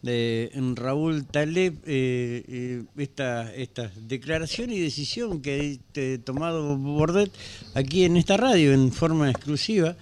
de 0.00 0.50
en 0.54 0.74
Raúl 0.74 1.26
Taleb 1.26 1.74
eh, 1.84 2.42
eh, 2.48 2.82
esta, 2.96 3.54
esta 3.54 3.90
declaración 4.08 4.72
y 4.72 4.80
decisión 4.80 5.42
que 5.42 5.78
ha 5.94 6.24
tomado 6.24 6.78
Bordet 6.78 7.30
aquí 7.74 8.06
en 8.06 8.16
esta 8.16 8.38
radio 8.38 8.72
en 8.72 8.90
forma 8.90 9.28
exclusiva. 9.28 9.96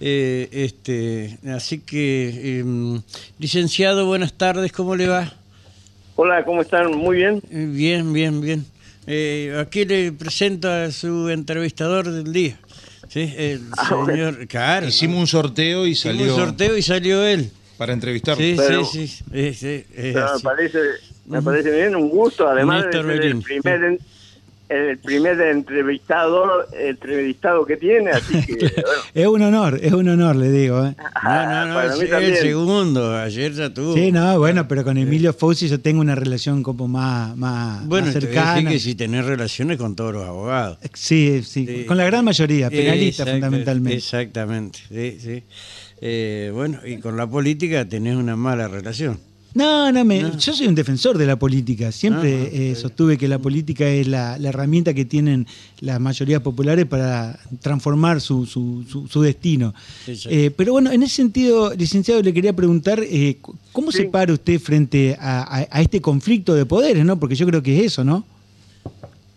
Eh, 0.00 0.48
este, 0.50 1.38
así 1.54 1.78
que, 1.78 2.58
em, 2.58 3.00
licenciado, 3.38 4.04
buenas 4.04 4.32
tardes, 4.32 4.72
¿cómo 4.72 4.96
le 4.96 5.06
va? 5.06 5.32
Hola, 6.16 6.44
¿cómo 6.44 6.62
están? 6.62 6.90
Muy 6.90 7.18
bien. 7.18 7.40
bien, 7.48 8.12
bien, 8.12 8.40
bien. 8.40 8.66
aquí 9.60 9.84
le 9.84 10.10
presento 10.10 10.68
a 10.68 10.90
su 10.90 11.28
entrevistador 11.28 12.10
del 12.10 12.32
día. 12.32 12.58
¿sí? 13.10 13.32
El 13.36 13.62
ah, 13.78 14.04
señor, 14.08 14.48
claro, 14.48 14.88
Hicimos 14.88 15.20
un 15.20 15.26
sorteo 15.28 15.86
y 15.86 15.94
salió. 15.94 16.22
Hicimos 16.22 16.38
un 16.40 16.46
sorteo 16.46 16.76
y 16.76 16.82
salió 16.82 17.24
él 17.24 17.52
para 17.76 17.92
entrevistarlo. 17.92 18.42
Sí, 18.42 19.06
sí, 19.06 19.54
sí, 19.54 19.84
me, 19.92 20.40
parece, 20.42 20.78
me 21.26 21.42
parece 21.42 21.70
bien, 21.70 21.96
un 21.96 22.08
gusto, 22.08 22.48
además 22.48 22.86
de 22.86 22.92
ser 22.92 23.10
el 23.10 23.40
primer, 23.40 23.98
el 24.68 24.98
primer 24.98 25.40
entrevistado, 25.40 26.66
entrevistado 26.72 27.64
que 27.64 27.76
tiene, 27.76 28.10
así 28.10 28.44
que... 28.44 28.72
es 29.14 29.26
un 29.26 29.42
honor, 29.42 29.78
es 29.80 29.92
un 29.92 30.08
honor, 30.08 30.34
le 30.34 30.50
digo. 30.50 30.84
¿eh? 30.84 30.94
no, 31.24 31.46
no, 31.46 31.66
no, 31.66 31.82
es 31.82 32.00
el 32.00 32.36
segundo, 32.36 33.16
ayer 33.16 33.52
ya 33.52 33.72
tuvo. 33.72 33.94
Sí, 33.94 34.10
no, 34.10 34.38
bueno, 34.38 34.66
pero 34.66 34.82
con 34.82 34.96
Emilio 34.96 35.32
Fauci 35.32 35.68
yo 35.68 35.80
tengo 35.80 36.00
una 36.00 36.16
relación 36.16 36.62
como 36.62 36.88
más, 36.88 37.36
más, 37.36 37.86
bueno, 37.86 38.10
cercana. 38.10 38.54
Bueno, 38.54 38.70
que 38.70 38.80
si 38.80 38.94
tenés 38.94 39.24
relaciones 39.24 39.78
con 39.78 39.94
todos 39.94 40.14
los 40.14 40.24
abogados. 40.24 40.78
Sí, 40.94 41.42
sí, 41.44 41.84
con 41.86 41.96
la 41.96 42.04
gran 42.04 42.24
mayoría, 42.24 42.68
penalistas 42.68 43.30
fundamentalmente. 43.30 43.98
Exactamente, 43.98 44.80
sí, 44.88 45.18
sí. 45.20 45.44
Eh, 46.00 46.50
bueno, 46.52 46.78
y 46.84 46.98
con 46.98 47.16
la 47.16 47.26
política 47.26 47.88
tenés 47.88 48.16
una 48.16 48.36
mala 48.36 48.68
relación. 48.68 49.18
No, 49.54 49.90
no, 49.90 50.04
me, 50.04 50.20
yo 50.20 50.52
soy 50.52 50.66
un 50.66 50.74
defensor 50.74 51.16
de 51.16 51.24
la 51.24 51.36
política. 51.36 51.90
Siempre 51.90 52.70
eh, 52.70 52.74
sostuve 52.74 53.16
que 53.16 53.26
la 53.26 53.38
política 53.38 53.88
es 53.88 54.06
la, 54.06 54.36
herramienta 54.36 54.92
que 54.92 55.06
tienen 55.06 55.46
las 55.80 55.98
mayorías 55.98 56.42
populares 56.42 56.84
para 56.84 57.38
transformar 57.62 58.20
su, 58.20 58.44
su, 58.44 58.84
su, 59.08 59.22
destino. 59.22 59.72
Eh, 60.06 60.50
pero 60.54 60.72
bueno, 60.72 60.92
en 60.92 61.02
ese 61.02 61.16
sentido, 61.16 61.72
licenciado, 61.72 62.20
le 62.20 62.34
quería 62.34 62.52
preguntar, 62.52 63.02
¿cómo 63.72 63.92
se 63.92 64.04
para 64.04 64.34
usted 64.34 64.60
frente 64.60 65.16
a, 65.18 65.66
este 65.80 66.02
conflicto 66.02 66.54
de 66.54 66.66
poderes? 66.66 67.02
no 67.06 67.18
Porque 67.18 67.34
yo 67.34 67.46
creo 67.46 67.62
que 67.62 67.78
es 67.78 67.92
eso, 67.92 68.04
¿no? 68.04 68.26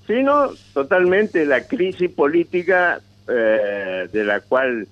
Sí, 0.06 0.22
no, 0.22 0.50
totalmente. 0.74 1.46
La 1.46 1.66
crisis 1.66 2.10
política 2.10 3.00
de 3.26 4.24
la 4.26 4.42
cual 4.42 4.86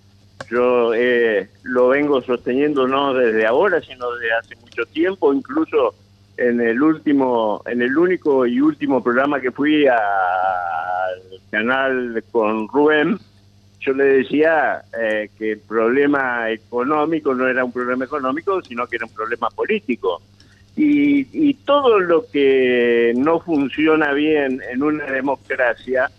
yo 0.49 0.93
eh, 0.93 1.49
lo 1.63 1.89
vengo 1.89 2.21
sosteniendo 2.21 2.87
no 2.87 3.13
desde 3.13 3.45
ahora, 3.45 3.81
sino 3.81 4.11
desde 4.13 4.33
hace 4.33 4.55
mucho 4.55 4.85
tiempo, 4.85 5.33
incluso 5.33 5.93
en 6.37 6.61
el 6.61 6.81
último, 6.81 7.61
en 7.65 7.81
el 7.81 7.97
único 7.97 8.45
y 8.45 8.61
último 8.61 9.03
programa 9.03 9.41
que 9.41 9.51
fui 9.51 9.87
al 9.87 9.99
canal 11.49 12.23
con 12.31 12.67
Rubén, 12.67 13.17
yo 13.79 13.93
le 13.93 14.03
decía 14.03 14.83
eh, 14.99 15.29
que 15.37 15.53
el 15.53 15.59
problema 15.59 16.49
económico 16.51 17.33
no 17.33 17.47
era 17.47 17.63
un 17.63 17.71
problema 17.71 18.05
económico, 18.05 18.61
sino 18.61 18.87
que 18.87 18.97
era 18.97 19.05
un 19.05 19.13
problema 19.13 19.49
político. 19.49 20.21
Y, 20.75 21.27
y 21.31 21.55
todo 21.55 21.99
lo 21.99 22.25
que 22.27 23.13
no 23.15 23.39
funciona 23.39 24.13
bien 24.13 24.61
en 24.69 24.83
una 24.83 25.05
democracia 25.05 26.11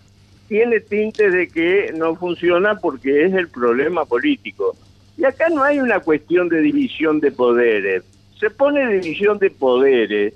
tiene 0.49 0.79
tintes 0.79 1.31
de 1.31 1.47
que 1.47 1.93
no 1.95 2.15
funciona 2.15 2.75
porque 2.75 3.23
es 3.23 3.33
el 3.33 3.47
problema 3.47 4.03
político. 4.03 4.75
Y 5.15 5.23
acá 5.23 5.47
no 5.49 5.63
hay 5.63 5.79
una 5.79 5.99
cuestión 5.99 6.49
de 6.49 6.59
división 6.59 7.19
de 7.19 7.31
poderes. 7.31 8.03
Se 8.39 8.49
pone 8.49 8.99
división 8.99 9.37
de 9.37 9.51
poderes 9.51 10.33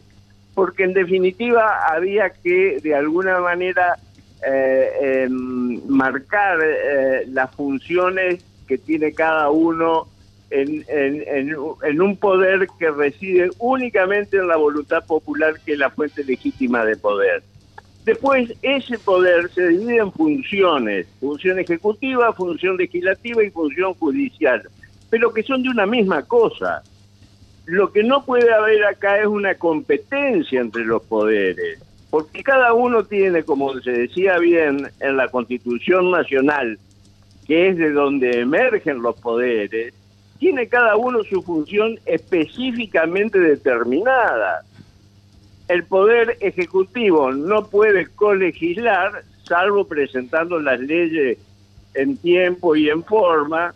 porque 0.54 0.84
en 0.84 0.94
definitiva 0.94 1.88
había 1.88 2.30
que 2.30 2.80
de 2.80 2.94
alguna 2.94 3.40
manera 3.40 3.98
eh, 4.48 5.24
em, 5.24 5.82
marcar 5.88 6.60
eh, 6.64 7.24
las 7.30 7.50
funciones 7.56 8.46
que 8.68 8.78
tiene 8.78 9.14
cada 9.14 9.50
uno 9.50 10.08
en, 10.52 12.02
un 12.02 12.18
poder 12.18 12.68
que 12.78 12.92
reside 12.92 13.50
únicamente 13.58 14.38
en 14.38 14.48
la 14.48 14.58
voluntad 14.58 15.04
popular 15.04 15.60
que 15.66 15.74
es 15.74 15.80
la 15.80 15.90
fuente 15.90 16.24
legítima 16.24 16.86
de 16.86 16.96
poder. 16.98 17.42
Después, 18.06 18.54
ese 18.62 19.00
poder 19.00 19.50
se 19.52 19.70
divide 19.70 19.98
en 19.98 20.12
funciones, 20.12 21.08
función 21.22 21.60
ejecutiva, 21.60 22.34
función 22.34 22.76
legislativa 22.76 23.44
y 23.44 23.50
función 23.50 23.94
judicial, 23.94 24.62
pero 25.10 25.34
que 25.34 25.44
son 25.44 25.64
de 25.64 25.70
una 25.70 25.86
misma 25.86 26.24
cosa. 26.24 26.84
Lo 27.66 27.94
que 27.94 28.04
no 28.04 28.26
puede 28.26 28.54
haber 28.54 28.84
acá 28.84 29.20
es 29.20 29.28
una 29.28 29.56
competencia 29.56 30.60
entre 30.60 30.84
los 30.84 31.02
poderes, 31.04 31.80
porque 32.10 32.44
cada 32.44 32.74
uno 32.74 33.06
tiene, 33.06 33.44
como 33.44 33.80
se 33.80 33.92
decía 33.92 34.38
bien 34.38 34.90
en 35.00 35.16
la 35.16 35.30
Constitución 35.30 36.12
Nacional, 36.12 36.78
que 37.48 37.70
es 37.70 37.78
de 37.78 37.92
donde 37.92 38.42
emergen 38.42 39.02
los 39.02 39.16
poderes, 39.22 39.94
tiene 40.40 40.68
cada 40.68 40.98
uno 40.98 41.24
su 41.24 41.42
función 41.42 41.98
específicamente 42.06 43.40
determinada 43.40 44.62
el 45.68 45.86
Poder 45.86 46.38
Ejecutivo 46.42 47.32
no 47.32 47.66
puede 47.68 48.08
colegislar, 48.08 49.24
salvo 49.44 49.86
presentando 49.86 50.60
las 50.60 50.80
leyes 50.80 51.38
en 51.94 52.18
tiempo 52.18 52.76
y 52.76 52.90
en 52.90 53.04
forma. 53.04 53.74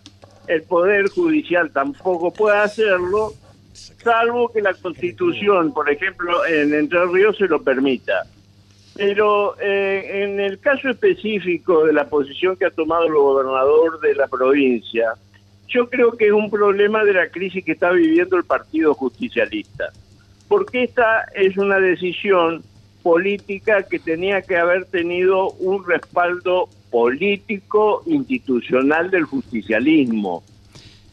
El 0.48 0.64
Poder 0.64 1.09
Judicial 1.09 1.72
tampoco 1.72 2.31
puede 2.31 2.58
hacerlo, 2.58 3.34
salvo 3.74 4.52
que 4.52 4.62
la 4.62 4.74
Constitución, 4.74 5.74
por 5.74 5.90
ejemplo, 5.90 6.46
en 6.46 6.74
Entre 6.74 7.06
Ríos 7.06 7.38
se 7.38 7.48
lo 7.48 7.62
permita. 7.62 8.24
Pero 8.96 9.56
eh, 9.59 10.24
en 10.24 10.40
el 10.40 10.59
caso 10.59 10.90
específico 10.90 11.86
de 11.86 11.94
la 11.94 12.09
posición 12.09 12.56
que 12.56 12.66
ha 12.66 12.72
tomado 12.72 13.06
el 13.06 13.14
gobernador 13.14 14.00
de 14.02 14.16
la 14.16 14.28
provincia, 14.28 15.14
yo 15.68 15.90
creo 15.90 16.14
que 16.14 16.28
es 16.28 16.31
un 16.31 16.50
problema 16.50 17.04
de 17.04 17.14
la 17.14 17.30
crisis 17.30 17.64
que 17.64 17.74
está 17.74 17.92
viviendo 17.92 18.38
el 18.38 18.46
Partido 18.46 18.94
Justicialista 18.94 19.92
porque 20.47 20.84
esta 20.84 21.24
es 21.35 21.58
una 21.58 21.80
decisión 21.80 22.63
política 23.03 23.84
que 23.84 24.00
tenía 24.00 24.41
que 24.41 24.58
haber 24.58 24.85
tenido 24.85 25.52
un 25.52 25.85
respaldo 25.85 26.69
político 26.90 28.03
institucional 28.06 29.12
del 29.12 29.24
justicialismo. 29.24 30.44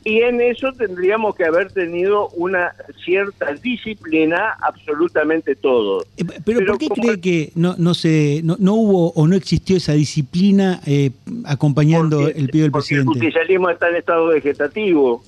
Y 0.06 0.20
en 0.20 0.40
eso 0.42 0.70
tendríamos 0.72 1.34
que 1.34 1.44
haber 1.44 1.72
tenido 1.72 2.28
una 2.30 2.74
cierta 3.04 3.54
disciplina 3.54 4.54
absolutamente 4.60 5.56
todo. 5.56 6.04
Eh, 6.18 6.24
pero, 6.44 6.66
¿por 6.66 6.78
qué 6.78 6.88
cree 6.88 7.20
que 7.20 7.52
no, 7.54 7.74
no, 7.78 7.94
se, 7.94 8.42
no, 8.44 8.74
hubo 8.74 9.12
o 9.12 9.26
no 9.26 9.34
existió 9.34 9.78
esa 9.78 9.94
disciplina 9.94 10.80
eh, 10.84 11.10
acompañando 11.46 12.28
el 12.28 12.48
pedido 12.50 12.64
del 12.64 12.72
presidente? 12.72 13.12
El 13.12 13.20
justicialismo 13.20 13.70
está 13.70 13.88
en 13.88 13.96
estado 13.96 14.26
vegetativo 14.26 15.24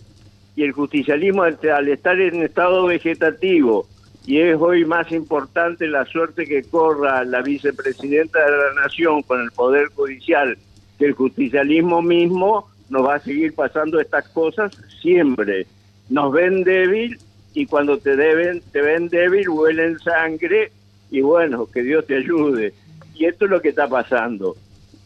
y 0.57 0.63
el 0.65 0.73
justicialismo 0.73 1.43
al 1.45 1.89
estar 1.89 2.21
en 2.21 2.43
estado 2.43 2.85
vegetativo 2.87 3.87
y 4.27 4.41
es 4.41 4.57
hoy 4.61 4.85
más 4.85 5.11
importante 5.13 5.87
la 5.87 6.05
suerte 6.05 6.47
que 6.47 6.65
corra 6.65 7.25
la 7.25 7.43
vicepresidenta 7.43 8.45
de 8.45 8.51
la 8.51 8.83
Nación 8.83 9.23
con 9.23 9.41
el 9.41 9.53
Poder 9.53 9.87
Judicial 9.95 10.59
que 10.99 11.07
el 11.07 11.13
justicialismo 11.13 12.03
mismo, 12.03 12.69
nos 12.89 13.05
va 13.05 13.17
a 13.17 13.21
seguir 13.21 13.55
pasando 13.55 14.01
estas 14.01 14.29
cosas 14.29 14.73
siempre. 15.01 15.67
Nos 16.09 16.33
ven 16.33 16.65
débil 16.65 17.19
y 17.53 17.67
cuando 17.67 17.99
te 17.99 18.17
deben, 18.17 18.63
te 18.73 18.81
ven 18.81 19.09
débil, 19.09 19.49
huelen 19.49 19.99
sangre 19.99 20.71
y 21.11 21.21
bueno, 21.21 21.67
que 21.67 21.83
Dios 21.83 22.07
te 22.07 22.17
ayude. 22.17 22.73
Y 23.15 23.27
esto 23.27 23.45
es 23.47 23.51
lo 23.51 23.61
que 23.61 23.71
está 23.71 23.89
pasando. 23.89 24.57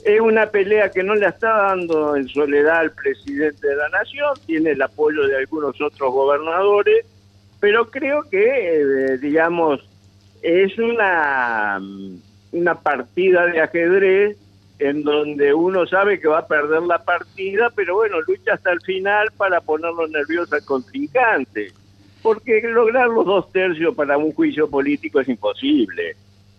Es 0.05 0.21
una 0.21 0.47
pelea 0.47 0.91
que 0.91 1.03
no 1.03 1.15
le 1.15 1.27
está 1.27 1.51
dando 1.51 2.17
en 2.17 2.29
soledad 2.29 2.81
al 2.81 2.93
presidente 2.93 3.67
de 3.67 3.77
la 3.77 3.89
Nación, 3.91 4.35
tiene 4.47 4.71
el 4.71 4.83
apoyo 4.83 5.27
de 5.27 5.37
algunos 5.37 5.79
otros 5.81 6.13
gobernadores, 6.13 7.05
pero 7.61 7.91
creo 7.91 8.23
que, 8.31 8.81
eh, 8.81 9.19
digamos, 9.19 9.81
es 10.43 10.79
una, 10.79 11.79
una 12.53 12.75
partida 12.81 13.47
de 13.47 13.61
ajedrez 13.61 14.37
en 14.79 15.03
donde 15.03 15.53
uno 15.53 15.87
sabe 15.87 16.19
que 16.19 16.29
va 16.29 16.39
a 16.39 16.47
perder 16.47 16.83
la 16.83 17.05
partida, 17.05 17.71
pero 17.77 17.97
bueno, 17.97 18.19
lucha 18.23 18.55
hasta 18.55 18.73
el 18.73 18.81
final 18.81 19.29
para 19.37 19.61
ponerlo 19.61 20.09
nervioso 20.09 20.55
al 20.55 20.65
contrincante, 20.65 21.71
porque 22.23 22.63
lograr 22.63 23.09
los 23.09 23.27
dos 23.27 23.53
tercios 23.53 23.95
para 23.95 24.17
un 24.17 24.33
juicio 24.33 24.71
político 24.71 25.21
es 25.21 25.29
imposible. 25.29 26.17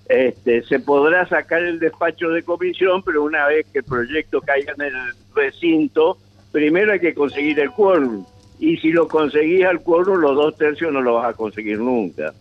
Este, 0.07 0.62
se 0.63 0.80
podrá 0.80 1.27
sacar 1.27 1.63
el 1.63 1.80
despacho 1.80 2.30
de 2.30 2.44
comisión, 2.44 3.01
pero 3.01 3.24
una 3.24 3.48
vez 3.48 3.65
que 3.74 3.80
el 3.80 3.86
proyecto 3.86 4.42
caiga 4.42 4.74
en 4.74 4.81
el 4.81 4.94
recinto, 5.33 6.18
primero 6.51 6.92
hay 6.92 7.00
que 7.00 7.15
conseguir 7.15 7.59
el 7.59 7.71
quórum 7.71 8.24
y 8.62 8.78
si 8.78 8.92
lo 8.92 9.08
conseguís 9.08 9.66
al 9.66 9.81
cuerno, 9.81 10.16
los 10.16 10.36
dos 10.36 10.56
tercios 10.56 10.94
no 10.94 11.02
lo 11.02 11.16
vas 11.16 11.34
a 11.34 11.34
conseguir 11.34 11.80
nunca. 11.80 12.31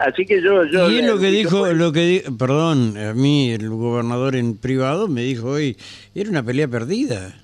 Así 0.00 0.26
que 0.26 0.42
yo... 0.42 0.64
yo 0.64 0.90
y 0.90 0.98
es 0.98 1.06
lo 1.06 1.16
que 1.20 1.30
dijo, 1.30 1.72
lo 1.72 1.92
que 1.92 2.24
perdón, 2.36 2.98
a 2.98 3.14
mí 3.14 3.52
el 3.52 3.70
gobernador 3.70 4.34
en 4.34 4.56
privado 4.56 5.06
me 5.06 5.22
dijo 5.22 5.50
hoy, 5.50 5.76
era 6.12 6.28
una 6.28 6.42
pelea 6.42 6.66
perdida. 6.66 7.36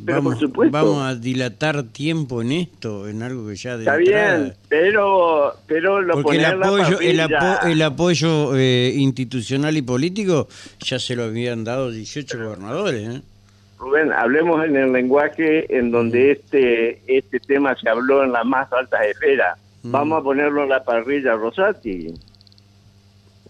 vamos, 0.00 0.38
vamos 0.70 1.02
a 1.02 1.14
dilatar 1.14 1.82
tiempo 1.82 2.40
en 2.40 2.52
esto, 2.52 3.06
en 3.06 3.22
algo 3.22 3.46
que 3.48 3.56
ya 3.56 3.76
de 3.76 3.84
Está 3.84 3.96
bien, 3.96 4.54
pero, 4.70 5.52
pero 5.66 6.00
lo 6.00 6.22
Porque 6.22 6.38
el 6.38 6.46
apoyo, 6.46 7.00
el, 7.00 7.82
apoyo 7.82 8.56
eh, 8.56 8.94
institucional 8.96 9.76
y 9.76 9.82
político 9.82 10.48
ya 10.80 10.98
se 10.98 11.14
lo 11.14 11.24
habían 11.24 11.64
dado 11.64 11.90
18 11.90 12.38
gobernadores. 12.42 13.16
¿eh? 13.16 13.22
Rubén, 13.78 14.12
hablemos 14.12 14.64
en 14.64 14.76
el 14.76 14.92
lenguaje 14.92 15.76
en 15.76 15.90
donde 15.90 16.32
este, 16.32 17.02
este 17.06 17.40
tema 17.40 17.76
se 17.76 17.88
habló 17.88 18.22
en 18.22 18.32
las 18.32 18.44
más 18.44 18.72
altas 18.72 19.06
esferas. 19.06 19.58
Vamos 19.82 20.20
a 20.20 20.22
ponerlo 20.22 20.62
en 20.62 20.70
la 20.70 20.82
parrilla 20.82 21.34
Rosati. 21.34 22.14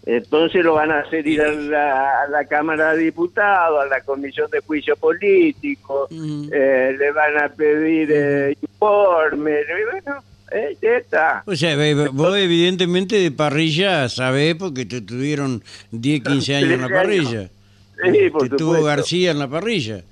Entonces 0.06 0.62
lo 0.62 0.74
van 0.74 0.90
a 0.90 0.98
hacer 1.00 1.26
ir 1.26 1.40
a 1.40 2.26
la, 2.28 2.44
Cámara 2.48 2.94
de 2.94 3.04
Diputados, 3.04 3.82
a 3.82 3.86
la 3.86 4.00
Comisión 4.02 4.50
de 4.50 4.60
Juicio 4.60 4.96
Político, 4.96 6.08
eh, 6.10 6.94
le 6.98 7.12
van 7.12 7.38
a 7.38 7.48
pedir 7.48 8.10
eh, 8.12 8.56
informes, 8.60 9.64
bueno, 9.90 10.22
eh, 10.52 10.76
ya 10.82 10.96
está. 10.96 11.42
O 11.46 11.56
sea, 11.56 11.74
vos 12.12 12.36
evidentemente 12.36 13.16
de 13.16 13.30
parrilla 13.30 14.08
sabés 14.10 14.56
porque 14.56 14.84
te 14.84 15.00
tuvieron 15.00 15.62
10, 15.90 16.22
15 16.22 16.56
años 16.56 16.70
en 16.70 16.80
la 16.82 16.88
parrilla. 17.00 17.48
Sí, 18.12 18.30
por 18.30 18.48
te 18.48 18.56
tuvo 18.56 18.82
García 18.82 19.30
en 19.30 19.38
la 19.38 19.48
parrilla. 19.48 20.02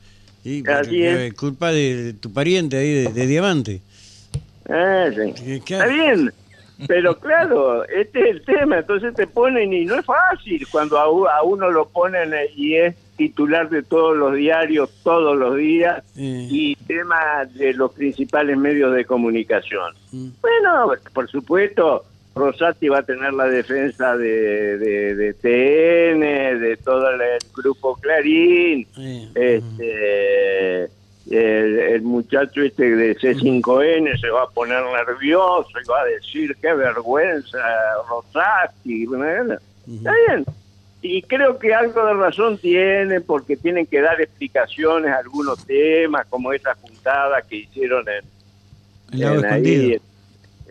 Y, 0.44 0.62
es. 0.66 1.34
Culpa 1.34 1.70
de, 1.70 2.14
tu 2.14 2.32
pariente 2.32 2.76
ahí 2.76 3.04
de, 3.04 3.26
Diamante. 3.26 3.80
Eh, 4.68 5.34
Está 5.46 5.86
bien, 5.86 6.32
pero 6.86 7.18
claro, 7.18 7.84
este 7.84 8.20
es 8.20 8.36
el 8.36 8.44
tema, 8.44 8.78
entonces 8.78 9.14
te 9.14 9.26
ponen 9.26 9.72
y 9.72 9.84
no 9.84 9.96
es 9.96 10.04
fácil 10.04 10.66
cuando 10.70 10.98
a, 10.98 11.42
uno 11.42 11.70
lo 11.70 11.88
ponen 11.88 12.32
y 12.56 12.74
es 12.74 12.94
titular 13.16 13.68
de 13.70 13.82
todos 13.82 14.16
los 14.16 14.34
diarios 14.34 14.90
todos 15.04 15.36
los 15.36 15.56
días 15.56 16.02
y 16.16 16.74
tema 16.86 17.44
de 17.54 17.72
los 17.74 17.92
principales 17.92 18.56
medios 18.56 18.94
de 18.94 19.04
comunicación. 19.04 19.94
Mm. 20.10 20.28
Bueno, 20.40 20.92
por 21.12 21.28
supuesto, 21.28 22.04
Rosati 22.34 22.88
va 22.88 23.00
a 23.00 23.02
tener 23.02 23.32
la 23.34 23.46
defensa 23.46 24.16
de, 24.16 24.78
de, 24.78 25.34
TN, 25.34 26.60
de 26.60 26.78
todo 26.82 27.10
el, 27.10 27.20
grupo 27.54 27.96
Clarín, 27.96 28.86
este 29.34 30.88
el, 31.30 32.02
muchacho 32.02 32.62
este 32.62 32.96
de 32.96 33.16
C5N 33.16 34.20
se 34.20 34.28
va 34.30 34.42
a 34.42 34.48
poner 34.48 34.82
nervioso 34.82 35.70
y 35.82 35.88
va 35.88 36.00
a 36.00 36.04
decir 36.06 36.56
qué 36.60 36.72
vergüenza, 36.74 37.58
Rosati. 38.08 39.04
Está 39.86 40.12
bien. 40.26 40.44
Y 41.02 41.20
creo 41.22 41.58
que 41.58 41.74
algo 41.74 42.04
de 42.06 42.14
razón 42.14 42.58
tiene 42.58 43.20
porque 43.20 43.56
tienen 43.56 43.86
que 43.86 44.00
dar 44.00 44.20
explicaciones 44.20 45.10
a 45.10 45.18
algunos 45.18 45.64
temas, 45.66 46.26
como 46.28 46.52
esa 46.52 46.74
juntada 46.76 47.42
que 47.42 47.56
hicieron 47.56 48.04
en, 48.08 49.20
Lago 49.20 49.44
Escondido. 49.44 50.00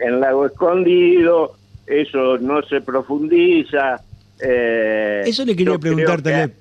En, 0.01 0.19
Lago 0.19 0.45
Escondido. 0.45 1.53
Eso 1.85 2.37
no 2.37 2.61
se 2.63 2.81
profundiza. 2.81 4.01
Eh, 4.39 5.23
Eso 5.25 5.45
le 5.45 5.55
quería 5.55 5.77
preguntar, 5.77 6.21
también 6.21 6.53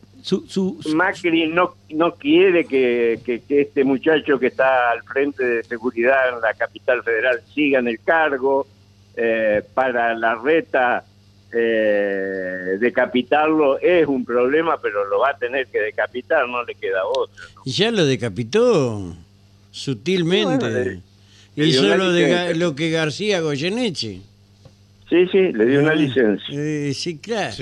Macri 0.94 1.46
no, 1.48 1.74
no 1.90 2.14
quiere 2.14 2.64
que, 2.64 3.20
que, 3.24 3.42
este 3.48 3.84
muchacho 3.84 4.38
que 4.38 4.48
está 4.48 4.90
al 4.90 5.02
frente 5.02 5.44
de 5.44 5.64
seguridad 5.64 6.34
en 6.34 6.40
la 6.40 6.52
capital 6.54 7.02
federal 7.02 7.40
siga 7.54 7.78
en 7.78 7.88
el 7.88 8.00
cargo. 8.00 8.66
Eh, 9.16 9.62
para 9.74 10.14
la 10.14 10.36
reta 10.36 11.04
eh, 11.52 12.78
decapitarlo 12.78 13.78
es 13.80 14.06
un 14.06 14.24
problema, 14.24 14.78
pero 14.80 15.04
lo 15.06 15.18
va 15.18 15.30
a 15.30 15.36
tener 15.36 15.66
que 15.66 15.80
decapitar, 15.80 16.48
no 16.48 16.62
le 16.64 16.74
queda 16.74 17.04
otro. 17.04 17.44
Y 17.64 17.72
ya 17.72 17.90
lo 17.90 18.04
decapitó 18.04 19.16
sutilmente. 19.70 21.00
Hizo 21.66 21.96
lo, 21.96 22.12
de, 22.12 22.54
lo 22.54 22.74
que 22.74 22.90
García 22.90 23.40
Goyeneche. 23.40 24.20
Sí, 25.10 25.26
sí, 25.32 25.52
le 25.52 25.66
dio 25.66 25.80
una 25.80 25.92
licencia. 25.92 26.46
Eh, 26.52 26.94
sí, 26.94 27.18
claro. 27.18 27.52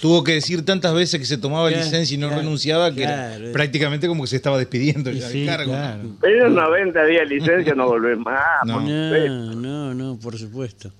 Tuvo 0.00 0.22
que 0.22 0.34
decir 0.34 0.64
tantas 0.64 0.94
veces 0.94 1.18
que 1.18 1.26
se 1.26 1.36
tomaba 1.36 1.68
licencia 1.68 2.14
y 2.14 2.18
no 2.18 2.30
renunciaba 2.30 2.94
que 2.94 3.08
prácticamente 3.52 4.06
como 4.06 4.22
que 4.22 4.28
se 4.28 4.36
estaba 4.36 4.56
despidiendo 4.56 5.10
del 5.10 5.46
cargo. 5.46 5.74
Pero 6.20 6.48
90 6.48 7.04
días 7.06 7.28
de 7.28 7.34
licencia 7.34 7.74
no 7.74 7.88
volvés 7.88 8.16
más. 8.18 8.64
No, 8.64 8.80
no, 8.80 9.94
no, 9.94 10.16
por 10.16 10.38
supuesto. 10.38 10.92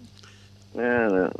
No, 0.75 1.31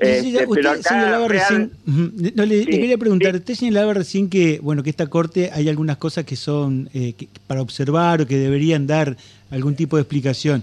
este, 0.00 0.46
usted 0.46 0.80
señalaba 0.82 1.28
recién, 1.28 1.72
no, 1.86 2.44
le, 2.44 2.64
quería 2.66 2.98
preguntar, 2.98 3.34
usted 3.34 3.54
señalaba 3.54 3.94
recién 3.94 4.28
que 4.28 4.60
bueno 4.60 4.82
que 4.82 4.90
esta 4.90 5.06
corte 5.06 5.50
hay 5.52 5.68
algunas 5.68 5.96
cosas 5.96 6.24
que 6.24 6.36
son 6.36 6.88
eh, 6.94 7.14
para 7.46 7.62
observar 7.62 8.22
o 8.22 8.26
que 8.26 8.38
deberían 8.38 8.86
dar 8.86 9.16
algún 9.50 9.74
tipo 9.74 9.96
de 9.96 10.02
explicación. 10.02 10.62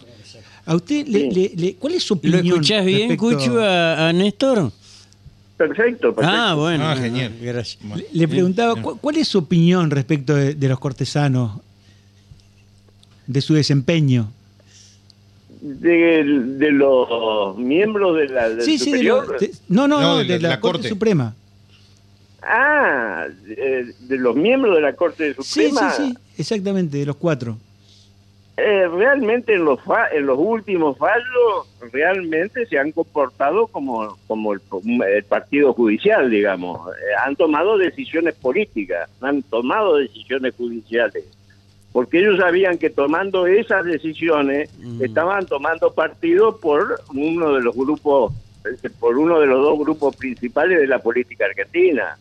¿A 0.66 0.76
usted 0.76 1.06
le, 1.08 1.76
cuál 1.76 1.94
es 1.94 2.04
su 2.04 2.16
opinión? 2.16 2.48
¿Lo 2.48 2.54
escuchás 2.56 2.86
bien, 2.86 3.16
Cucho, 3.18 3.60
a, 3.62 4.12
Néstor? 4.14 4.72
Perfecto, 5.58 6.14
perfecto. 6.14 6.38
Ah, 6.38 6.54
bueno. 6.56 6.86
Ah, 6.86 6.96
genial. 6.96 7.34
Gracias. 7.42 7.78
Le, 8.12 8.28
preguntaba, 8.28 8.76
¿cuál, 8.76 9.18
es 9.18 9.28
su 9.28 9.40
opinión 9.40 9.90
respecto 9.90 10.36
de, 10.36 10.68
los 10.68 10.80
cortesanos? 10.80 11.62
De 13.28 13.42
su 13.42 13.54
desempeño. 13.54 14.32
De, 15.68 16.24
los 16.72 17.58
miembros 17.58 18.16
de 18.18 18.30
la 18.30 18.62
sí, 18.62 18.78
Sí, 18.78 18.92
de 18.92 19.04
no, 19.68 19.88
no, 19.88 20.00
no, 20.00 20.18
de, 20.24 20.40
la, 20.40 20.60
Corte, 20.60 20.88
Suprema. 20.88 21.34
Ah, 22.44 23.26
de, 23.44 23.94
los 24.18 24.36
miembros 24.36 24.76
de 24.76 24.82
la 24.82 24.94
Corte 24.94 25.34
Suprema. 25.34 25.90
Sí, 25.92 26.04
sí, 26.04 26.14
sí, 26.14 26.18
exactamente, 26.38 27.00
de 27.00 27.06
los 27.08 27.16
cuatro. 27.16 27.58
Eh, 28.58 28.88
realmente 28.88 29.56
en 29.56 29.66
los, 29.66 29.80
en 30.14 30.26
los 30.28 30.38
últimos 30.40 30.98
fallos 30.98 31.68
realmente 31.92 32.66
se 32.68 32.78
han 32.78 32.92
comportado 32.92 33.68
como, 33.68 34.18
como 34.28 34.54
el, 34.54 35.24
partido 35.28 35.74
judicial, 35.74 36.30
digamos. 36.30 36.88
Eh, 36.90 37.16
han 37.26 37.36
tomado 37.36 37.78
decisiones 37.78 38.36
políticas, 38.36 39.10
han 39.20 39.42
tomado 39.42 39.98
decisiones 39.98 40.54
judiciales. 40.56 41.26
Porque 41.96 42.20
ellos 42.20 42.40
sabían 42.40 42.78
que 42.78 42.90
tomando 42.90 43.48
esas 43.48 43.86
decisiones 43.86 44.70
mm. 44.80 45.02
estaban 45.02 45.46
tomando 45.46 45.94
partido 45.94 46.58
por 46.58 47.00
uno 47.14 47.54
de 47.54 47.62
los 47.62 47.74
grupos, 47.74 48.34
por 49.00 49.18
uno 49.18 49.40
de 49.40 49.48
los 49.48 49.62
dos 49.62 49.80
grupos 49.80 50.14
principales 50.18 50.78
de 50.78 50.88
la 50.88 51.00
política 51.00 51.46
argentina. 51.46 52.18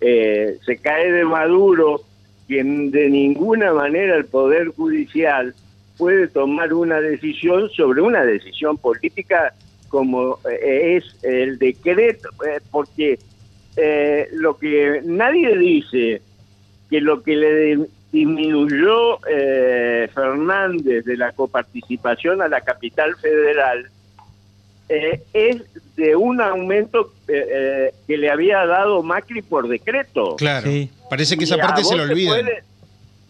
Eh, 0.00 0.58
se 0.66 0.78
cae 0.78 1.12
de 1.12 1.24
Maduro 1.24 2.00
quien 2.48 2.90
de 2.90 3.08
ninguna 3.08 3.72
manera 3.72 4.16
el 4.16 4.24
Poder 4.24 4.70
Judicial 4.70 5.54
puede 5.96 6.26
tomar 6.26 6.74
una 6.74 7.00
decisión 7.00 7.70
sobre 7.70 8.00
una 8.00 8.24
decisión 8.24 8.76
política 8.76 9.54
como 9.86 10.40
eh, 10.50 10.96
es 10.96 11.04
el 11.22 11.58
decreto, 11.58 12.28
eh, 12.44 12.58
porque 12.72 13.20
eh, 13.76 14.26
lo 14.32 14.58
que 14.58 15.00
nadie 15.04 15.56
dice 15.56 16.22
que 16.90 17.00
lo 17.00 17.22
que 17.22 17.36
le 17.36 17.86
disminuyó 18.16 19.18
Fernández 20.14 21.04
de 21.04 21.16
la 21.16 21.32
coparticipación 21.32 22.40
a 22.40 22.48
la 22.48 22.60
capital 22.60 23.14
federal 23.16 23.90
es 24.88 25.62
de 25.96 26.16
un 26.16 26.40
aumento 26.40 27.12
que 27.26 27.92
le 28.08 28.30
había 28.30 28.64
dado 28.66 29.02
Macri 29.02 29.42
por 29.42 29.68
decreto. 29.68 30.36
Claro. 30.36 30.70
Parece 31.10 31.36
que 31.36 31.44
esa 31.44 31.58
parte 31.58 31.84
se 31.84 31.96
lo 31.96 32.04
olvida. 32.04 32.36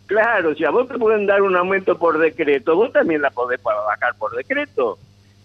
Claro, 0.07 0.55
si 0.55 0.64
a 0.64 0.71
vos 0.71 0.87
te 0.87 0.99
pueden 0.99 1.26
dar 1.26 1.43
un 1.43 1.57
aumento 1.57 1.99
por 1.99 2.19
decreto, 2.19 2.76
vos 2.76 2.93
también 2.93 3.23
la 3.23 3.31
podés 3.31 3.61
bajar 3.62 4.14
por 4.16 4.37
decreto. 4.37 4.99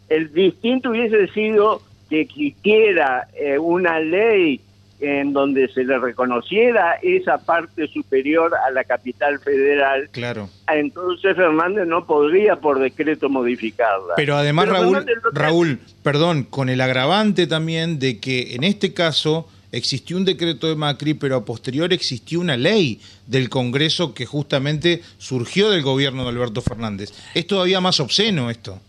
El 0.08 0.32
distinto 0.32 0.92
hubiese 0.92 1.28
sido 1.30 1.82
que 2.10 2.22
existiera 2.22 3.28
eh, 3.34 3.58
una 3.58 4.00
ley 4.00 4.62
en 5.02 5.34
donde 5.34 5.68
se 5.74 5.84
le 5.84 5.98
reconociera 5.98 7.00
esa 7.02 7.40
parte 7.40 7.88
superior 7.88 8.54
a 8.56 8.70
la 8.72 8.84
capital 8.84 9.40
federal. 9.40 10.10
Claro. 10.12 10.48
Entonces 10.72 11.36
Fernández 11.36 11.88
no 11.88 12.06
podría 12.06 12.58
por 12.58 12.80
decreto 12.80 13.28
modificarla. 13.28 14.14
Pero 14.16 14.36
además, 14.36 14.70
Raúl, 14.70 15.06
Raúl, 15.34 15.80
perdón, 16.04 16.44
con 16.44 16.70
el 16.70 16.82
agravante 16.82 17.48
también 17.48 17.98
de 17.98 18.20
que 18.20 18.56
en 18.56 18.64
este 18.64 18.94
caso 18.94 19.48
existió 19.72 20.18
un 20.18 20.26
decreto 20.26 20.68
de 20.68 20.76
Macri, 20.76 21.16
pero 21.16 21.36
a 21.36 21.46
posterior 21.46 21.92
existió 21.94 22.40
una 22.40 22.56
ley 22.58 23.00
del 23.26 23.50
Congreso 23.50 24.14
que 24.14 24.26
justamente 24.28 25.02
surgió 25.18 25.72
del 25.72 25.82
gobierno 25.82 26.24
de 26.24 26.30
Alberto 26.30 26.62
Fernández. 26.62 27.12
Es 27.34 27.48
todavía 27.48 27.82
más 27.82 28.00
obsceno 28.00 28.52
esto. 28.52 28.80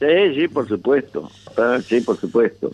Sí, 0.00 0.34
sí, 0.34 0.48
por 0.48 0.66
supuesto. 0.66 1.30
Ah, 1.56 1.78
sí, 1.84 2.00
por 2.00 2.18
supuesto. 2.18 2.70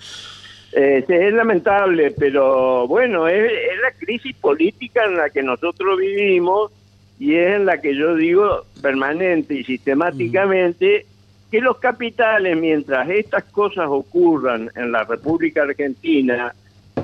Eh, 0.76 1.04
es 1.06 1.32
lamentable, 1.32 2.10
pero 2.10 2.88
bueno, 2.88 3.28
es, 3.28 3.48
la 3.80 3.92
crisis 3.92 4.34
política 4.34 5.04
en 5.04 5.16
la 5.16 5.30
que 5.30 5.40
nosotros 5.40 6.00
vivimos 6.00 6.72
y 7.20 7.36
es 7.36 7.54
en 7.54 7.66
la 7.66 7.80
que 7.80 7.94
yo 7.94 8.16
digo 8.16 8.64
permanente 8.82 9.54
y 9.54 9.62
sistemáticamente 9.62 11.06
que 11.48 11.60
los 11.60 11.78
capitales, 11.78 12.56
mientras 12.56 13.08
estas 13.08 13.44
cosas 13.44 13.86
ocurran 13.88 14.68
en 14.74 14.90
la 14.90 15.04
República 15.04 15.62
Argentina, 15.62 16.52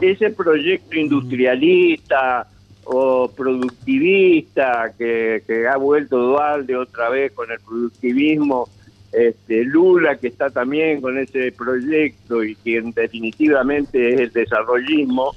ese 0.01 0.31
proyecto 0.31 0.97
industrialista 0.97 2.49
o 2.87 3.31
productivista, 3.31 4.93
que, 4.99 5.45
que 5.47 5.69
ha 5.69 5.77
vuelto 5.77 6.19
Dualde 6.19 6.77
otra 6.77 7.09
vez 7.09 7.31
con 7.31 7.49
el 7.53 7.61
productivismo, 7.61 8.69
este, 9.13 9.65
Lula 9.65 10.17
que 10.17 10.29
está 10.29 10.51
también 10.51 11.01
con 11.01 11.19
ese 11.19 11.53
proyecto 11.53 12.45
y 12.45 12.55
que 12.57 12.81
definitivamente 12.95 14.15
es 14.15 14.21
el 14.21 14.33
desarrollismo, 14.33 15.35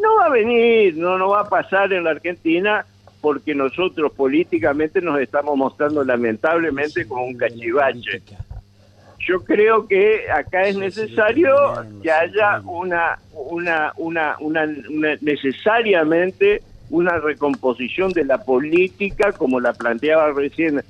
no 0.00 0.16
va 0.16 0.26
a 0.26 0.30
venir, 0.30 0.96
no, 0.96 1.16
no 1.18 1.30
va 1.30 1.40
a 1.40 1.48
pasar 1.48 1.92
en 1.92 2.04
la 2.04 2.10
Argentina 2.10 2.84
porque 3.20 3.54
nosotros 3.54 4.12
políticamente 4.12 5.00
nos 5.00 5.18
estamos 5.18 5.56
mostrando 5.56 6.04
lamentablemente 6.04 7.06
como 7.06 7.24
un 7.24 7.36
cachivache. 7.36 8.22
Yo 9.26 9.42
creo 9.42 9.88
que 9.88 10.30
acá 10.30 10.66
es 10.66 10.76
necesario 10.76 11.54
que 12.02 12.10
haya 12.10 12.60
una, 12.66 13.18
una, 13.32 13.94
una, 13.96 14.36
una, 14.40 14.66
necesariamente 15.22 16.60
una 16.90 17.18
recomposición 17.18 18.12
de 18.12 18.24
la 18.24 18.44
política, 18.44 19.32
como 19.32 19.58
la 19.58 19.72
planteaba 19.72 20.32
recién 20.32 20.84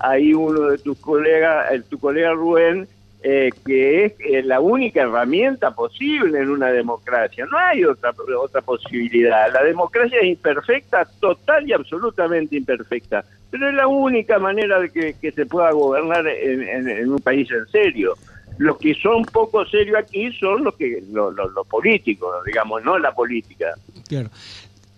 ahí 0.00 0.34
uno 0.34 0.70
de 0.70 0.78
tus 0.78 0.98
colegas, 0.98 1.70
el, 1.72 1.84
tu 1.84 1.98
colega 1.98 2.32
Rubén, 2.32 2.88
eh, 3.22 3.50
que 3.66 4.06
es 4.06 4.12
eh, 4.20 4.42
la 4.42 4.60
única 4.60 5.02
herramienta 5.02 5.72
posible 5.72 6.38
en 6.38 6.48
una 6.48 6.68
democracia. 6.68 7.44
No 7.44 7.58
hay 7.58 7.84
otra, 7.84 8.14
otra 8.40 8.62
posibilidad. 8.62 9.52
La 9.52 9.62
democracia 9.62 10.18
es 10.20 10.28
imperfecta, 10.28 11.06
total 11.20 11.68
y 11.68 11.74
absolutamente 11.74 12.56
imperfecta, 12.56 13.22
pero 13.50 13.68
es 13.68 13.74
la 13.74 13.86
única 13.86 14.38
manera 14.38 14.80
de 14.80 14.90
que, 14.90 15.32
se 15.32 15.44
pueda 15.44 15.70
gobernar 15.72 16.26
en, 16.26 17.10
un 17.10 17.18
país 17.18 17.50
en 17.50 17.66
serio. 17.66 18.14
Los 18.56 18.78
que 18.78 18.94
son 18.94 19.24
poco 19.24 19.66
serios 19.66 19.98
aquí 19.98 20.32
son 20.32 20.64
los 20.64 20.74
que 20.76 21.02
los, 21.10 21.34
los 21.34 21.66
políticos, 21.66 22.42
digamos, 22.46 22.82
no 22.84 22.98
la 22.98 23.12
política. 23.12 23.74
Claro. 24.08 24.30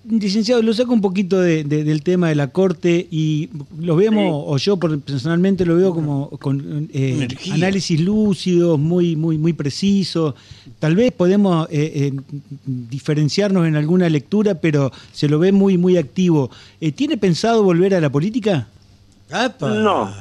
Licenciado, 0.05 0.63
lo 0.63 0.75
saco 0.75 0.93
un 0.93 1.01
poquito 1.01 1.41
del 1.41 2.03
tema 2.03 2.29
de 2.29 2.35
la 2.35 2.49
corte 2.49 3.07
y 3.09 3.51
lo 3.79 3.95
vemos, 3.95 4.45
o 4.47 4.57
yo 4.57 4.77
personalmente 4.77 5.65
lo 5.65 5.77
veo 5.77 5.95
como 5.95 6.29
con 6.41 6.89
eh, 6.93 7.29
análisis 7.53 8.01
lúcidos, 8.01 8.81
muy, 8.81 9.15
muy, 9.15 9.39
muy 9.39 9.53
precisos. 9.53 10.35
Tal 10.81 10.97
vez 10.97 11.13
podemos 11.13 11.69
eh, 11.71 11.93
eh, 11.95 12.13
diferenciarnos 12.67 13.65
en 13.69 13.77
alguna 13.77 14.09
lectura, 14.09 14.57
pero 14.57 14.91
se 15.13 15.29
lo 15.29 15.39
ve 15.39 15.53
muy, 15.53 15.79
muy 15.79 15.97
activo. 15.97 16.51
¿Tiene 16.97 17.17
pensado 17.17 17.63
volver 17.63 17.95
a 17.95 18.01
la 18.01 18.11
política? 18.11 18.67
No. 19.61 20.13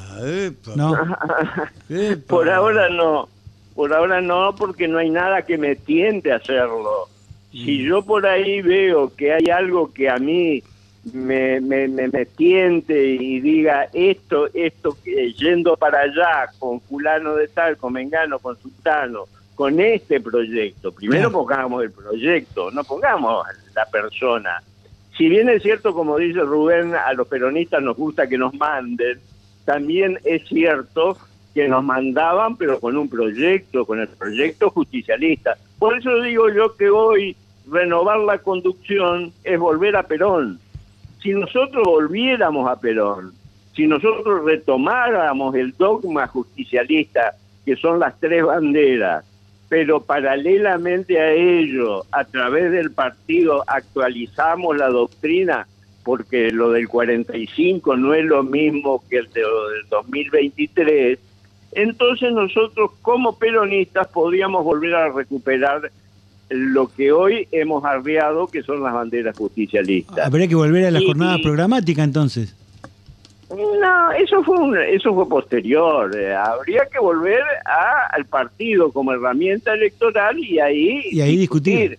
no. 0.76 0.96
Por 2.28 2.50
ahora 2.50 2.88
no. 2.90 3.28
Por 3.74 3.94
ahora 3.94 4.22
no, 4.22 4.54
porque 4.56 4.88
no 4.88 5.00
hay 5.00 5.10
nada 5.10 5.42
que 5.42 5.58
me 5.58 5.76
tiente 5.76 6.32
a 6.32 6.36
hacerlo 6.36 7.10
si 7.52 7.84
yo 7.84 8.02
por 8.02 8.26
ahí 8.26 8.62
veo 8.62 9.14
que 9.16 9.34
hay 9.34 9.50
algo 9.50 9.92
que 9.94 10.10
a 10.10 10.18
mí 10.18 10.64
me, 11.14 11.60
me, 11.60 11.88
me, 11.88 12.26
tiente 12.26 13.14
y 13.14 13.40
diga 13.40 13.88
esto, 13.94 14.48
esto, 14.54 14.96
yendo 15.38 15.76
para 15.76 16.02
allá 16.02 16.50
con 16.60 16.80
fulano 16.82 17.36
de 17.36 17.48
tal, 17.48 17.78
con 17.78 17.94
Mengano, 17.94 18.40
con 18.40 18.58
Sultano, 18.58 19.26
con 19.56 19.80
este 19.80 20.22
proyecto, 20.22 20.92
primero 20.92 21.32
pongamos 21.32 21.84
el 21.84 21.92
proyecto, 21.92 22.72
no 22.72 22.84
pongamos 22.84 23.46
la 23.76 23.86
persona. 23.86 24.62
Si 25.18 25.28
bien 25.28 25.50
es 25.50 25.62
cierto, 25.62 25.94
como 25.94 26.18
dice 26.18 26.40
Rubén, 26.40 26.96
a 26.96 27.14
los 27.14 27.28
peronistas 27.28 27.82
nos 27.82 27.98
gusta 27.98 28.28
que 28.28 28.38
nos 28.38 28.54
manden, 28.54 29.20
también 29.66 30.20
es 30.24 30.48
cierto 30.48 31.18
que 31.54 31.68
nos 31.68 31.84
mandaban, 31.84 32.56
pero 32.56 32.80
con 32.80 32.98
un 32.98 33.10
proyecto, 33.10 33.86
con 33.86 34.00
el 34.00 34.08
proyecto 34.08 34.70
justicialista. 34.70 35.58
Por 35.78 35.98
eso 35.98 36.22
digo 36.22 36.50
yo 36.50 36.76
que 36.76 36.90
hoy 36.90 37.36
renovar 37.70 38.20
la 38.20 38.38
conducción 38.40 39.32
es 39.44 39.60
volver 39.60 39.96
a 39.96 40.04
Perón. 40.04 40.60
Si 41.22 41.34
nosotros 41.34 41.84
volviéramos 41.86 42.70
a 42.70 42.80
Perón, 42.80 43.34
si 43.76 43.88
nosotros 43.88 44.44
retomáramos 44.46 45.56
el 45.56 45.72
dogma 45.78 46.28
justicialista, 46.28 47.36
que 47.66 47.76
son 47.76 48.00
las 48.00 48.20
tres 48.20 48.44
banderas, 48.44 49.26
pero 49.70 50.02
paralelamente 50.02 51.20
a 51.20 51.32
ello, 51.32 52.04
a 52.12 52.26
través 52.26 52.72
del 52.72 52.92
partido 52.92 53.64
actualizamos 53.68 54.76
la 54.76 54.90
doctrina, 54.90 55.68
porque 56.04 56.52
lo 56.52 56.72
del 56.72 56.90
45 56.90 57.96
no 57.96 58.14
es 58.14 58.26
lo 58.26 58.44
mismo 58.44 59.04
que 59.10 59.20
el 59.20 59.32
del 59.32 59.46
2023, 59.90 61.20
entonces 61.74 62.34
nosotros 62.34 62.92
como 63.02 63.38
peronistas 63.38 64.08
podríamos 64.08 64.66
volver 64.66 64.94
a 64.94 65.10
recuperar 65.10 65.90
lo 66.52 66.88
que 66.90 67.12
hoy 67.12 67.48
hemos 67.52 67.84
arriado, 67.86 68.48
que 68.48 68.62
son 68.62 68.84
las 68.84 68.94
banderas 68.94 69.38
justicialistas. 69.38 70.26
Habría 70.26 70.48
que 70.48 70.56
volver 70.56 70.86
a 70.86 70.92
la 70.92 71.00
jornada 71.00 71.38
programática 71.42 72.04
entonces. 72.04 72.56
No, 73.50 74.12
eso 74.12 74.44
fue 74.44 74.96
eso 74.96 75.14
fue 75.14 75.28
posterior. 75.28 76.16
Eh, 76.16 76.34
habría 76.34 76.86
que 76.92 77.00
volver 77.00 77.42
a, 77.66 78.14
al 78.16 78.26
partido 78.26 78.92
como 78.92 79.14
herramienta 79.14 79.74
electoral 79.74 80.38
y 80.40 80.60
ahí, 80.60 81.02
y 81.12 81.22
ahí 81.22 81.38
discutir. 81.38 81.98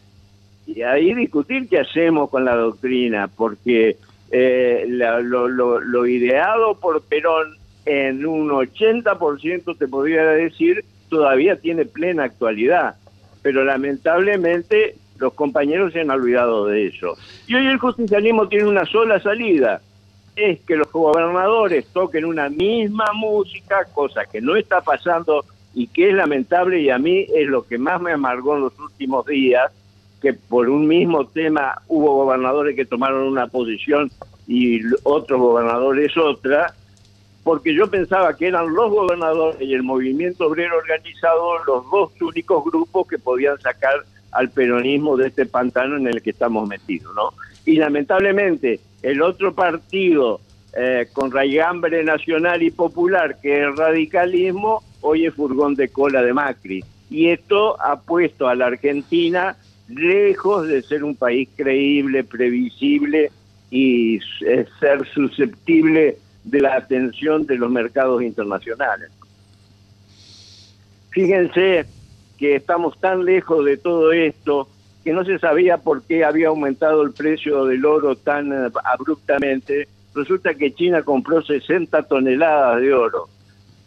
Y 0.66 0.82
ahí 0.82 1.14
discutir 1.14 1.68
qué 1.68 1.80
hacemos 1.80 2.30
con 2.30 2.44
la 2.44 2.54
doctrina, 2.54 3.28
porque 3.28 3.96
eh, 4.30 4.84
lo, 4.88 5.48
lo, 5.48 5.80
lo 5.80 6.06
ideado 6.06 6.78
por 6.78 7.02
Perón 7.02 7.56
en 7.84 8.24
un 8.24 8.48
80% 8.48 9.76
te 9.76 9.88
podría 9.88 10.24
decir 10.24 10.84
todavía 11.08 11.56
tiene 11.56 11.84
plena 11.84 12.24
actualidad 12.24 12.94
pero 13.42 13.64
lamentablemente 13.64 14.96
los 15.18 15.34
compañeros 15.34 15.92
se 15.92 16.00
han 16.00 16.10
olvidado 16.10 16.66
de 16.66 16.86
eso. 16.86 17.16
Y 17.46 17.54
hoy 17.54 17.66
el 17.66 17.78
justicialismo 17.78 18.48
tiene 18.48 18.66
una 18.66 18.84
sola 18.86 19.20
salida, 19.20 19.80
es 20.34 20.60
que 20.60 20.76
los 20.76 20.90
gobernadores 20.90 21.86
toquen 21.92 22.24
una 22.24 22.48
misma 22.48 23.12
música, 23.14 23.84
cosa 23.92 24.24
que 24.24 24.40
no 24.40 24.56
está 24.56 24.80
pasando 24.80 25.44
y 25.74 25.86
que 25.86 26.10
es 26.10 26.14
lamentable 26.14 26.80
y 26.80 26.90
a 26.90 26.98
mí 26.98 27.26
es 27.34 27.46
lo 27.48 27.66
que 27.66 27.78
más 27.78 28.00
me 28.00 28.12
amargó 28.12 28.56
en 28.56 28.62
los 28.62 28.78
últimos 28.78 29.26
días, 29.26 29.70
que 30.20 30.32
por 30.32 30.68
un 30.68 30.86
mismo 30.86 31.26
tema 31.26 31.82
hubo 31.88 32.14
gobernadores 32.24 32.76
que 32.76 32.84
tomaron 32.84 33.26
una 33.26 33.46
posición 33.46 34.10
y 34.46 34.80
otros 35.02 35.40
gobernadores 35.40 36.16
otra, 36.16 36.74
porque 37.44 37.74
yo 37.74 37.88
pensaba 37.88 38.36
que 38.36 38.48
eran 38.48 38.72
los 38.72 38.90
gobernadores 38.90 39.60
y 39.60 39.74
el 39.74 39.82
movimiento 39.82 40.46
obrero 40.46 40.78
organizado 40.78 41.58
los 41.66 41.90
dos 41.90 42.12
únicos 42.20 42.64
grupos 42.64 43.06
que 43.08 43.18
podían 43.18 43.58
sacar 43.60 44.04
al 44.30 44.50
peronismo 44.50 45.16
de 45.16 45.28
este 45.28 45.46
pantano 45.46 45.96
en 45.96 46.06
el 46.06 46.22
que 46.22 46.30
estamos 46.30 46.68
metidos, 46.68 47.14
¿no? 47.14 47.34
Y 47.66 47.76
lamentablemente 47.76 48.80
el 49.02 49.22
otro 49.22 49.54
partido 49.54 50.40
eh, 50.74 51.08
con 51.12 51.30
raigambre 51.30 52.02
nacional 52.02 52.62
y 52.62 52.70
popular, 52.70 53.36
que 53.42 53.58
es 53.58 53.66
el 53.66 53.76
radicalismo, 53.76 54.82
hoy 55.02 55.26
es 55.26 55.34
furgón 55.34 55.74
de 55.74 55.88
cola 55.88 56.22
de 56.22 56.32
Macri. 56.32 56.82
Y 57.10 57.28
esto 57.28 57.80
ha 57.80 58.00
puesto 58.00 58.48
a 58.48 58.54
la 58.54 58.66
Argentina 58.66 59.56
lejos 59.88 60.66
de 60.66 60.80
ser 60.80 61.04
un 61.04 61.14
país 61.14 61.48
creíble, 61.56 62.24
previsible 62.24 63.30
y 63.70 64.16
eh, 64.46 64.64
ser 64.80 65.06
susceptible 65.12 66.16
de 66.44 66.60
la 66.60 66.76
atención 66.76 67.46
de 67.46 67.56
los 67.56 67.70
mercados 67.70 68.22
internacionales. 68.22 69.10
Fíjense 71.10 71.86
que 72.38 72.56
estamos 72.56 72.98
tan 72.98 73.24
lejos 73.24 73.64
de 73.64 73.76
todo 73.76 74.12
esto 74.12 74.68
que 75.04 75.12
no 75.12 75.24
se 75.24 75.38
sabía 75.38 75.78
por 75.78 76.02
qué 76.02 76.24
había 76.24 76.48
aumentado 76.48 77.02
el 77.02 77.12
precio 77.12 77.64
del 77.64 77.84
oro 77.84 78.16
tan 78.16 78.52
eh, 78.52 78.70
abruptamente. 78.84 79.88
Resulta 80.14 80.54
que 80.54 80.72
China 80.72 81.02
compró 81.02 81.42
60 81.42 82.02
toneladas 82.04 82.80
de 82.80 82.92
oro. 82.94 83.28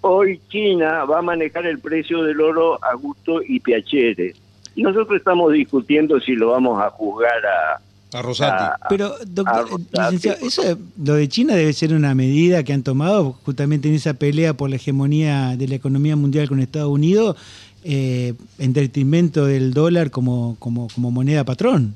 Hoy 0.02 0.40
China 0.50 1.06
va 1.06 1.20
a 1.20 1.24
manejar 1.24 1.66
el 1.66 1.80
precio 1.80 2.24
del 2.24 2.42
oro 2.42 2.84
a 2.84 2.94
gusto 2.96 3.42
y 3.42 3.60
piacere. 3.60 4.36
Y 4.76 4.84
nosotros 4.84 5.18
estamos 5.18 5.54
discutiendo 5.54 6.20
si 6.20 6.36
lo 6.36 6.50
vamos 6.50 6.82
a 6.82 6.90
juzgar 6.90 7.46
a, 7.46 7.82
a 8.16 8.22
Rosati. 8.22 8.82
Pero, 8.90 9.16
doctor, 9.28 9.80
licenciado, 9.80 10.46
eso, 10.46 10.78
lo 11.04 11.16
de 11.16 11.28
China 11.28 11.56
debe 11.56 11.74
ser 11.74 11.94
una 11.94 12.16
medida 12.16 12.64
que 12.64 12.74
han 12.74 12.84
tomado 12.84 13.34
justamente 13.44 13.90
en 13.90 13.96
esa 13.96 14.14
pelea 14.14 14.56
por 14.56 14.70
la 14.70 14.78
hegemonía 14.78 15.56
de 15.58 15.68
la 15.68 15.76
economía 15.76 16.16
mundial 16.16 16.48
con 16.48 16.60
Estados 16.60 16.90
Unidos, 16.90 17.36
eh, 17.84 18.34
en 18.58 18.74
detrimento 18.74 19.46
del 19.46 19.74
dólar 19.74 20.12
como, 20.12 20.56
como, 20.60 20.88
como 20.94 21.12
moneda 21.12 21.44
patrón. 21.44 21.96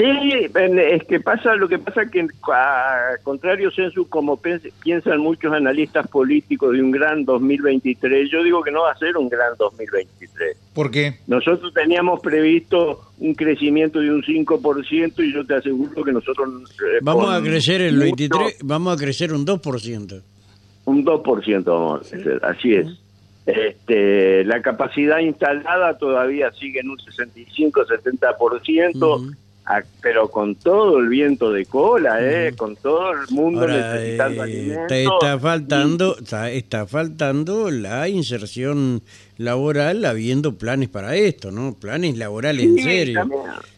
Sí, 0.00 0.06
es 0.06 1.04
que 1.04 1.20
pasa 1.20 1.54
lo 1.56 1.68
que 1.68 1.78
pasa 1.78 2.06
que 2.06 2.26
a 2.54 3.18
contrario 3.22 3.70
censo 3.70 4.06
como 4.08 4.40
piensan 4.82 5.20
muchos 5.20 5.52
analistas 5.52 6.08
políticos 6.08 6.72
de 6.72 6.82
un 6.82 6.90
gran 6.90 7.26
2023, 7.26 8.30
yo 8.30 8.42
digo 8.42 8.62
que 8.62 8.70
no 8.70 8.80
va 8.82 8.92
a 8.92 8.96
ser 8.96 9.18
un 9.18 9.28
gran 9.28 9.54
2023. 9.58 10.56
¿Por 10.72 10.90
qué? 10.90 11.18
Nosotros 11.26 11.74
teníamos 11.74 12.20
previsto 12.20 13.10
un 13.18 13.34
crecimiento 13.34 14.00
de 14.00 14.10
un 14.10 14.22
5% 14.22 15.22
y 15.22 15.34
yo 15.34 15.44
te 15.44 15.56
aseguro 15.56 16.02
que 16.02 16.12
nosotros 16.12 16.48
eh, 16.80 17.00
vamos 17.02 17.30
a 17.30 17.42
crecer 17.42 17.82
el 17.82 17.98
23, 17.98 18.60
vamos 18.62 18.94
a 18.94 18.96
crecer 18.96 19.34
un 19.34 19.44
2%. 19.44 20.22
Un 20.86 21.04
2% 21.04 21.64
vamos 21.64 22.10
a 22.10 22.16
así 22.48 22.74
es. 22.74 22.86
Este, 23.44 24.44
la 24.44 24.62
capacidad 24.62 25.18
instalada 25.18 25.98
todavía 25.98 26.50
sigue 26.52 26.80
en 26.80 26.88
un 26.88 26.96
65-70%. 26.96 29.36
Pero 30.00 30.28
con 30.28 30.56
todo 30.56 30.98
el 30.98 31.08
viento 31.08 31.52
de 31.52 31.64
cola, 31.66 32.18
¿eh? 32.20 32.54
con 32.56 32.76
todo 32.76 33.12
el 33.12 33.18
mundo 33.30 33.66
necesitando 33.66 34.44
eh, 34.44 34.86
Está, 34.88 35.38
faltando, 35.38 36.16
está, 36.18 36.86
faltando 36.86 37.70
la 37.70 38.08
inserción 38.08 39.02
laboral 39.36 40.04
habiendo 40.04 40.56
planes 40.56 40.88
para 40.88 41.14
esto, 41.14 41.50
¿no? 41.50 41.74
Planes 41.74 42.18
laborales 42.18 42.64
en 42.64 42.78
serio. 42.78 43.28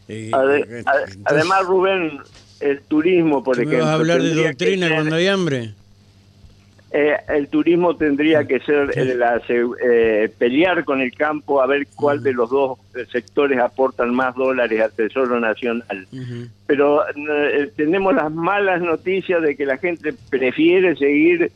Eh, 0.07 0.31
eh, 0.31 0.83
además, 1.25 1.65
Rubén, 1.65 2.19
el 2.59 2.81
turismo, 2.81 3.43
por 3.43 3.57
ejemplo. 3.57 3.79
vas 3.79 3.87
a 3.87 3.93
hablar 3.93 4.21
de 4.21 4.33
doctrina 4.33 4.89
cuando 4.93 5.15
hay 5.15 5.27
hambre? 5.27 5.73
Eh, 6.95 7.17
el 7.29 7.47
turismo 7.47 7.95
tendría 7.95 8.45
que 8.45 8.59
ser 8.59 8.91
eh, 8.95 10.31
pelear 10.37 10.85
con 10.85 11.01
el 11.01 11.11
campo 11.11 11.59
a 11.59 11.65
ver 11.65 11.87
cuál 11.95 12.21
de 12.21 12.33
los 12.33 12.51
dos 12.51 12.77
sectores 13.11 13.57
aportan 13.57 14.13
más 14.13 14.35
dólares 14.35 14.79
al 14.79 14.91
Tesoro 14.91 15.39
Nacional. 15.39 16.07
Pero 16.67 17.01
eh, 17.07 17.71
tenemos 17.75 18.13
las 18.13 18.31
malas 18.31 18.79
noticias 18.79 19.41
de 19.41 19.55
que 19.55 19.65
la 19.65 19.77
gente 19.77 20.13
prefiere 20.29 20.95
seguir 20.95 21.51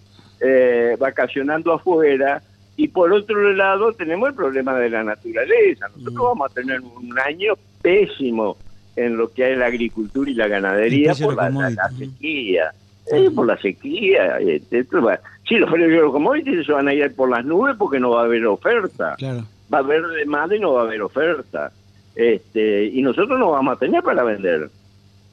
vacacionando 0.99 1.71
afuera 1.71 2.41
y 2.75 2.87
por 2.87 3.13
otro 3.13 3.53
lado 3.53 3.93
tenemos 3.93 4.29
el 4.29 4.35
problema 4.35 4.73
de 4.79 4.89
la 4.89 5.03
naturaleza. 5.03 5.87
Nosotros 5.97 6.23
vamos 6.29 6.51
a 6.51 6.53
tener 6.55 6.81
un 6.81 7.19
año 7.19 7.53
pésimo 7.83 8.57
en 8.95 9.17
lo 9.17 9.31
que 9.31 9.51
es 9.51 9.57
la 9.57 9.67
agricultura 9.67 10.31
y 10.31 10.33
la 10.33 10.47
ganadería 10.47 11.13
por 11.13 11.35
la 11.35 11.91
sequía 11.95 12.73
por 13.33 13.47
la 13.47 13.57
sequía. 13.57 14.37
Este, 14.39 14.83
sí, 15.47 15.55
los 15.55 15.69
precios 15.69 15.91
de 15.91 16.01
los 16.01 16.11
commodities 16.11 16.65
se 16.65 16.71
van 16.71 16.87
a 16.87 16.93
ir 16.93 17.15
por 17.15 17.29
las 17.29 17.45
nubes 17.45 17.75
porque 17.77 17.99
no 17.99 18.11
va 18.11 18.21
a 18.21 18.25
haber 18.25 18.45
oferta. 18.45 19.15
Va 19.73 19.77
a 19.77 19.81
haber 19.81 20.05
demanda 20.07 20.55
y 20.55 20.59
no 20.59 20.73
va 20.73 20.81
a 20.81 20.85
haber 20.85 21.01
oferta. 21.01 21.71
Este, 22.15 22.85
y 22.85 23.01
nosotros 23.01 23.37
no 23.39 23.51
vamos 23.51 23.75
a 23.75 23.79
tener 23.79 24.01
para 24.03 24.23
vender. 24.23 24.69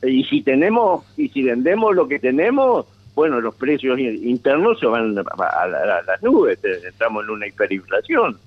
Y 0.03 0.25
si 0.25 0.43
tenemos, 0.43 1.05
y 1.17 1.29
si 1.29 1.43
vendemos 1.43 1.95
lo 1.95 2.07
que 2.07 2.19
tenemos, 2.19 2.87
bueno, 3.15 3.41
los 3.41 3.55
precios 3.55 3.99
internos 3.99 4.79
se 4.81 4.87
van 4.87 5.17
a, 5.19 5.67
las 6.07 6.23
nubes, 6.23 6.59
entramos 6.63 7.25
en 7.25 7.31
una 7.31 7.47
hiperinflación. 7.47 8.39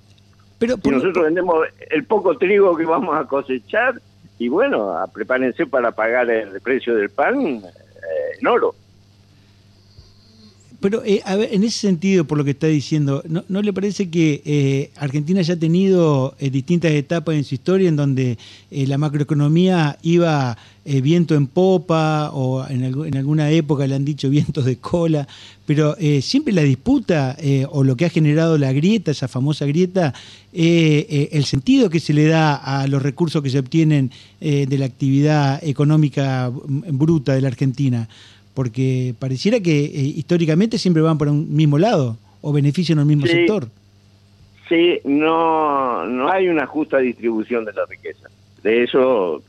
Pero 0.58 0.76
y 0.82 0.88
nosotros 0.90 1.24
vendemos 1.24 1.66
el 1.90 2.04
poco 2.04 2.36
trigo 2.36 2.76
que 2.76 2.84
vamos 2.84 3.18
a 3.18 3.24
cosechar, 3.24 4.00
y 4.38 4.48
bueno, 4.48 4.94
prepárense 5.12 5.66
para 5.66 5.92
pagar 5.92 6.30
el 6.30 6.60
precio 6.60 6.94
del 6.94 7.10
pan 7.10 7.40
eh, 7.40 7.62
en 8.40 8.46
oro. 8.46 8.74
Pero, 10.80 11.02
eh, 11.04 11.20
a 11.24 11.34
ver, 11.34 11.52
en 11.52 11.64
ese 11.64 11.78
sentido, 11.78 12.24
por 12.24 12.38
lo 12.38 12.44
que 12.44 12.52
está 12.52 12.68
diciendo, 12.68 13.24
¿no, 13.26 13.62
le 13.62 13.72
parece 13.72 14.10
que 14.10 14.42
eh, 14.44 14.90
Argentina 14.94 15.42
ya 15.42 15.54
ha 15.54 15.58
tenido 15.58 16.36
eh, 16.38 16.50
distintas 16.50 16.92
etapas 16.92 17.34
en 17.34 17.42
su 17.42 17.56
historia 17.56 17.88
en 17.88 17.96
donde 17.96 18.38
la 18.70 18.96
macroeconomía 18.96 19.98
iba 20.02 20.56
viento 20.84 21.34
en 21.34 21.48
popa 21.48 22.30
o 22.32 22.66
en, 22.66 22.82
en, 22.84 23.16
alguna 23.16 23.50
época 23.50 23.86
le 23.86 23.94
han 23.94 24.04
dicho 24.04 24.30
vientos 24.30 24.64
de 24.64 24.78
cola, 24.78 25.26
pero 25.66 25.96
siempre 26.22 26.52
la 26.54 26.62
disputa 26.62 27.36
o 27.70 27.84
lo 27.84 27.96
que 27.96 28.06
ha 28.06 28.10
generado 28.10 28.56
la 28.56 28.72
grieta, 28.72 29.10
esa 29.10 29.28
famosa 29.28 29.66
grieta, 29.66 30.14
el 30.52 31.44
sentido 31.44 31.90
que 31.90 32.00
se 32.00 32.14
le 32.14 32.24
da 32.24 32.54
a 32.54 32.86
los 32.86 33.02
recursos 33.02 33.42
que 33.42 33.50
se 33.50 33.58
obtienen 33.58 34.10
de 34.40 34.78
la 34.78 34.86
actividad 34.86 35.62
económica 35.62 36.50
bruta 36.50 37.34
de 37.34 37.42
la 37.42 37.48
Argentina? 37.48 38.08
Porque 38.58 39.14
pareciera 39.16 39.60
que 39.60 39.84
eh, 39.84 40.00
históricamente 40.16 40.78
siempre 40.78 41.00
van 41.00 41.16
por 41.16 41.28
un 41.28 41.54
mismo 41.54 41.78
lado 41.78 42.18
o 42.40 42.52
benefician 42.52 42.98
al 42.98 43.06
mismo 43.06 43.24
sector. 43.24 43.68
Sí, 44.68 44.98
no, 45.04 46.04
no 46.04 46.28
hay 46.28 46.48
una 46.48 46.66
justa 46.66 46.98
distribución 46.98 47.64
de 47.64 47.72
la 47.72 47.86
riqueza. 47.86 48.28
De 48.64 48.82
eso 48.82 49.44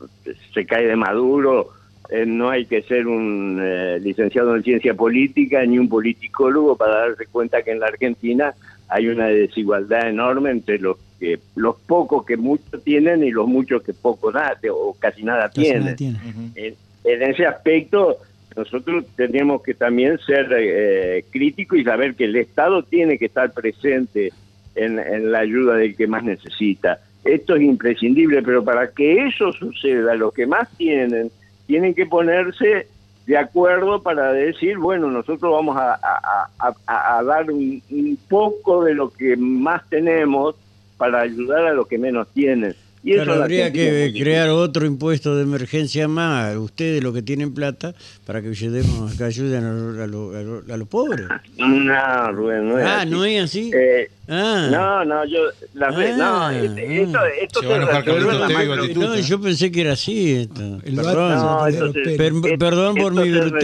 se 0.54 0.64
cae 0.64 0.86
de 0.86 0.94
maduro. 0.94 1.70
Eh, 2.08 2.24
no 2.24 2.50
hay 2.50 2.66
que 2.66 2.82
ser 2.82 3.08
un 3.08 3.58
eh, 3.60 3.98
licenciado 4.00 4.54
en 4.54 4.62
ciencia 4.62 4.94
política 4.94 5.66
ni 5.66 5.76
un 5.76 5.88
politicólogo 5.88 6.76
para 6.76 7.08
darse 7.08 7.26
cuenta 7.26 7.62
que 7.62 7.72
en 7.72 7.80
la 7.80 7.88
Argentina 7.88 8.54
hay 8.86 9.08
una 9.08 9.26
desigualdad 9.26 10.08
enorme 10.08 10.52
entre 10.52 10.78
los 10.78 10.98
que 11.18 11.40
los 11.56 11.74
pocos 11.80 12.24
que 12.24 12.36
mucho 12.36 12.78
tienen 12.78 13.24
y 13.24 13.32
los 13.32 13.48
muchos 13.48 13.82
que 13.82 13.92
poco 13.92 14.30
nada 14.30 14.56
o 14.72 14.96
casi 15.00 15.24
nada 15.24 15.48
tienen. 15.48 15.96
en, 15.98 16.76
ese 17.02 17.44
aspecto 17.44 18.18
nosotros 18.60 19.06
tenemos 19.16 19.62
que 19.62 19.72
también 19.72 20.18
ser 20.18 20.48
eh, 20.54 21.24
críticos 21.30 21.78
y 21.78 21.84
saber 21.84 22.14
que 22.14 22.24
el 22.24 22.36
Estado 22.36 22.82
tiene 22.82 23.16
que 23.16 23.24
estar 23.24 23.52
presente 23.52 24.32
en, 24.74 25.32
la 25.32 25.38
ayuda 25.38 25.76
del 25.76 25.96
que 25.96 26.06
más 26.06 26.22
necesita. 26.24 27.00
Esto 27.24 27.56
es 27.56 27.62
imprescindible, 27.62 28.42
pero 28.42 28.62
para 28.62 28.90
que 28.90 29.26
eso 29.26 29.50
suceda, 29.52 30.14
los 30.14 30.34
que 30.34 30.46
más 30.46 30.68
tienen, 30.76 31.30
tienen 31.66 31.94
que 31.94 32.04
ponerse 32.04 32.86
de 33.26 33.38
acuerdo 33.38 34.02
para 34.02 34.32
decir, 34.34 34.76
bueno, 34.76 35.10
nosotros 35.10 35.52
vamos 35.52 35.76
a, 35.78 37.22
dar 37.24 37.50
un, 37.50 38.18
poco 38.28 38.84
de 38.84 38.94
lo 38.94 39.10
que 39.10 39.38
más 39.38 39.88
tenemos 39.88 40.54
para 40.98 41.20
ayudar 41.20 41.66
a 41.66 41.72
los 41.72 41.88
que 41.88 41.96
menos 41.96 42.28
tienen. 42.34 42.74
Y 43.02 43.14
eso 43.14 43.32
habría 43.32 43.72
que 43.72 44.12
crear 44.16 44.50
otro 44.50 44.84
impuesto 44.84 45.34
de 45.34 45.42
emergencia 45.42 46.06
más, 46.06 46.54
ustedes 46.56 47.02
los 47.02 47.14
que 47.14 47.22
tienen 47.22 47.54
plata, 47.54 47.94
para 48.26 48.42
que 48.42 48.48
ayudemos, 48.48 49.14
que 49.14 49.24
ayuden 49.24 49.64
a, 49.64 50.76
los 50.76 50.88
pobres. 50.88 51.26
No, 51.56 52.32
Rubén, 52.32 52.68
no 52.68 52.78
es 52.78 52.86
ah, 52.86 53.00
así. 53.00 53.10
¿no 53.10 53.24
es 53.24 53.44
así? 53.44 53.70
Eh, 53.74 54.10
ah. 54.28 54.68
No, 54.70 55.04
no, 55.04 55.24
yo, 55.24 55.40
la 55.74 55.88
ah, 55.88 56.16
no, 56.16 56.50
esto, 56.50 57.18
esto 57.40 57.60
se, 57.62 57.78
resuelve 57.78 58.94
No, 58.94 59.16
yo 59.16 59.40
pensé 59.40 59.72
que 59.72 59.80
era 59.80 59.92
así. 59.92 60.32
Esto. 60.32 60.78
Perdón, 60.84 61.34
no, 61.36 61.92
per, 62.16 62.58
perdón 62.58 62.96
por 62.96 63.14
mi 63.14 63.30
virtud 63.30 63.58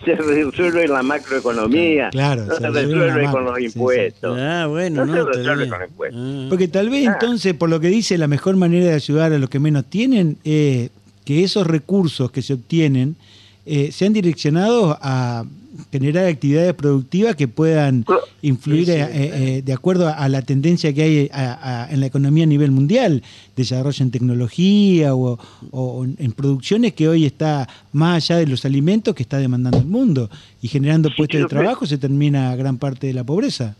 se 0.04 0.14
resuelve 0.14 0.84
en 0.84 0.92
la 0.92 1.02
macroeconomía, 1.02 2.10
claro, 2.10 2.46
no 2.46 2.56
se, 2.56 2.70
resuelve 2.70 3.30
con 3.30 3.44
los 3.44 3.60
impuestos. 3.60 4.38
Ah, 4.40 4.66
bueno, 4.66 5.04
no, 5.04 5.12
se 5.14 5.38
resuelve 5.38 5.68
con 5.68 5.82
impuestos. 5.82 6.20
Ah. 6.22 6.46
Porque 6.48 6.68
tal 6.68 6.88
vez 6.88 7.06
ah. 7.06 7.12
entonces, 7.12 7.54
por 7.54 7.68
lo 7.68 7.80
que 7.80 7.88
dice, 7.88 8.16
la 8.16 8.26
mejor 8.26 8.56
manera 8.56 8.86
de 8.86 8.94
ayudar 8.94 9.32
a 9.32 9.38
los 9.38 9.50
que 9.50 9.58
menos 9.58 9.84
tienen 9.86 10.38
es 10.44 10.90
que 11.24 11.44
esos 11.44 11.66
recursos 11.66 12.30
que 12.30 12.42
se 12.42 12.54
obtienen 12.54 13.16
eh, 13.66 13.92
sean 13.92 14.12
direccionados 14.12 14.96
a 15.00 15.44
generar 15.92 16.26
actividades 16.26 16.74
productivas 16.74 17.36
que 17.36 17.48
puedan 17.48 18.04
influir 18.42 18.90
eh, 18.90 19.08
eh, 19.12 19.62
de 19.64 19.72
acuerdo 19.72 20.08
a, 20.08 20.28
la 20.28 20.42
tendencia 20.42 20.92
que 20.92 21.02
hay 21.02 21.30
en 21.90 22.00
la 22.00 22.06
economía 22.06 22.44
a 22.44 22.46
nivel 22.46 22.70
mundial, 22.70 23.22
desarrollo 23.56 24.04
en 24.04 24.10
tecnología 24.10 25.14
o, 25.14 25.38
en 26.04 26.32
producciones 26.32 26.94
que 26.94 27.08
hoy 27.08 27.24
está 27.24 27.68
más 27.92 28.16
allá 28.16 28.40
de 28.40 28.46
los 28.46 28.64
alimentos 28.64 29.14
que 29.14 29.22
está 29.22 29.38
demandando 29.38 29.78
el 29.78 29.86
mundo 29.86 30.28
y 30.60 30.68
generando 30.68 31.08
puestos 31.16 31.40
de 31.40 31.46
trabajo 31.46 31.86
se 31.86 31.98
termina 31.98 32.54
gran 32.56 32.78
parte 32.78 33.06
de 33.06 33.14
la 33.14 33.24
pobreza. 33.24 33.76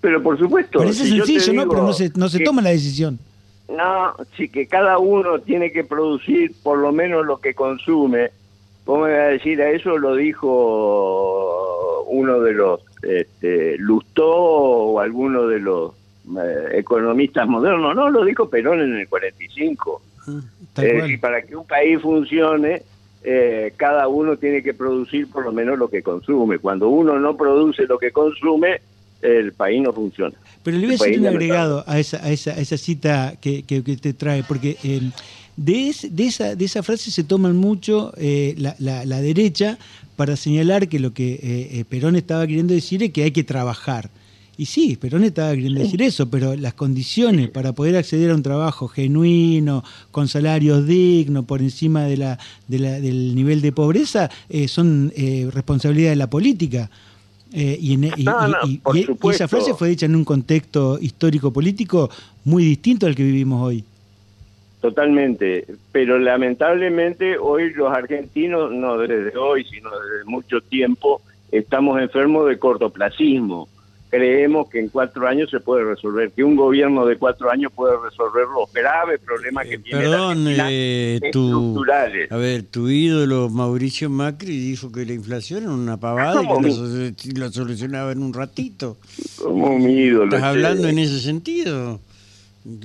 Pero 0.00 0.22
por 0.22 0.36
supuesto. 0.38 0.80
Parece 0.80 1.06
sencillo, 1.06 1.52
¿no? 1.52 1.68
Pero 1.68 1.82
no 1.84 1.92
se, 1.92 2.10
no 2.16 2.28
se 2.28 2.40
toma 2.40 2.60
la 2.60 2.70
decisión. 2.70 3.18
No, 3.68 4.14
sí 4.36 4.48
que 4.48 4.66
cada 4.66 4.98
uno 4.98 5.38
tiene 5.38 5.70
que 5.70 5.84
producir 5.84 6.52
por 6.62 6.78
lo 6.78 6.92
menos 6.92 7.24
lo 7.24 7.38
que 7.38 7.54
consume 7.54 8.30
¿Cómo 8.84 9.04
me 9.04 9.12
va 9.12 9.24
a 9.24 9.28
decir 9.28 9.60
a 9.62 9.70
eso? 9.70 9.96
Lo 9.96 10.16
dijo 10.16 12.04
uno 12.08 12.40
de 12.40 12.52
los, 12.52 12.80
este, 13.02 13.76
Lustó 13.78 14.28
o 14.28 15.00
alguno 15.00 15.46
de 15.46 15.60
los 15.60 15.92
eh, 16.26 16.78
economistas 16.78 17.48
modernos. 17.48 17.94
No, 17.94 18.10
lo 18.10 18.24
dijo 18.24 18.48
Perón 18.48 18.80
en 18.80 18.96
el 18.96 19.08
45. 19.08 20.02
Ah, 20.76 20.84
y 21.06 21.16
para 21.16 21.42
que 21.42 21.56
un 21.56 21.66
país 21.66 22.00
funcione, 22.00 22.82
eh, 23.24 23.72
cada 23.76 24.08
uno 24.08 24.36
tiene 24.36 24.62
que 24.62 24.74
producir 24.74 25.28
por 25.28 25.44
lo 25.44 25.52
menos 25.52 25.78
lo 25.78 25.88
que 25.88 26.02
consume. 26.02 26.58
Cuando 26.58 26.88
uno 26.88 27.18
no 27.18 27.36
produce 27.36 27.86
lo 27.86 27.98
que 27.98 28.10
consume, 28.10 28.80
el 29.20 29.52
país 29.52 29.80
no 29.80 29.92
funciona. 29.92 30.36
Pero 30.62 30.76
le 30.76 30.86
voy 30.86 30.92
a 30.92 30.96
hacer 30.96 31.20
un 31.20 31.26
agregado 31.26 31.84
a 31.86 31.98
esa, 31.98 32.24
a 32.24 32.30
esa, 32.30 32.58
esa 32.58 32.76
cita 32.76 33.34
que, 33.40 33.62
que, 33.62 33.80
te 33.82 34.12
trae, 34.14 34.42
porque 34.42 34.76
eh, 34.82 35.00
de, 35.56 35.94
de, 36.10 36.26
esa, 36.26 36.54
de 36.54 36.64
esa 36.64 36.82
frase 36.82 37.10
se 37.10 37.24
toman 37.24 37.56
mucho 37.56 38.12
eh, 38.16 38.54
la, 38.58 38.74
la, 38.78 39.20
derecha 39.20 39.78
para 40.16 40.36
señalar 40.36 40.88
que 40.88 40.98
lo 40.98 41.12
que 41.12 41.34
eh, 41.34 41.40
eh, 41.72 41.84
Perón 41.88 42.16
estaba 42.16 42.46
queriendo 42.46 42.74
decir 42.74 43.02
es 43.02 43.12
que 43.12 43.24
hay 43.24 43.32
que 43.32 43.44
trabajar. 43.44 44.10
Y 44.56 44.66
sí, 44.66 44.96
Perón 44.96 45.24
estaba 45.24 45.50
queriendo 45.54 45.80
decir 45.80 46.02
eso, 46.02 46.28
pero 46.28 46.54
las 46.54 46.74
condiciones 46.74 47.48
para 47.50 47.72
poder 47.72 47.96
acceder 47.96 48.30
a 48.30 48.34
un 48.34 48.42
trabajo 48.42 48.86
genuino, 48.86 49.82
con 50.10 50.28
salarios 50.28 50.86
dignos, 50.86 51.44
por 51.46 51.62
encima 51.62 52.04
de 52.04 52.16
la, 52.18 52.38
de 52.68 52.78
la 52.78 53.00
del 53.00 53.34
nivel 53.34 53.62
de 53.62 53.72
pobreza, 53.72 54.30
son 54.68 55.10
responsabilidad 55.52 56.10
de 56.10 56.16
la 56.16 56.28
política. 56.28 56.90
y, 57.50 57.94
y, 57.94 58.80
esa 59.30 59.48
frase 59.48 59.72
fue 59.74 59.88
dicha 59.88 60.04
en 60.04 60.14
un 60.14 60.24
contexto 60.24 60.98
histórico-político 61.00 62.10
muy 62.44 62.62
distinto 62.62 63.06
al 63.06 63.14
que 63.14 63.24
vivimos 63.24 63.62
hoy. 63.62 63.84
Totalmente, 64.82 65.64
pero 65.92 66.18
lamentablemente 66.18 67.38
hoy 67.38 67.72
los 67.72 67.90
argentinos, 67.96 68.70
no 68.72 68.98
desde 68.98 69.36
hoy, 69.38 69.64
sino 69.64 69.88
desde 69.90 70.24
mucho 70.26 70.60
tiempo, 70.60 71.22
estamos 71.52 72.00
enfermos 72.02 72.48
de 72.48 72.58
cortoplacismo. 72.58 73.68
creemos 74.10 74.68
que 74.68 74.78
en 74.78 74.88
cuatro 74.90 75.26
años 75.26 75.48
se 75.50 75.58
puede 75.60 75.84
resolver, 75.84 76.30
que 76.32 76.44
un 76.44 76.54
gobierno 76.54 77.06
de 77.06 77.16
cuatro 77.16 77.50
años 77.50 77.72
puede 77.74 77.94
resolver 78.04 78.44
los 78.54 78.70
graves 78.70 79.18
problemas 79.24 79.66
que 79.66 79.76
Eh, 79.76 79.78
tiene 79.78 80.00
Perdón, 80.00 80.54
la 80.54 80.68
eh, 80.70 81.18
tu, 81.32 81.46
estructurales. 81.46 82.30
a 82.30 82.36
ver, 82.36 82.64
tu 82.64 82.90
ídolo 82.90 83.48
Mauricio 83.48 84.10
Macri 84.10 84.54
dijo 84.58 84.92
que 84.92 85.06
la 85.06 85.14
inflación 85.14 85.62
era 85.62 85.72
una 85.72 85.96
pavada 85.96 86.42
y 86.42 86.46
¿Cómo 86.46 86.60
que 86.60 86.68
mi- 86.68 87.32
lo 87.38 87.50
solucionaba 87.50 88.12
en 88.12 88.22
un 88.22 88.34
ratito. 88.34 88.98
Como 89.42 89.78
mi 89.78 89.94
ídolo. 89.94 90.24
¿Estás 90.24 90.40
che. 90.42 90.46
hablando 90.46 90.88
en 90.88 90.98
ese 90.98 91.18
sentido? 91.18 91.98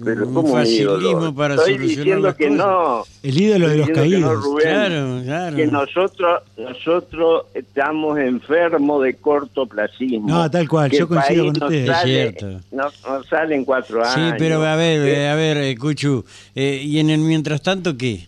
Pero 0.04 0.28
un 0.28 0.34
como 0.34 0.54
facilismo 0.54 1.36
para 1.36 1.54
Estoy 1.54 1.74
solucionar 1.76 1.88
diciendo 2.04 2.28
las 2.28 2.36
que 2.36 2.48
cosas. 2.48 2.58
no. 2.66 3.04
El 3.22 3.42
ídolo 3.42 3.70
de 3.70 3.78
los 3.78 3.88
que 3.88 3.94
caídos. 3.94 4.22
no, 4.22 4.34
Rubén. 4.34 4.64
Claro, 4.68 5.22
claro. 5.24 5.56
que 5.56 5.68
nosotros 5.68 6.44
nosotros 6.58 7.46
estamos 7.54 8.18
enfermos 8.18 9.04
de 9.04 9.14
cortoplacismo. 9.16 10.28
No, 10.28 10.50
tal 10.50 10.68
cual, 10.68 10.90
Que 10.90 10.98
yo 10.98 11.08
coincido 11.08 11.46
con 11.46 11.54
nos 11.54 11.62
ustedes. 11.64 11.88
Sale, 11.88 12.24
Es 12.28 12.36
cierto. 12.38 12.60
No, 12.72 12.84
no 13.08 13.24
sale 13.26 13.56
en 13.56 13.66
cuatro 13.66 14.04
Sí, 14.06 14.20
años. 14.20 14.36
pero 14.40 14.64
a 14.64 14.76
ver, 14.76 15.28
a 15.30 15.36
ver, 15.36 15.58
eh, 15.58 15.78
Cuchu, 15.78 16.26
eh, 16.56 16.82
¿y 16.84 16.98
en 17.00 17.12
el 17.12 17.20
mientras 17.20 17.62
tanto 17.62 17.96
qué? 17.96 18.28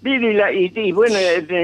Mire, 0.00 0.32
y, 0.32 0.34
la- 0.34 0.52
y- 0.52 0.72
y 0.74 0.92
bueno, 0.92 1.16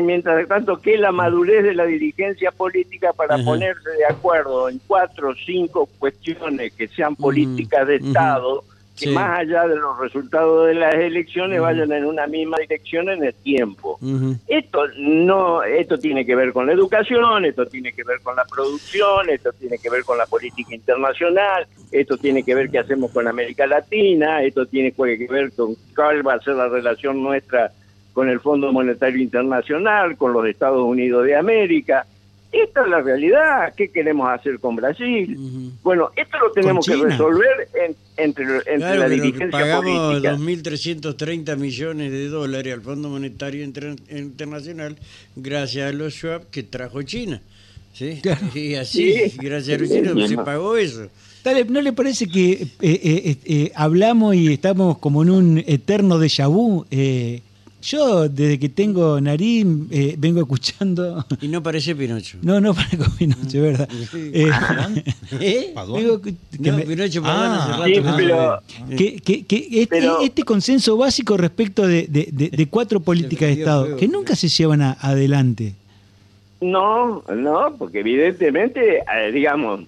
mientras 0.05 0.47
tanto, 0.49 0.81
que 0.81 0.97
la 0.97 1.11
madurez 1.13 1.63
de 1.65 1.75
la 1.75 1.85
dirigencia 1.85 2.51
política 2.53 3.13
para 3.13 3.35
Ajá. 3.37 3.45
ponerse 3.45 3.91
de 3.91 4.07
acuerdo 4.09 4.69
en 4.69 4.81
cuatro 4.89 5.31
o 5.31 5.35
cinco 5.35 5.89
cuestiones 6.01 6.73
que 6.73 6.89
sean 6.89 7.15
políticas 7.17 7.87
de. 7.87 7.97
Estado, 7.97 8.63
que 8.99 9.07
Sí. 9.07 9.15
más 9.15 9.41
allá 9.41 9.67
de 9.69 9.77
los 9.77 9.99
resultados 9.99 10.67
de 10.67 10.75
las 10.75 10.95
elecciones 10.95 11.61
vayan 11.61 11.93
en 11.93 12.05
una 12.05 12.27
misma 12.27 12.57
dirección 12.59 13.09
en 13.09 13.25
el 13.25 13.35
tiempo. 13.35 13.99
Esto 14.47 14.83
no, 14.99 15.63
esto 15.63 15.99
tiene 15.99 16.27
que 16.27 16.35
ver 16.35 16.53
con 16.53 16.67
la 16.67 16.73
educación, 16.73 17.45
esto 17.45 17.65
tiene 17.67 17.93
que 17.93 18.03
ver 18.05 18.21
con 18.23 18.35
la 18.37 18.45
producción, 18.45 19.31
esto 19.31 19.53
tiene 19.53 19.79
que 19.79 19.91
ver 19.91 20.05
con 20.05 20.19
la 20.19 20.27
política 20.27 20.75
internacional, 20.75 21.67
esto 21.93 22.17
tiene 22.17 22.43
que 22.43 22.55
ver 22.55 22.71
qué 22.71 22.81
hacemos 22.81 23.11
con 23.13 23.29
América 23.29 23.67
Latina, 23.67 24.43
esto 24.43 24.67
tiene 24.67 24.93
que 24.93 25.27
ver 25.29 25.53
con 25.53 25.75
cuál 25.95 26.27
va 26.27 26.35
a 26.35 26.41
ser 26.41 26.55
la 26.55 26.69
relación 26.69 27.23
nuestra 27.23 27.73
con 28.13 28.29
el 28.29 28.41
Fondo 28.41 28.73
Monetario 28.73 29.23
Internacional, 29.23 30.17
con 30.17 30.33
los 30.33 30.45
Estados 30.47 30.83
Unidos 30.83 31.25
de 31.25 31.37
América. 31.37 32.05
Esta 32.51 32.83
es 32.83 32.89
la 32.89 33.01
realidad. 33.03 33.75
¿Qué 33.77 33.91
queremos 33.91 34.29
hacer 34.31 34.59
con 34.59 34.75
Brasil? 34.77 35.37
Bueno, 35.83 36.11
esto 36.17 36.39
lo 36.39 36.51
tenemos 36.53 36.87
que 36.87 36.97
resolver 36.97 37.69
en- 37.75 37.95
entre, 38.17 38.45
entre 38.57 38.77
Claro, 38.79 39.01
la 39.01 39.09
dirigencia 39.09 39.51
pagamos 39.51 40.09
política. 40.23 40.33
2.330 40.33 41.57
millones 41.57 42.11
de 42.11 42.29
dólares 42.29 42.73
al 42.73 42.81
Fondo 42.81 43.09
Monetario 43.11 43.63
Inter- 43.63 43.97
Internacional 44.11 44.97
gracias 45.37 45.91
a 45.91 45.93
los 45.93 46.15
Schwab 46.15 46.49
que 46.51 46.63
trajo 46.63 47.03
China. 47.03 47.41
¿sí? 47.93 48.21
Claro. 48.23 48.47
Y 48.55 48.75
así, 48.77 49.13
Sí. 49.31 49.37
gracias 49.43 49.77
a 49.79 49.81
los 49.83 49.91
chinos, 49.91 50.29
se 50.29 50.37
pagó 50.37 50.77
eso. 50.77 51.09
Dale, 51.45 51.65
¿No 51.67 51.81
le 51.81 51.93
parece 51.93 52.27
que 52.27 52.53
eh, 52.53 52.69
eh, 52.81 53.01
eh, 53.03 53.37
eh, 53.45 53.73
hablamos 53.75 54.35
y 54.35 54.53
estamos 54.53 54.99
como 54.99 55.23
en 55.23 55.31
un 55.31 55.59
eterno 55.67 56.19
déjà 56.19 56.49
vu? 56.49 56.85
Eh, 56.91 57.41
yo, 57.81 58.29
desde 58.29 58.59
que 58.59 58.69
tengo 58.69 59.21
nariz, 59.21 59.64
eh, 59.91 60.14
vengo 60.19 60.41
escuchando... 60.41 61.25
Y 61.41 61.49
no 61.49 61.62
parece 61.62 61.95
Pinocho. 61.95 62.38
No, 62.43 62.61
no 62.61 62.75
para 62.75 62.88
con 62.99 63.11
Pinocho, 63.17 63.43
es 63.45 63.62
verdad. 63.62 63.88
Eh, 64.14 64.51
¿Eh? 65.41 65.75
Vengo 65.95 66.21
que- 66.21 66.35
que 66.62 66.71
No, 66.71 66.77
me- 66.77 66.83
Pinocho 66.85 67.23
Ah, 67.25 67.64
hace 67.64 67.71
rato 67.73 67.85
sí, 67.85 67.93
que 67.93 68.01
pero- 68.17 68.62
que, 68.97 69.17
que- 69.21 69.45
que 69.47 69.57
este, 69.83 69.87
Pero- 69.87 70.21
este 70.23 70.43
consenso 70.43 70.97
básico 70.97 71.37
respecto 71.37 71.87
de, 71.87 72.07
de- 72.09 72.29
de- 72.33 72.49
de 72.51 72.67
cuatro 72.69 73.01
políticas 73.01 73.49
de 73.49 73.61
Estado 73.61 73.97
que 73.97 74.09
nunca 74.09 74.35
se 74.37 74.49
llevan 74.49 74.83
a- 74.83 74.97
adelante. 75.01 75.75
No, 76.61 77.23
no, 77.33 77.77
porque 77.79 78.01
evidentemente, 78.01 78.99
eh, 78.99 79.31
digamos, 79.33 79.83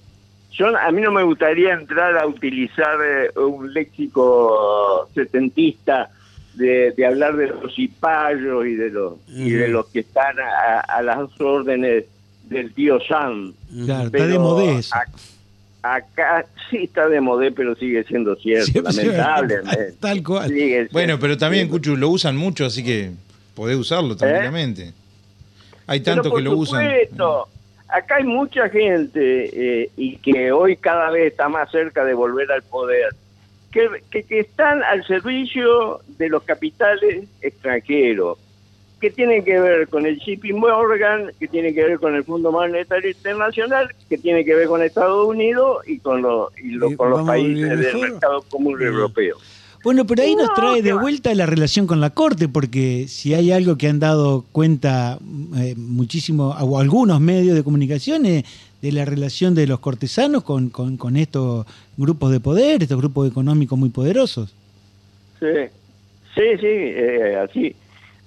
yo 0.52 0.66
a 0.76 0.90
mí 0.92 1.00
no 1.02 1.10
me 1.10 1.24
gustaría 1.24 1.72
entrar 1.72 2.16
a 2.16 2.26
utilizar 2.26 2.96
eh, 3.04 3.38
un 3.40 3.72
léxico 3.72 5.08
setentista 5.14 6.10
de, 6.54 6.92
de 6.96 7.06
hablar 7.06 7.36
de 7.36 7.48
los 7.48 7.74
cipayos 7.74 8.66
y 8.66 8.74
de 8.74 8.90
los 8.90 9.14
y 9.28 9.50
de 9.50 9.68
los 9.68 9.86
que 9.86 10.00
están 10.00 10.36
a, 10.40 10.80
a 10.80 11.02
las 11.02 11.28
órdenes 11.40 12.04
del 12.48 12.72
tío 12.74 12.98
Sam. 13.06 13.52
Claro, 13.84 14.06
está 14.06 14.26
de 14.26 14.38
modé 14.38 14.78
eso. 14.78 14.94
ac- 14.94 15.08
Acá 15.82 16.44
sí 16.68 16.78
está 16.84 17.08
de 17.08 17.22
modé, 17.22 17.52
pero 17.52 17.74
sigue 17.74 18.04
siendo 18.04 18.36
cierto, 18.36 18.66
Sí, 18.66 18.72
sí, 18.72 18.82
lamentablemente. 19.06 19.94
Tal 20.00 20.22
cual. 20.22 20.48
Sigue 20.50 20.88
Bueno, 20.92 21.18
pero 21.18 21.38
también, 21.38 21.68
cierto. 21.68 21.78
Cuchu, 21.78 21.96
lo 21.96 22.10
usan 22.10 22.36
mucho, 22.36 22.66
así 22.66 22.84
que 22.84 23.12
podés 23.54 23.78
usarlo 23.78 24.14
tranquilamente. 24.16 24.92
Hay 25.86 26.00
Pero 26.00 26.16
tanto 26.16 26.28
por 26.30 26.38
que 26.38 26.44
lo 26.44 26.56
usan. 26.56 26.82
supuesto, 26.84 27.48
Acá 27.88 28.16
hay 28.16 28.24
mucha 28.24 28.68
gente 28.68 29.82
eh, 29.82 29.90
y 29.96 30.16
que 30.18 30.52
hoy 30.52 30.76
cada 30.76 31.10
vez 31.10 31.32
está 31.32 31.48
más 31.48 31.68
cerca 31.72 32.04
de 32.04 32.14
volver 32.14 32.52
al 32.52 32.62
poder, 32.62 33.08
que, 33.72 33.88
que, 34.10 34.22
que 34.24 34.40
están 34.40 34.82
al 34.82 35.04
servicio 35.06 36.00
de 36.18 36.28
los 36.28 36.42
capitales 36.42 37.24
extranjeros, 37.40 38.38
que 39.00 39.10
tienen 39.10 39.44
que 39.44 39.58
ver 39.58 39.88
con 39.88 40.04
el 40.06 40.18
JP 40.18 40.52
Morgan, 40.54 41.30
que 41.38 41.48
tienen 41.48 41.74
que 41.74 41.84
ver 41.84 41.98
con 41.98 42.14
el 42.14 42.24
Fondo 42.24 42.52
Monetario 42.52 43.10
Internacional, 43.10 43.88
que 44.08 44.18
tiene 44.18 44.44
que 44.44 44.54
ver 44.54 44.68
con 44.68 44.82
Estados 44.82 45.26
Unidos 45.26 45.78
y 45.86 45.98
con, 46.00 46.20
los 46.20 46.50
y 46.58 46.72
lo- 46.72 46.90
¿Y 46.90 46.96
con 46.96 47.10
los 47.10 47.26
países 47.26 47.78
del 47.78 47.96
mercado 47.98 48.42
común 48.50 48.80
europeo. 48.82 49.36
Bueno, 49.82 50.06
pero 50.06 50.22
ahí 50.22 50.36
nos 50.36 50.48
No, 50.48 50.54
trae 50.54 50.82
de 50.82 50.92
vuelta 50.92 51.34
la 51.34 51.46
relación 51.46 51.86
con 51.86 52.00
la 52.00 52.10
Corte, 52.10 52.48
porque 52.48 53.06
si 53.08 53.32
hay 53.32 53.50
algo 53.50 53.76
que 53.78 53.88
han 53.88 53.98
dado 53.98 54.44
cuenta 54.52 55.18
eh, 55.56 55.74
muchísimo, 55.76 56.48
o 56.60 56.78
algunos 56.78 57.18
medios 57.20 57.56
de 57.56 57.64
comunicación, 57.64 58.26
es 58.26 58.44
de 58.82 58.92
la 58.92 59.04
relación 59.06 59.54
de 59.54 59.66
los 59.66 59.80
cortesanos 59.80 60.42
con, 60.42 60.68
con, 60.70 60.96
con 60.98 61.16
estos 61.16 61.66
grupos 61.96 62.30
de 62.30 62.40
poder, 62.40 62.82
estos 62.82 62.98
grupos 62.98 63.28
económicos 63.30 63.78
muy 63.78 63.88
poderosos. 63.88 64.54
Sí, 65.38 65.46
sí, 66.34 66.42
sí, 66.60 66.66
eh, 66.66 67.36
así. 67.42 67.74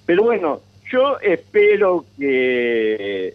Pero 0.06 0.24
bueno, 0.24 0.60
yo 0.90 1.18
espero 1.20 2.04
que 2.18 3.34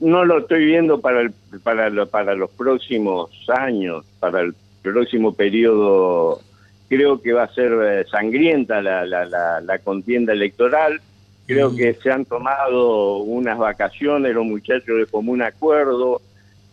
no 0.00 0.24
lo 0.24 0.38
estoy 0.38 0.64
viendo 0.66 1.00
para 1.00 1.20
el, 1.22 1.32
para 1.64 1.90
lo- 1.90 2.06
para 2.08 2.34
los 2.34 2.50
próximos 2.50 3.30
años, 3.48 4.04
para 4.20 4.40
el 4.42 4.54
próximo 4.82 5.32
periodo. 5.32 6.40
Creo 6.88 7.20
que 7.20 7.32
va 7.32 7.44
a 7.44 7.54
ser 7.54 7.72
eh, 7.82 8.04
sangrienta 8.10 8.80
la, 8.80 9.04
la, 9.04 9.24
la, 9.24 9.60
la 9.60 9.78
contienda 9.78 10.32
electoral. 10.32 11.00
Creo 11.46 11.70
Mm. 11.70 11.76
que 11.76 11.94
se 11.94 12.10
han 12.10 12.24
tomado 12.24 13.18
unas 13.18 13.58
vacaciones 13.58 14.34
los 14.34 14.44
muchachos 14.44 14.98
de 14.98 15.06
común 15.06 15.42
acuerdo. 15.42 16.20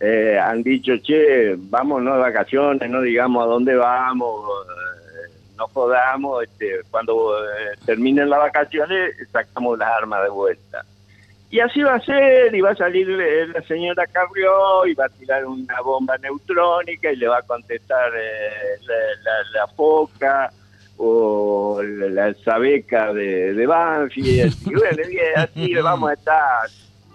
Eh, 0.00 0.38
han 0.38 0.62
dicho, 0.62 0.92
che, 0.98 1.54
vámonos 1.56 2.14
de 2.14 2.20
vacaciones, 2.20 2.90
no 2.90 3.00
digamos 3.00 3.42
a 3.44 3.46
dónde 3.46 3.74
vamos, 3.76 4.40
eh, 4.68 5.32
no 5.56 5.68
jodamos, 5.68 6.42
este, 6.42 6.80
cuando 6.90 7.38
eh, 7.38 7.76
terminen 7.86 8.28
las 8.28 8.40
vacaciones 8.40 9.14
sacamos 9.32 9.78
las 9.78 9.88
armas 9.96 10.24
de 10.24 10.30
vuelta. 10.30 10.84
Y 11.54 11.60
así 11.60 11.82
va 11.84 11.94
a 11.94 12.00
ser, 12.00 12.52
y 12.52 12.60
va 12.60 12.70
a 12.72 12.74
salir 12.74 13.08
eh, 13.08 13.46
la 13.46 13.62
señora 13.62 14.04
Carrió 14.08 14.84
y 14.86 14.94
va 14.94 15.04
a 15.04 15.08
tirar 15.08 15.46
una 15.46 15.80
bomba 15.82 16.18
neutrónica 16.18 17.12
y 17.12 17.16
le 17.16 17.28
va 17.28 17.38
a 17.38 17.42
contestar 17.42 18.10
eh, 18.16 18.76
la, 18.84 18.94
la- 19.22 19.60
la 19.60 19.66
foca 19.68 20.50
o 20.96 21.80
la, 21.80 22.08
la 22.08 22.34
sabeca 22.44 23.12
de, 23.12 23.54
de 23.54 23.66
Banfield. 23.68 24.52
Y 24.66 24.74
bueno, 24.74 25.02
y 25.08 25.18
así 25.38 25.74
vamos 25.82 26.10
a 26.10 26.14
estar. 26.14 26.68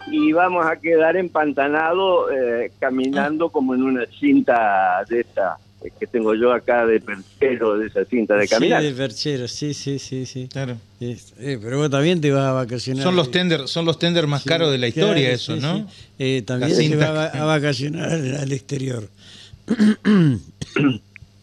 Y 0.07 0.31
vamos 0.31 0.65
a 0.65 0.77
quedar 0.77 1.17
empantanados 1.17 2.31
eh, 2.31 2.71
caminando 2.79 3.49
como 3.49 3.75
en 3.75 3.83
una 3.83 4.05
cinta 4.05 5.03
de 5.09 5.19
esta 5.19 5.57
que 5.99 6.07
tengo 6.07 6.35
yo 6.35 6.51
acá 6.51 6.85
de 6.85 6.99
perchero, 6.99 7.77
de 7.77 7.87
esa 7.87 8.03
cinta 8.05 8.35
de 8.35 8.47
caminar. 8.47 8.81
Sí, 8.81 8.87
de 8.87 8.93
perchero, 8.93 9.47
sí, 9.47 9.73
sí, 9.73 9.97
sí, 9.97 10.25
sí. 10.25 10.49
Claro. 10.51 10.77
Es- 10.99 11.33
eh, 11.39 11.57
pero 11.61 11.77
vos 11.77 11.89
también 11.89 12.19
te 12.19 12.31
vas 12.31 12.45
a 12.45 12.51
vacacionar. 12.51 13.03
Son 13.03 13.15
los 13.15 13.27
eh, 13.27 13.31
tender, 13.31 13.67
son 13.67 13.85
los 13.85 13.97
tender 13.97 14.27
más 14.27 14.43
sí, 14.43 14.49
caros 14.49 14.71
de 14.71 14.77
la 14.77 14.87
historia, 14.87 15.13
claro, 15.13 15.35
eso, 15.35 15.55
sí, 15.55 15.61
¿no? 15.61 15.77
sí. 15.77 15.85
Eh, 16.19 16.41
también 16.45 16.75
se 16.75 16.95
va 16.97 17.25
a, 17.27 17.45
vacacionar 17.45 18.11
al, 18.11 18.51
exterior. 18.51 19.07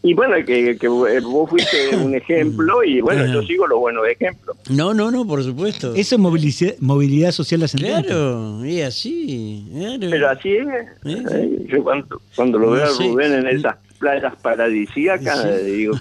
Y 0.03 0.13
bueno, 0.13 0.35
que, 0.45 0.77
que 0.77 0.87
vos 0.87 1.49
fuiste 1.49 1.95
un 1.97 2.13
ejemplo 2.15 2.83
y 2.83 3.01
bueno, 3.01 3.23
Ajá. 3.23 3.33
yo 3.33 3.41
sigo 3.41 3.67
los 3.67 3.79
buenos 3.79 4.07
ejemplos. 4.07 4.55
No, 4.69 4.93
no, 4.93 5.09
no, 5.11 5.25
por 5.25 5.43
supuesto. 5.43 5.95
Eso 5.95 6.15
es 6.15 6.21
movilidad, 6.21 6.75
movilidad 6.79 7.31
social 7.31 7.63
ascendente. 7.63 8.07
Claro, 8.09 8.63
y 8.65 8.81
así. 8.81 9.65
Claro. 9.73 10.07
Pero 10.09 10.29
así 10.29 10.49
es. 10.55 10.67
Eh, 11.05 11.65
Yo 11.67 11.83
cuando, 11.83 12.21
cuando 12.35 12.59
lo 12.59 12.67
No 12.67 12.71
veo 12.73 12.85
a. 12.85 12.89
Rubén 12.89 13.33
en 13.33 13.47
esas 13.47 13.75
playas 13.99 14.33
paradisíacas, 14.41 15.45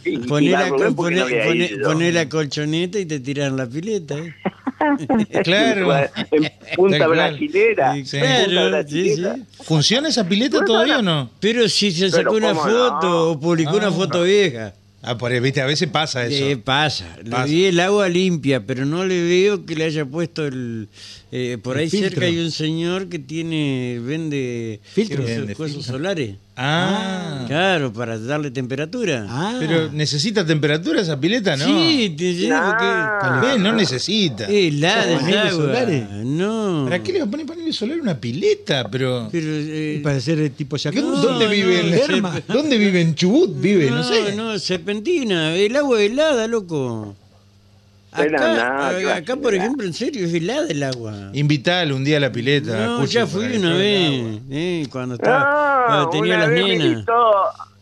Sí. 0.04 0.18
Poné 0.28 0.46
¿Y 0.46 0.54
a 0.54 0.60
la, 0.60 0.68
Rubén 0.68 0.94
por 0.94 1.08
qué 1.08 1.16
poné- 1.16 1.18
no 1.20 1.24
había 1.26 1.44
poné- 1.46 1.70
ido? 1.72 1.88
poné 1.92 2.12
la 2.12 2.28
colchoneta 2.28 2.98
y 2.98 3.06
te 3.06 3.20
tiran 3.20 3.56
la 3.56 3.66
pileta. 3.66 4.16
¿eh? 4.18 4.34
Claro. 5.44 5.92
En 6.30 6.52
Punta. 6.76 7.06
Brasilera. 7.08 7.92
Claro, 7.92 8.04
sí, 8.06 8.18
Brasilera. 8.18 9.34
sí. 9.36 9.42
¿Funciona 9.64 10.08
esa 10.08 10.28
pileta 10.28 10.58
Bueno, 10.58 10.66
todavía 10.66 10.94
no. 11.02 11.20
o 11.20 11.24
no? 11.24 11.30
Pero 11.40 11.68
si 11.68 11.90
se 11.90 12.10
sacó 12.10 12.34
Pero 12.34 12.50
una 12.50 12.54
foto 12.54 13.00
no. 13.08 13.22
o 13.30 13.40
publicó 13.40 13.76
una 13.76 13.88
Ah. 13.88 13.92
foto 13.92 14.22
vieja. 14.22 14.74
Ah, 15.02 15.16
por 15.16 15.30
ahí, 15.30 15.38
viste, 15.40 15.60
a 15.60 15.66
veces 15.66 15.88
pasa 15.88 16.26
eso. 16.26 16.44
Eh, 16.44 16.56
pasa. 16.56 17.16
Le 17.22 17.44
vi 17.44 17.66
el 17.66 17.78
agua 17.80 18.08
limpia, 18.08 18.66
pero 18.66 18.84
no 18.84 19.04
le 19.06 19.22
veo 19.22 19.64
que 19.64 19.76
le 19.76 19.84
haya 19.84 20.04
puesto 20.04 20.44
el. 20.46 20.88
eh, 21.32 21.58
por 21.62 21.76
El 21.76 21.84
ahí 21.84 21.90
filtro. 21.90 22.10
cerca 22.10 22.26
hay 22.26 22.38
un 22.38 22.50
señor 22.50 23.08
que 23.08 23.18
tiene 23.20 24.00
vende 24.02 24.80
Filtros. 24.82 25.28
eh, 25.30 25.38
Vende 25.38 25.54
cosas 25.54 25.76
filtro. 25.76 25.92
solares. 25.94 26.34
Ah, 26.58 27.44
Claro, 27.46 27.92
para 27.92 28.18
darle 28.18 28.50
temperatura. 28.50 29.26
Ah, 29.28 29.56
pero 29.60 29.92
necesita 29.92 30.44
temperatura 30.44 31.02
esa 31.02 31.20
pileta, 31.20 31.56
¿no? 31.56 31.64
Sí, 31.66 32.14
te 32.16 32.34
llevo 32.34 32.56
Ah. 32.58 33.40
Ve, 33.42 33.58
no 33.58 33.72
necesita. 33.72 34.46
que. 34.46 34.68
Helada 34.68 35.02
¿Son 35.02 35.12
el 35.12 35.18
paneles 35.18 35.52
agua. 35.52 35.64
solares? 35.66 36.10
No. 36.24 36.84
¿Para 36.84 37.02
qué 37.02 37.12
le 37.12 37.18
va 37.20 37.24
a 37.26 37.30
poner 37.30 37.46
paneles 37.46 37.76
solares 37.76 38.00
a 38.00 38.02
una 38.02 38.18
pileta? 38.20 38.88
Pero. 38.90 39.28
Pero, 39.30 39.46
eh, 39.50 40.00
para 40.02 40.18
ser 40.20 40.40
eh, 40.40 40.50
tipo 40.50 40.76
¿Qué- 40.76 40.82
jacuzzi. 40.84 41.02
¿Dónde 41.22 41.44
no, 41.44 41.50
vive? 41.50 41.80
en- 41.80 41.90
terma. 42.06 42.40
¿Dónde 42.48 42.78
vive? 42.78 43.00
¿En 43.02 43.14
Chubut 43.14 43.60
vive? 43.60 43.90
No, 43.90 44.02
sé. 44.02 44.34
No, 44.34 44.58
serpentina. 44.58 45.54
El 45.54 45.76
agua 45.76 46.00
helada, 46.02 46.46
loco. 46.48 47.14
Acá, 48.22 48.28
nada, 48.30 48.88
acá, 48.88 49.22
¿qué 49.22 49.32
va 49.32 49.38
a 49.38 49.42
por 49.42 49.54
ejemplo, 49.54 49.86
en 49.86 49.92
serio, 49.94 50.26
es 50.26 50.34
helada 50.34 50.66
el 50.68 50.82
agua. 50.82 51.30
Invitale 51.32 51.92
un 51.92 52.04
día 52.04 52.16
a 52.16 52.20
la 52.20 52.32
pileta. 52.32 52.86
No, 52.86 53.00
Cucho, 53.00 53.12
ya 53.12 53.26
fui 53.26 53.56
una 53.56 53.74
vez, 53.74 54.38
eh, 54.50 54.86
cuando, 54.90 55.14
estaba, 55.16 55.42
Ah, 55.44 55.84
cuando 55.86 56.10
tenía 56.10 56.36
una 56.36 56.38
las 56.46 56.50
vez 56.50 56.62
me 56.64 56.78
nenas. 56.78 57.02
hizo, 57.02 57.32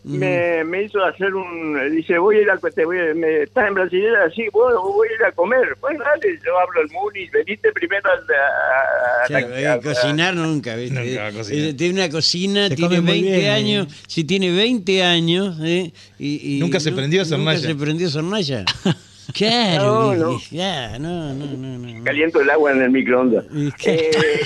me, 0.04 0.64
me 0.64 0.82
hizo 0.82 1.02
hacer 1.02 1.34
un... 1.34 1.90
Dice, 1.96 2.18
voy 2.18 2.36
a 2.36 2.42
ir 2.42 2.50
a... 2.50 2.58
Te 2.58 2.84
voy 2.84 2.98
a- 2.98 3.14
me, 3.14 3.44
¿Estás 3.44 3.68
en 3.68 3.74
Brasileña? 3.74 4.18
Sí, 4.36 4.42
bueno, 4.52 4.82
voy 4.82 5.08
a 5.08 5.12
ir 5.14 5.24
a 5.24 5.32
comer. 5.32 5.76
Bueno, 5.80 6.04
dale, 6.04 6.38
yo 6.44 6.58
hablo 6.58 6.82
el 6.82 6.90
Muni. 6.90 7.26
Veniste 7.30 7.72
primero 7.72 8.02
al... 8.10 8.18
a- 8.18 9.22
a- 9.22 9.24
O 9.24 9.26
sea, 9.28 9.36
a- 9.38 9.60
eh, 9.60 9.66
a- 9.68 9.80
cocinar 9.80 10.34
nunca, 10.34 10.76
¿viste? 10.76 10.94
Nunca 11.00 11.20
va 11.22 11.26
a 11.28 11.30
Eh, 11.30 11.34
cocinar. 11.34 11.68
eh, 11.68 11.72
tiene 11.74 11.94
una 11.94 12.10
cocina, 12.10 12.68
Se 12.68 12.76
tiene 12.76 12.96
come 12.96 13.00
muy 13.12 13.22
20 13.22 13.38
bien, 13.38 13.50
años. 13.50 13.86
eh. 13.90 13.96
Si 14.06 14.24
tiene 14.24 14.52
20 14.52 15.02
años, 15.02 15.56
¿eh? 15.62 15.90
Y, 16.18 16.56
y 16.56 16.60
Nunca 16.60 16.80
se 16.80 16.92
prendió 16.92 17.22
esa 17.22 17.38
Nunca 17.38 17.52
hornalla. 17.52 17.66
se 17.68 17.74
prendió 17.74 18.08
esa 18.08 18.18
hornalla. 18.18 18.64
Claro, 19.32 20.14
No, 20.14 20.32
no. 20.32 20.40
ya, 20.50 20.98
no, 20.98 21.32
no, 21.34 21.46
no. 21.46 22.04
Caliento 22.04 22.40
el 22.40 22.50
agua 22.50 22.72
en 22.72 22.82
el 22.82 22.90
microondas. 22.90 23.44
Eh, 23.84 24.10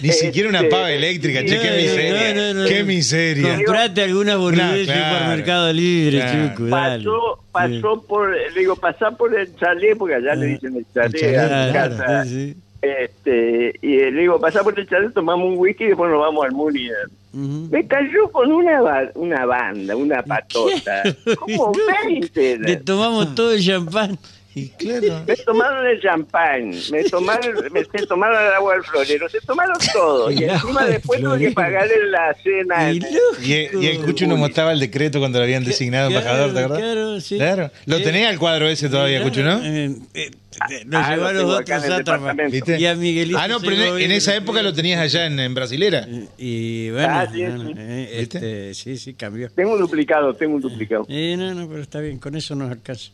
Ni 0.00 0.10
siquiera 0.12 0.48
una 0.48 0.58
Este, 0.60 0.70
pava 0.70 0.92
eléctrica, 0.92 1.40
che, 1.40 1.58
qué 1.58 1.70
miseria. 1.76 2.34
no, 2.34 2.54
no, 2.54 2.62
no. 2.62 2.68
Qué 2.68 2.84
miseria. 2.84 3.56
Comprate 3.56 4.02
alguna 4.02 4.36
boludez 4.36 4.62
Nah, 4.64 4.76
en 4.76 4.84
claro, 4.86 5.18
Supermercado 5.18 5.72
Libre, 5.72 6.18
claro. 6.20 6.48
chico, 6.48 6.64
dale. 6.66 7.04
pasó, 7.04 7.44
pasó 7.50 8.02
por... 8.06 8.30
Le 8.52 8.60
digo, 8.60 8.76
pasá 8.76 9.10
por 9.10 9.36
el 9.36 9.54
chalet, 9.56 9.98
porque 9.98 10.14
allá 10.14 10.34
le 10.36 10.46
dicen 10.46 10.76
el 10.76 10.86
chalet, 10.94 11.20
chalet, 11.20 11.38
a 11.38 11.66
mi 11.66 11.72
Claro, 11.72 11.96
casa. 11.96 12.24
sí, 12.24 12.52
sí. 12.52 12.56
Este, 12.82 13.72
y 13.82 13.96
le 13.96 14.12
digo, 14.20 14.40
pasá 14.40 14.62
por 14.62 14.78
el 14.78 14.88
chalet, 14.88 15.12
tomamos 15.12 15.48
un 15.48 15.58
whisky 15.58 15.84
y 15.84 15.88
después 15.88 16.08
nos 16.10 16.20
vamos 16.20 16.44
al 16.44 16.52
Muni. 16.52 16.88
Me 17.34 17.86
cayó 17.86 18.30
con 18.30 18.52
una, 18.52 18.80
ba- 18.80 19.10
una 19.14 19.44
banda, 19.44 19.96
una 19.96 20.22
patota. 20.22 21.02
Como 21.40 21.72
20. 22.08 22.58
Le 22.60 22.76
tomamos 22.76 23.34
todo 23.34 23.52
el 23.52 23.64
champán. 23.64 24.16
Y 24.56 24.68
claro. 24.78 25.24
Me 25.26 25.34
tomaron 25.34 25.84
el 25.84 26.00
champán, 26.00 26.70
me 26.92 27.02
tomaron, 27.10 27.54
me, 27.72 27.84
se 27.84 28.06
tomaron 28.06 28.40
el 28.40 28.52
agua 28.52 28.74
del 28.74 28.84
florero, 28.84 29.28
se 29.28 29.40
tomaron 29.40 29.76
todo. 29.92 30.30
Y 30.30 30.44
encima 30.44 30.84
después 30.86 31.20
tuve 31.20 31.40
que 31.40 31.50
pagarle 31.50 32.08
la 32.08 32.32
cena. 32.40 32.92
Y. 32.92 33.00
Y, 33.42 33.86
el 33.88 33.98
Cucho 34.04 34.28
no 34.28 34.36
mostraba 34.36 34.70
el 34.72 34.78
decreto 34.78 35.18
cuando 35.18 35.40
lo 35.40 35.44
habían 35.44 35.64
designado 35.64 36.08
Claro, 36.08 36.20
embajador, 36.24 36.54
¿te 36.54 36.60
acordás? 36.60 36.78
Claro, 36.78 37.20
sí. 37.20 37.36
Claro. 37.36 37.70
Lo 37.86 37.96
Sí. 37.96 38.04
tenés 38.04 38.28
al 38.28 38.38
cuadro 38.38 38.68
ese 38.68 38.88
todavía, 38.88 39.18
Claro, 39.22 39.30
Cucho, 39.32 39.42
¿no? 39.42 39.60
eh, 39.64 39.96
eh, 40.14 40.30
eh, 40.70 40.84
Ah, 40.92 41.10
llevó 41.14 41.22
lo 41.22 41.28
a 41.28 41.32
los 41.32 41.42
tengo 41.42 41.52
acá 41.54 41.76
otros 41.78 41.84
en 41.84 41.92
el 41.92 41.96
sátrapas. 41.98 42.80
Y 42.80 42.86
a 42.86 42.94
Miguelito. 42.94 43.38
Ah, 43.38 43.48
no, 43.48 43.60
pero 43.60 43.98
en, 43.98 44.10
esa 44.12 44.34
época 44.36 44.62
lo 44.62 44.72
tenías 44.72 45.00
allá 45.00 45.26
en, 45.26 45.38
en 45.38 45.54
Brasilera. 45.54 46.06
Y 46.38 46.90
bueno, 46.90 47.08
Ah, 47.10 47.26
sí, 47.32 47.40
bueno, 47.44 47.64
sí. 47.68 47.74
eh, 47.76 48.08
este, 48.20 48.74
sí, 48.74 48.96
sí, 48.96 49.14
cambió. 49.14 49.50
Tengo 49.50 49.72
un 49.74 49.80
duplicado, 49.80 50.34
tengo 50.34 50.56
un 50.56 50.60
duplicado. 50.62 51.04
Eh, 51.08 51.36
no, 51.36 51.54
no, 51.54 51.68
pero 51.68 51.82
está 51.82 52.00
bien, 52.00 52.18
con 52.18 52.34
eso 52.36 52.54
nos 52.54 52.70
alcanza. 52.70 53.10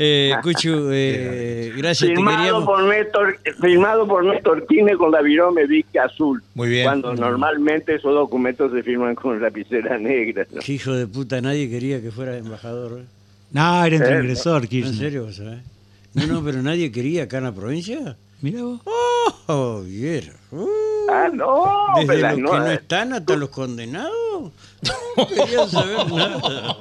Eh, 0.00 0.32
Cuchu, 0.42 0.90
eh, 0.92 1.72
gracias, 1.76 2.08
te 2.10 2.14
Firmado 2.14 2.36
queríamos. 2.38 2.64
por 2.64 2.84
Néstor, 2.84 3.38
firmado 3.60 4.06
por 4.06 4.24
Néstor 4.24 4.66
Quine 4.68 4.96
con 4.96 5.10
la 5.10 5.20
virome 5.22 5.66
Vic 5.66 5.86
azul. 5.96 6.40
Muy 6.54 6.68
bien. 6.68 6.84
Cuando 6.84 7.14
normalmente 7.14 7.96
esos 7.96 8.14
documentos 8.14 8.70
se 8.72 8.82
firman 8.84 9.16
con 9.16 9.40
lapicera 9.42 9.98
negra. 9.98 10.46
¿no? 10.52 10.60
Qué 10.64 10.74
hijo 10.74 10.92
de 10.92 11.08
puta, 11.08 11.40
nadie 11.40 11.68
quería 11.68 12.00
que 12.00 12.12
fuera 12.12 12.36
embajador. 12.36 13.00
¿eh? 13.00 13.04
No, 13.50 13.84
era 13.84 13.96
Eh, 13.96 13.98
transgresor, 13.98 14.62
¿En 14.62 14.68
Kirchner. 14.68 14.94
serio, 14.94 15.24
vos 15.24 15.34
sabés? 15.36 15.58
No, 16.18 16.26
no, 16.34 16.44
pero 16.44 16.62
nadie 16.62 16.90
quería 16.92 17.24
acá 17.24 17.38
en 17.38 17.44
la 17.44 17.52
provincia. 17.52 18.16
Mira 18.40 18.62
vos. 18.62 18.80
Oh, 19.46 19.82
viera. 19.84 20.32
Uh, 20.50 20.66
Ah, 21.10 21.30
no, 21.32 21.64
desde 21.96 22.06
pero 22.06 22.28
los 22.28 22.38
no, 22.38 22.50
que 22.52 22.58
no 22.58 22.70
eh. 22.70 22.74
están 22.74 23.12
hasta 23.14 23.34
los 23.34 23.48
condenados. 23.48 24.12
No 25.16 25.26
querían 25.26 25.68
saber 25.70 26.06
nada. 26.12 26.76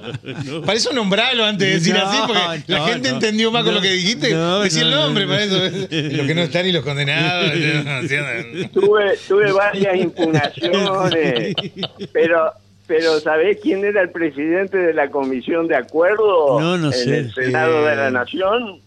No. 0.46 0.62
Para 0.64 0.74
eso 0.74 0.92
nombralo 0.92 1.46
antes 1.46 1.66
de 1.66 1.74
decir 1.76 1.94
No, 1.94 2.02
así, 2.06 2.18
porque 2.28 2.64
la 2.68 2.88
gente 2.88 3.08
no. 3.10 3.16
entendió 3.16 3.52
más 3.54 3.64
con 3.64 3.74
lo 3.76 3.82
que 3.82 3.90
dijiste. 3.94 4.34
no, 4.34 4.60
Decía 4.60 4.82
el 4.82 4.92
no, 4.92 4.98
nombre 5.06 5.26
no, 5.26 5.32
para 5.32 5.44
eso. 5.46 5.58
Los 5.60 6.28
que 6.28 6.36
no 6.36 6.42
están 6.42 6.66
y 6.68 6.72
los 6.74 6.84
condenados. 6.84 7.52
tuve, 8.74 9.18
tuve 9.30 9.52
varias 9.54 9.96
impugnaciones, 9.98 11.56
pero 12.14 12.52
pero 12.86 13.20
¿sabés 13.22 13.60
quién 13.62 13.84
era 13.86 14.02
el 14.02 14.10
presidente 14.12 14.78
de 14.78 14.94
la 14.94 15.10
Comisión 15.10 15.68
de 15.68 15.76
Acuerdo 15.76 16.60
No, 16.60 16.78
no 16.78 16.88
en 16.88 16.94
sé. 16.94 17.18
el 17.20 17.34
Senado 17.34 17.86
Eh. 17.86 17.90
de 17.92 17.96
la 17.98 18.12
Nación? 18.12 18.82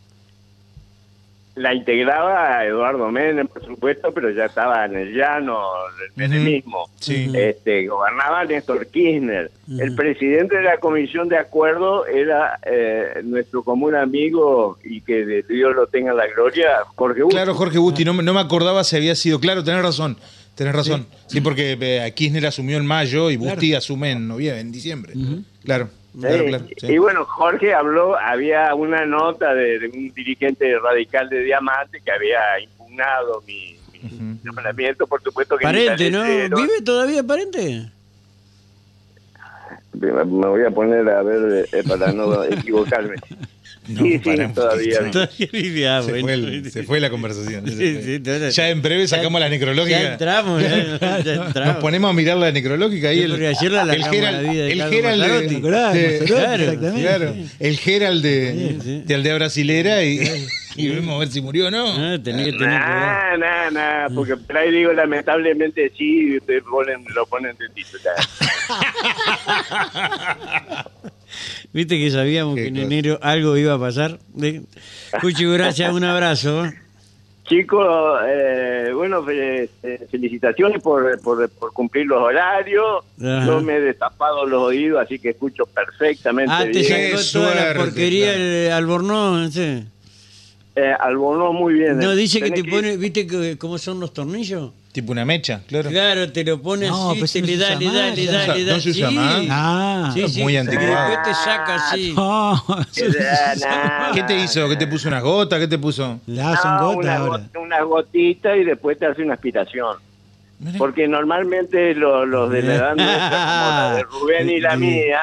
La 1.61 1.75
integraba 1.75 2.65
Eduardo 2.65 3.11
Menem, 3.11 3.47
por 3.47 3.63
supuesto, 3.65 4.13
pero 4.15 4.31
ya 4.31 4.47
estaba 4.47 4.87
en 4.87 4.97
el 4.97 5.15
llano 5.15 5.61
del 5.99 6.11
menemismo. 6.17 6.89
Sí. 6.99 7.31
Este, 7.35 7.87
gobernaba 7.87 8.45
Néstor 8.47 8.87
Kirchner. 8.87 9.51
El 9.79 9.95
presidente 9.95 10.57
de 10.57 10.63
la 10.63 10.79
Comisión 10.79 11.29
de 11.29 11.37
Acuerdo 11.37 12.07
era 12.07 12.59
eh, 12.65 13.21
nuestro 13.25 13.63
común 13.63 13.95
amigo 13.95 14.79
y 14.83 15.03
que 15.03 15.27
de 15.27 15.43
Dios 15.43 15.75
lo 15.77 15.87
tenga 15.87 16.13
en 16.13 16.17
la 16.17 16.27
gloria, 16.29 16.69
Jorge 16.97 17.23
Bush. 17.25 17.33
Claro, 17.33 17.55
Jorge 17.55 17.79
Busti, 17.79 18.05
no, 18.07 18.15
me- 18.15 18.23
no 18.23 18.33
me 18.33 18.41
acordaba 18.41 18.83
si 18.83 18.97
había 18.97 19.15
sido. 19.15 19.39
Claro, 19.39 19.63
tenés 19.63 19.83
razón. 19.83 20.17
Tenés 20.55 20.75
razón. 20.75 21.07
Sí, 21.27 21.41
porque 21.43 21.77
eh, 21.81 22.13
Kirchner 22.15 22.47
asumió 22.47 22.77
en 22.79 22.87
mayo 22.87 23.31
y 23.31 23.37
Busti 23.37 23.75
asume 23.75 24.13
en 24.13 24.27
noviembre, 24.27 24.61
en 24.61 24.73
diciembre. 24.73 25.13
Claro, 25.65 25.89
claro, 26.19 26.45
claro. 26.47 26.65
sí. 26.77 26.87
Y 26.87 26.99
bueno, 26.99 27.25
Jorge 27.25 27.75
habló, 27.75 28.19
había 28.19 28.75
una 28.75 29.05
nota 29.05 29.55
de, 29.55 29.79
de 29.79 29.89
un 29.89 30.13
dirigente 30.13 30.79
radical 30.79 31.29
de 31.29 31.43
Diamante 31.43 32.01
que 32.01 32.11
había 32.11 32.61
impugnado 32.61 33.43
mi, 33.47 33.77
mi 34.03 34.39
nombramiento, 34.43 35.07
por 35.07 35.23
supuesto 35.23 35.57
que... 35.57 35.65
Parente, 35.65 36.11
¿no? 36.11 36.23
¿Vive 36.23 36.83
todavía 36.85 37.23
Parente? 37.23 37.91
Me 39.93 40.13
me 40.13 40.47
voy 40.47 40.65
a 40.65 40.71
poner 40.71 41.09
a 41.09 41.23
ver 41.23 41.69
eh, 41.73 41.83
para 41.87 42.13
no 42.13 42.43
equivocarme. 42.45 43.17
No, 43.91 44.03
sí, 44.03 44.21
sí, 44.23 44.37
todavía. 44.55 44.99
Se, 46.03 46.11
bueno. 46.11 46.21
fue 46.23 46.33
el- 46.35 46.71
se 46.71 46.83
fue 46.85 47.01
la 47.01 47.11
conversación. 47.11 47.65
se 47.67 47.73
Sí, 47.73 47.77
fue. 47.95 48.03
sí, 48.03 48.15
entonces- 48.15 48.55
ya 48.57 48.69
en 48.71 48.81
breve 48.83 49.07
sacamos 49.09 49.41
la 49.41 49.47
Ya 49.47 49.51
necrológica. 49.51 50.13
entramos, 50.13 50.63
ya, 50.63 51.19
ya 51.21 51.35
Nos 51.67 51.77
ponemos 51.77 52.11
a 52.11 52.13
mirar 52.13 52.37
la 52.39 52.53
necrológica 52.53 53.09
ahí. 53.09 53.23
El, 53.23 53.31
porque 53.31 53.47
ayer 53.49 53.73
la 53.73 53.83
el 53.83 54.05
Gerald, 54.05 54.47
el 54.47 54.83
Gerald 54.83 55.21
de, 55.23 56.19
el 57.61 57.79
Gerald 57.79 58.23
de, 58.23 58.53
Sí, 58.53 58.79
sí. 58.83 59.03
de 59.07 59.15
Aldea 59.15 59.35
Brasilera 59.35 60.03
y, 60.05 60.21
y 60.77 60.89
vemos 60.89 61.17
a 61.17 61.19
ver 61.19 61.29
si 61.29 61.41
murió 61.41 61.67
o 61.67 61.71
no. 61.71 61.87
Ah, 61.89 62.19
tenés 62.23 62.47
que 62.47 62.53
tener. 62.53 62.69
Nah, 62.81 63.37
nah, 63.37 63.71
nah, 63.71 64.09
porque 64.15 64.37
por 64.37 64.57
ahí 64.57 64.71
digo 64.71 64.93
lamentablemente 64.93 65.91
sí, 65.97 66.33
y 66.33 66.37
ustedes 66.39 66.63
ponen, 66.63 67.05
lo 67.15 67.27
ponen 67.27 67.57
de 67.59 67.69
titular. 67.71 68.15
Viste 71.73 71.99
que 71.99 72.11
sabíamos 72.11 72.57
Qué 72.57 72.63
que 72.63 72.69
en 72.69 72.77
enero 72.79 73.19
algo 73.23 73.57
iba 73.57 73.75
a 73.75 73.79
pasar. 73.79 74.19
Cuchi, 75.21 75.45
gracias, 75.47 75.93
un 75.93 76.05
abrazo. 76.05 76.65
Chicos, 77.45 78.21
eh, 78.29 78.91
bueno, 78.95 79.25
eh, 79.29 79.69
felicitaciones 80.11 80.81
por, 80.81 81.21
por, 81.21 81.49
por 81.51 81.73
cumplir 81.73 82.07
los 82.07 82.23
horarios. 82.23 83.05
Ajá. 83.21 83.47
Yo 83.47 83.61
me 83.61 83.77
he 83.77 83.81
destapado 83.81 84.47
los 84.47 84.63
oídos, 84.63 85.03
así 85.03 85.19
que 85.19 85.31
escucho 85.31 85.67
perfectamente 85.67 86.53
Ah, 86.53 86.65
te 86.65 86.79
bien. 86.79 87.19
Sacó 87.19 87.45
toda 87.45 87.55
la 87.55 87.75
porquería 87.75 88.27
claro. 88.35 88.41
el 88.41 88.73
albornoz. 88.73 89.53
¿sí? 89.53 89.85
Eh, 90.77 90.93
Albornoz 90.99 91.55
muy 91.55 91.75
bien. 91.75 91.99
No, 91.99 92.13
eh. 92.13 92.17
dice 92.17 92.39
que 92.39 92.51
Tenés 92.51 92.65
te 92.65 92.71
pone, 92.71 92.97
¿viste 92.97 93.27
que, 93.27 93.59
cómo 93.59 93.79
son 93.79 94.01
los 94.01 94.13
tornillos? 94.13 94.73
Tipo 94.93 95.13
una 95.13 95.25
mecha, 95.25 95.61
claro. 95.69 95.89
Claro, 95.89 96.33
te 96.33 96.43
lo 96.43 96.61
pone 96.61 96.89
No, 96.89 97.11
así, 97.13 97.21
pues 97.21 97.33
te 97.33 97.43
le 97.43 97.57
da, 97.57 97.77
le 97.77 97.87
da, 97.87 98.11
le 98.11 98.27
da, 98.27 98.55
le 98.57 98.65
da. 98.65 98.73
No 98.75 98.81
se 98.81 98.91
usa 98.91 99.09
sí. 99.09 99.15
más. 99.15 99.43
Ah, 99.49 100.11
Sí, 100.13 100.29
sí, 100.29 100.43
muy 100.43 100.55
y 100.55 100.57
anticuado. 100.57 101.11
después 101.11 101.29
te 101.29 101.35
saca 101.45 101.75
así. 101.77 102.13
no, 102.17 102.65
¿Qué 104.15 104.23
te 104.25 104.37
hizo? 104.39 104.69
¿Qué 104.69 104.75
te 104.77 104.87
puso 104.89 105.07
unas 105.09 105.23
gotas? 105.23 105.61
¿Qué 105.61 105.69
te 105.69 105.79
puso? 105.79 106.19
Son 106.27 106.35
No, 106.35 106.95
gotas 106.95 106.97
una, 106.97 107.17
ahora. 107.17 107.45
go- 107.55 107.61
una 107.61 107.83
gotita 107.83 108.57
y 108.57 108.65
después 108.65 108.99
te 108.99 109.07
hace 109.07 109.23
una 109.23 109.35
aspiración. 109.35 109.97
Porque 110.77 111.07
normalmente 111.09 111.95
lo- 111.95 112.27
los 112.27 112.51
de 112.51 112.63
la 112.63 112.75
edad 112.75 112.95
nuestra, 112.97 113.29
como 113.31 113.71
la 113.71 113.93
de 113.95 114.03
Rubén 114.03 114.51
y 114.51 114.61
la 114.61 114.77
mía. 114.77 115.21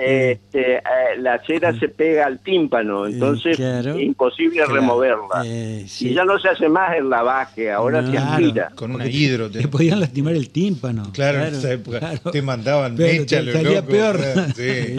Este, 0.00 0.76
eh, 0.76 0.80
la 1.18 1.38
cera 1.44 1.72
se 1.78 1.88
pega 1.88 2.26
al 2.26 2.38
tímpano, 2.40 3.06
entonces 3.06 3.56
claro. 3.56 3.94
es 3.96 4.02
imposible 4.02 4.64
removerla. 4.66 5.42
Eh, 5.44 5.84
sí. 5.88 6.10
Y 6.10 6.14
ya 6.14 6.24
no 6.24 6.38
se 6.38 6.48
hace 6.48 6.68
más 6.68 6.96
el 6.96 7.08
lavaje, 7.10 7.70
ahora 7.70 8.04
se 8.04 8.10
Claro. 8.12 8.30
aspira. 8.30 8.70
Con 8.74 8.92
una 8.94 9.06
hidro. 9.06 9.50
te- 9.50 9.60
Le 9.60 9.68
podían 9.68 10.00
lastimar 10.00 10.34
el 10.34 10.50
tímpano. 10.50 11.10
Claro, 11.12 11.38
en 11.38 11.44
Claro, 11.50 11.56
esa 11.58 11.72
época 11.72 11.98
claro. 11.98 12.30
te 12.30 12.42
mandaban 12.42 12.94
mecha, 12.96 13.36
te 13.38 13.42
lo 13.42 13.52
salía 13.52 13.80
loco, 13.80 13.88
peor. 13.92 14.16
claro, 14.16 14.42
Sí, 14.56 14.96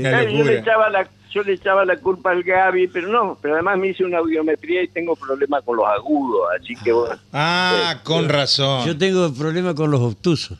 Claro, 0.00 0.30
yo 0.30 0.44
le 0.44 0.58
echaba 0.58 0.90
la, 0.90 1.08
yo 1.32 1.42
le 1.42 1.52
echaba 1.54 1.84
la 1.84 1.96
culpa 1.96 2.30
al 2.30 2.42
Gaby, 2.42 2.88
pero 2.88 3.08
no, 3.08 3.38
pero 3.40 3.54
además 3.54 3.78
me 3.78 3.88
hice 3.88 4.04
una 4.04 4.18
audiometría 4.18 4.82
y 4.82 4.88
tengo 4.88 5.14
problemas 5.16 5.62
con 5.64 5.76
los 5.76 5.86
agudos, 5.86 6.48
así 6.60 6.74
que 6.82 6.92
bueno. 6.92 7.16
Ah, 7.32 8.00
con 8.04 8.28
razón. 8.28 8.86
Yo 8.86 8.96
tengo 8.96 9.32
problema 9.34 9.74
con 9.74 9.90
los 9.90 10.00
obtusos. 10.00 10.58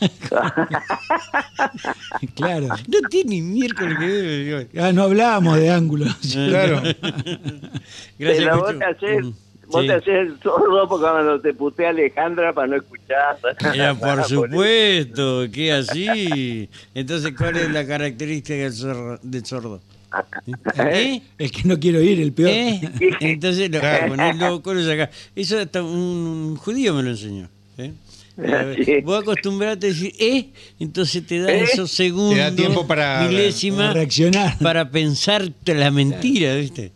claro. 2.34 2.68
No 2.68 3.08
tiene 3.08 3.30
ni 3.30 3.42
miércoles 3.42 3.98
que 3.98 4.06
ver. 4.06 4.68
Ah, 4.84 4.92
no 4.92 5.02
hablábamos 5.04 5.58
de 5.58 5.70
ángulos. 5.70 6.14
Claro. 6.48 6.82
Gracias, 8.18 8.20
pero 8.44 8.58
vos 8.60 8.78
te 8.78 8.84
haces, 8.84 9.24
Mm, 9.24 9.32
vos 9.70 9.82
sí. 9.82 9.86
te 9.88 9.92
haces 9.94 10.08
el 10.08 10.40
sordo 10.42 10.88
porque 10.88 11.06
cuando 11.06 11.40
te 11.40 11.54
putea 11.54 11.90
Alejandra 11.90 12.52
para 12.52 12.66
no 12.68 12.76
escuchar. 12.76 13.38
Ya, 13.76 13.94
por 13.98 14.24
supuesto, 14.24 15.46
que 15.52 15.72
así. 15.72 16.68
Entonces, 16.94 17.32
¿cuál 17.36 17.56
es 17.56 17.70
la 17.70 17.86
característica 17.86 18.62
del, 18.62 18.72
zorro- 18.72 19.18
del 19.22 19.44
sordo? 19.44 19.80
¿Eh? 20.78 21.20
El 21.36 21.50
que 21.50 21.64
no 21.64 21.78
quiero 21.78 22.00
ir, 22.00 22.20
el 22.20 22.32
peor. 22.32 22.50
¿Eh? 22.50 22.80
Entonces, 23.20 23.70
lo, 23.70 24.48
los 24.50 24.60
coros 24.60 24.88
acá. 24.88 25.10
Eso 25.36 25.58
hasta 25.58 25.82
un, 25.82 25.98
un 25.98 26.56
judío 26.56 26.94
me 26.94 27.02
lo 27.02 27.10
enseñó. 27.10 27.48
¿eh? 27.76 27.92
Sí. 28.84 29.00
Vos 29.02 29.22
acostumbrate 29.22 29.86
a 29.86 29.90
decir, 29.90 30.12
¿eh? 30.18 30.48
Entonces 30.78 31.26
te 31.26 31.40
da 31.40 31.52
¿Eh? 31.52 31.64
esos 31.64 31.90
segundos, 31.90 32.34
Te 32.36 32.40
da 32.40 32.54
tiempo 32.54 32.86
para- 32.86 33.26
milésimas, 33.28 33.88
para 33.88 33.94
reaccionar. 33.94 34.58
para 34.58 34.90
pensarte 34.90 35.74
la 35.74 35.90
mentira, 35.90 36.54
¿viste? 36.54 36.92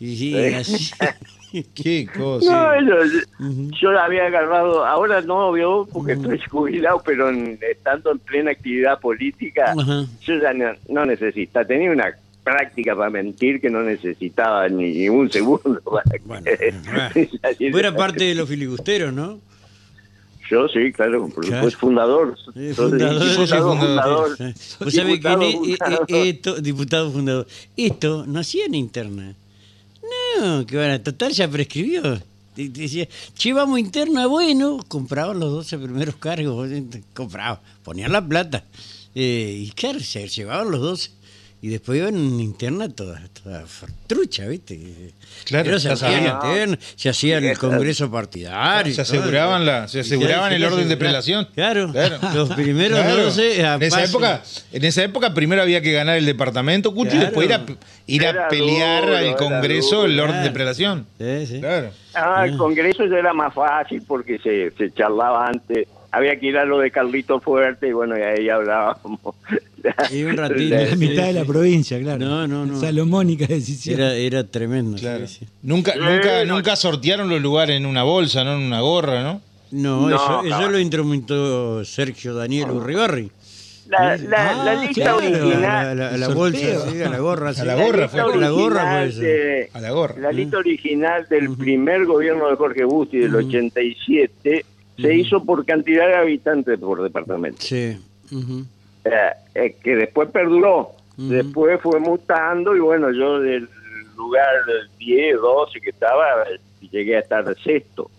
Y 0.00 0.16
sí, 0.16 0.34
así. 0.54 0.90
Qué 1.74 2.06
cosa. 2.14 2.80
No, 2.80 2.88
yo, 2.88 3.70
yo 3.80 3.92
la 3.92 4.04
había 4.04 4.26
agarrado, 4.26 4.84
ahora 4.84 5.20
no, 5.22 5.52
vio, 5.52 5.88
porque 5.90 6.12
estoy 6.12 6.38
jubilado, 6.50 7.02
pero 7.04 7.30
en- 7.30 7.58
estando 7.70 8.12
en 8.12 8.18
plena 8.18 8.50
actividad 8.50 8.98
política, 9.00 9.74
yo 10.22 10.34
ya 10.40 10.52
no, 10.52 10.72
no 10.88 11.06
necesitaba, 11.06 11.64
tenía 11.66 11.90
una 11.90 12.14
práctica 12.44 12.94
para 12.94 13.10
mentir 13.10 13.60
que 13.60 13.70
no 13.70 13.82
necesitaba 13.82 14.68
ni, 14.68 14.92
ni 14.92 15.08
un 15.08 15.30
segundo. 15.30 15.80
para 15.82 16.10
que- 16.10 16.18
Bueno, 16.24 16.44
bueno. 17.14 17.30
Vos 17.72 17.80
eras 17.80 17.94
parte 17.94 18.24
de 18.24 18.34
los 18.34 18.48
filibusteros, 18.48 19.12
¿no? 19.14 19.38
Yo 20.50 20.68
sí, 20.68 20.92
claro, 20.92 21.28
por 21.28 21.44
Claro. 21.44 21.56
supuesto, 21.70 21.80
fundador. 21.80 22.38
Soy 22.54 22.72
fundador. 22.74 23.28
diputado 23.28 23.76
fundador. 23.76 24.36
fundador. 24.36 24.92
Sabés 24.92 25.20
que 25.20 25.28
eh, 25.28 25.50
eh, 25.50 25.76
fundador. 25.78 26.06
esto, 26.26 26.60
diputado 26.60 27.10
fundador, 27.12 27.46
esto 27.76 28.24
no 28.26 28.40
hacían 28.40 28.74
interna. 28.74 29.34
No, 30.40 30.64
que 30.66 30.76
van 30.76 30.90
a 30.90 31.02
total 31.02 31.32
ya 31.32 31.48
prescribió. 31.48 32.20
Decía, 32.54 33.06
che, 33.36 33.52
vamos 33.52 33.78
interna, 33.78 34.26
bueno, 34.26 34.78
compraban 34.88 35.38
los 35.38 35.50
12 35.50 35.78
primeros 35.78 36.16
cargos, 36.16 36.70
eh, 36.70 36.84
compraban, 37.12 37.60
ponían 37.82 38.12
la 38.12 38.26
plata. 38.26 38.64
Eh, 39.14 39.64
y 39.66 39.70
claro, 39.72 40.00
se 40.00 40.26
llevaban 40.28 40.70
los 40.70 40.80
12. 40.80 41.10
Y 41.62 41.68
después 41.68 41.98
iban 41.98 42.14
en 42.14 42.38
interna 42.38 42.88
toda, 42.88 43.20
toda 43.42 43.64
trucha, 44.06 44.46
¿viste? 44.46 44.78
Claro, 45.46 45.64
Pero 45.64 45.80
se 45.80 45.88
ya 45.88 45.94
hacía 45.94 46.08
sabía. 46.10 46.38
interna, 46.50 46.78
se 46.94 47.08
hacía 47.08 47.38
el 47.38 47.58
congreso 47.58 48.10
partidario. 48.10 48.94
Se 48.94 49.02
todo. 49.02 49.18
aseguraban, 49.18 49.64
la, 49.66 49.88
se 49.88 50.00
aseguraban 50.00 50.52
el 50.52 50.62
orden 50.64 50.88
de 50.88 50.96
prelación. 50.96 51.48
Claro, 51.54 51.90
Claro. 51.90 52.18
los 52.34 52.50
primeros 52.52 53.00
Claro. 53.00 53.24
12 53.24 53.64
a 53.66 53.74
en 53.76 53.82
esa 53.82 53.96
paso. 54.00 54.10
época 54.10 54.42
en 54.72 54.84
esa 54.84 55.02
época 55.02 55.34
primero 55.34 55.62
había 55.62 55.80
que 55.80 55.92
ganar 55.92 56.18
el 56.18 56.26
departamento 56.26 56.94
Cucho 56.94 57.16
y 57.16 57.20
después 57.20 57.46
ir 57.48 57.54
a, 57.54 57.64
ir 58.06 58.26
a 58.26 58.48
pelear 58.48 59.04
duro, 59.06 59.16
al 59.16 59.36
Congreso 59.36 59.96
duro, 59.96 60.04
el 60.08 60.20
orden 60.20 60.32
claro. 60.34 60.44
de 60.48 60.50
prelación 60.52 61.06
Sí, 61.18 61.46
sí. 61.46 61.60
claro 61.60 61.90
Ah, 62.14 62.44
el 62.46 62.56
Congreso 62.56 63.04
ya 63.06 63.16
era 63.16 63.32
más 63.32 63.52
fácil 63.54 64.02
porque 64.06 64.38
se, 64.38 64.70
se 64.72 64.90
charlaba 64.94 65.46
antes. 65.46 65.86
Había 66.12 66.38
que 66.38 66.46
ir 66.46 66.56
a 66.56 66.64
lo 66.64 66.78
de 66.78 66.90
Carlito 66.90 67.40
Fuerte 67.40 67.88
y 67.88 67.92
bueno, 67.92 68.16
y 68.18 68.22
ahí 68.22 68.48
hablábamos. 68.48 69.20
Y 70.12 70.22
un 70.24 70.36
ratito. 70.36 70.74
La 70.74 70.86
Sí, 70.86 70.96
mitad 70.96 71.22
de 71.24 71.28
sí. 71.28 71.34
la 71.34 71.44
provincia, 71.44 72.00
claro. 72.00 72.24
No, 72.24 72.46
no, 72.46 72.66
no. 72.66 72.80
Salomónica 72.80 73.46
decisión. 73.46 74.00
Era, 74.00 74.14
era 74.14 74.44
tremendo. 74.44 74.96
claro 74.98 75.26
sí, 75.26 75.38
sí. 75.40 75.46
nunca 75.62 75.92
Sí, 75.92 75.98
nunca 76.00 76.44
no. 76.44 76.54
nunca 76.56 76.76
sortearon 76.76 77.28
los 77.28 77.40
lugares 77.40 77.76
en 77.76 77.86
una 77.86 78.02
bolsa 78.02 78.44
no 78.44 78.54
en 78.56 78.62
una 78.62 78.80
gorra 78.80 79.22
no 79.22 79.40
No, 79.72 80.08
No, 80.08 80.16
eso, 80.16 80.44
eso 80.44 80.70
lo 80.70 80.78
instrumentó 80.78 81.84
Sergio 81.84 82.34
Daniel 82.34 82.70
Urribarri. 82.70 83.30
La, 83.88 84.16
la, 84.16 84.64
la 84.64 84.70
Ah, 84.72 84.84
lista 84.84 84.94
claro. 85.02 85.18
A 85.18 85.22
la, 85.22 85.44
original. 85.44 85.98
la- 85.98 86.16
la 86.16 86.28
bolsa, 86.28 86.90
sí, 86.90 87.02
a 87.02 87.08
la 87.08 87.18
gorra. 87.18 87.54
sí. 87.54 87.60
A 87.60 87.64
la 87.64 87.74
gorra 87.76 88.08
fue. 88.08 88.20
A 88.20 88.26
la 88.36 88.50
gorra 88.50 88.80
fue 88.90 89.06
eso. 89.06 89.20
de- 89.20 89.70
a 89.72 89.80
la 89.80 89.90
gorra 89.92 90.20
La 90.20 90.32
lista 90.32 90.58
original 90.58 91.26
del 91.30 91.56
primer 91.56 92.04
gobierno 92.04 92.48
de 92.50 92.56
Jorge 92.56 92.84
Busti 92.84 93.18
del 93.18 93.34
87 93.36 94.64
se 94.98 95.14
hizo 95.14 95.44
por 95.44 95.64
cantidad 95.64 96.06
de 96.08 96.14
habitantes 96.16 96.78
por 96.80 97.02
departamento, 97.02 97.58
Sí. 97.60 97.96
ujú. 98.32 98.64
Eh, 99.06 99.30
eh, 99.54 99.76
que 99.82 99.94
después 99.96 100.28
perduró, 100.30 100.92
después 101.16 101.80
fue 101.80 102.00
mutando 102.00 102.74
y 102.74 102.80
bueno, 102.80 103.10
yo 103.12 103.38
del 103.40 103.68
lugar 104.16 104.48
10, 104.98 105.36
12 105.36 105.80
que 105.80 105.90
estaba, 105.90 106.24
llegué 106.90 107.16
a 107.16 107.20
estar 107.20 107.44
sexto. 107.62 108.10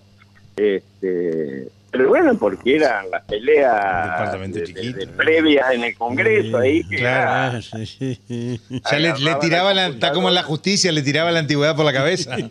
Este, 0.55 1.67
pero 1.91 2.07
bueno, 2.09 2.35
porque 2.37 2.75
eran 2.77 3.09
las 3.11 3.23
peleas 3.25 4.31
de- 4.39 4.47
de- 4.47 4.63
chiquito, 4.65 4.97
de 4.99 5.05
¿no? 5.07 5.11
previas 5.13 5.71
en 5.73 5.83
el 5.83 5.95
Congreso 5.97 6.57
ahí 6.57 6.83
que 6.87 6.97
Claro. 6.97 7.21
era- 7.21 7.47
Ah, 7.57 7.61
sí, 7.61 7.85
sí, 7.85 8.19
sí. 8.27 8.61
ya 8.91 8.99
le, 8.99 9.13
tiraba 9.41 9.73
la 9.73 9.87
está 9.87 10.11
como 10.13 10.29
en 10.29 10.35
la 10.35 10.43
justicia 10.43 10.91
le 10.91 11.01
tiraba 11.01 11.31
la 11.31 11.39
antigüedad 11.39 11.75
por 11.75 11.85
la 11.85 11.93
cabeza 11.93 12.35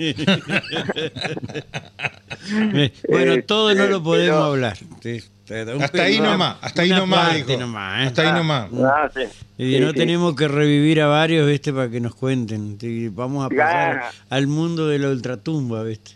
Bueno, 3.08 3.32
Eh, 3.34 3.42
todo 3.46 3.74
no 3.74 3.86
lo 3.86 4.02
podemos 4.02 4.36
pero- 4.36 4.44
hablar. 4.44 4.76
Sí, 5.00 5.22
hasta 5.80 6.02
ahí 6.02 6.18
nomás 6.20 6.56
hasta 6.60 6.82
ahí 6.82 6.90
nomás 6.90 7.46
nomás, 7.58 8.02
¿eh? 8.02 8.06
hasta 8.06 8.22
ahí 8.22 8.32
nomás 8.32 8.68
Ah, 8.82 9.10
sí. 9.14 9.20
Y 9.58 9.72
Sí, 9.74 9.80
no 9.80 9.90
sí. 9.90 9.96
tenemos 9.96 10.36
que 10.36 10.48
revivir 10.48 11.00
a 11.00 11.06
varios, 11.06 11.48
¿viste? 11.48 11.72
Para 11.72 11.88
que 11.90 11.98
nos 12.00 12.14
cuenten. 12.14 12.76
Vamos 13.14 13.46
a 13.46 13.48
pasar 13.48 14.10
al 14.28 14.46
mundo 14.48 14.86
de 14.86 14.98
la 14.98 15.08
ultratumba, 15.08 15.82
¿viste? 15.82 16.12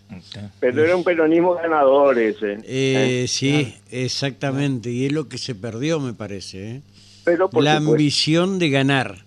Pero 0.59 0.83
era 0.83 0.95
un 0.95 1.03
peronismo 1.03 1.55
ganador 1.55 2.19
ese. 2.19 2.59
Eh, 2.63 3.25
sí, 3.27 3.73
exactamente. 3.89 4.91
Y 4.91 5.07
es 5.07 5.11
lo 5.11 5.27
que 5.27 5.37
se 5.39 5.55
perdió, 5.55 5.99
me 5.99 6.13
parece. 6.13 6.69
¿eh? 6.75 6.81
Pero 7.23 7.49
por 7.49 7.63
la 7.63 7.75
supuesto, 7.77 7.91
ambición 7.93 8.59
de 8.59 8.69
ganar. 8.69 9.17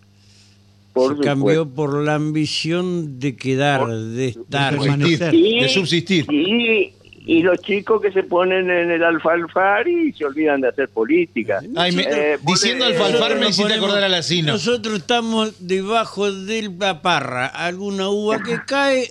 por 0.92 1.16
se 1.16 1.24
cambió 1.24 1.62
supuesto. 1.64 1.74
por 1.74 2.04
la 2.04 2.14
ambición 2.14 3.18
de 3.18 3.34
quedar, 3.34 3.80
Por- 3.80 3.96
de 4.00 4.28
estar. 4.28 4.78
permanecer. 4.78 5.34
Y- 5.34 5.60
de 5.60 5.68
subsistir 5.68 6.24
Y, 6.30 6.92
y 7.26 7.42
los 7.42 7.58
chicos 7.60 8.02
que 8.02 8.12
se 8.12 8.22
ponen 8.22 8.68
en 8.70 8.90
el 8.90 9.02
alfalfar 9.02 9.88
y 9.88 10.12
se 10.12 10.26
olvidan 10.26 10.60
de 10.60 10.68
hacer 10.68 10.88
política. 10.90 11.60
Ay, 11.76 11.92
me- 11.92 12.02
Eh, 12.02 12.38
diciendo 12.42 12.84
alfalfar 12.84 13.36
me 13.36 13.46
hiciste 13.48 13.62
ponemos- 13.64 13.84
acordar 13.84 14.04
al 14.04 14.14
asino 14.14 14.52
Nosotros 14.52 14.96
estamos 14.98 15.66
debajo 15.66 16.30
de 16.30 16.70
la 16.78 17.00
parra. 17.00 17.46
Alguna 17.46 18.10
uva 18.10 18.40
que 18.42 18.58
cae 18.66 19.08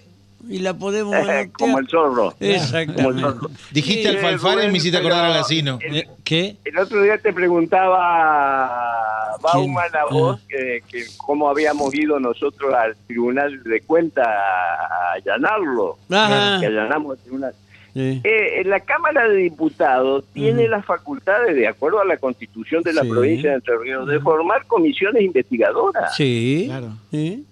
y 0.47 0.59
la 0.59 0.73
podemos 0.73 1.15
eh, 1.15 1.49
como 1.53 1.79
el 1.79 1.87
zorro. 1.87 2.31
Como 2.31 2.35
el 2.39 2.51
Exactamente. 2.55 3.21
zorro. 3.21 3.49
dijiste 3.71 4.09
alfalfar 4.09 4.63
y 4.65 4.71
me 4.71 4.77
hiciste 4.77 4.97
acordar 4.97 5.25
al 5.25 5.37
asino 5.37 5.79
Eh, 5.81 6.03
¿Qué? 6.23 6.57
El 6.65 6.77
otro 6.77 7.01
día 7.01 7.17
te 7.17 7.33
preguntaba 7.33 9.37
Bauman 9.41 9.95
a 9.95 10.05
vos 10.13 10.39
que, 10.47 10.83
que 10.89 11.03
cómo 11.17 11.49
habíamos 11.49 11.93
ido 11.95 12.19
nosotros 12.19 12.73
al 12.73 12.95
Tribunal 13.07 13.63
de 13.63 13.81
Cuentas 13.81 14.27
a 14.27 15.13
allanarlo. 15.15 15.97
Ajá. 16.09 16.59
Que 16.59 16.67
allanamos 16.67 17.17
el 17.17 17.23
tribunal. 17.23 17.53
Sí. 17.93 18.21
Eh, 18.23 18.63
la 18.65 18.79
Cámara 18.79 19.27
de 19.29 19.35
Diputados 19.37 20.23
tiene 20.33 20.67
las 20.67 20.83
facultades, 20.85 21.55
de 21.55 21.67
acuerdo 21.67 21.99
a 22.01 22.05
la 22.05 22.17
Constitución 22.17 22.81
de 22.81 22.93
la 22.93 23.03
Sí. 23.03 23.09
provincia 23.09 23.49
de 23.51 23.55
Entre 23.57 23.77
Ríos, 23.77 24.07
de 24.07 24.19
formar 24.19 24.65
comisiones 24.65 25.21
investigadoras 25.23 26.15
Sí. 26.15 26.63
Claro. 26.67 26.87
Sí. 27.11 27.45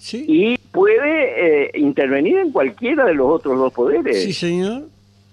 Sí. 0.00 0.24
y 0.28 0.58
puede 0.70 1.66
eh, 1.66 1.70
intervenir 1.74 2.38
en 2.38 2.52
cualquiera 2.52 3.04
de 3.04 3.14
los 3.14 3.26
otros 3.28 3.58
dos 3.58 3.72
poderes. 3.72 4.22
Sí, 4.22 4.32
señor. 4.32 4.82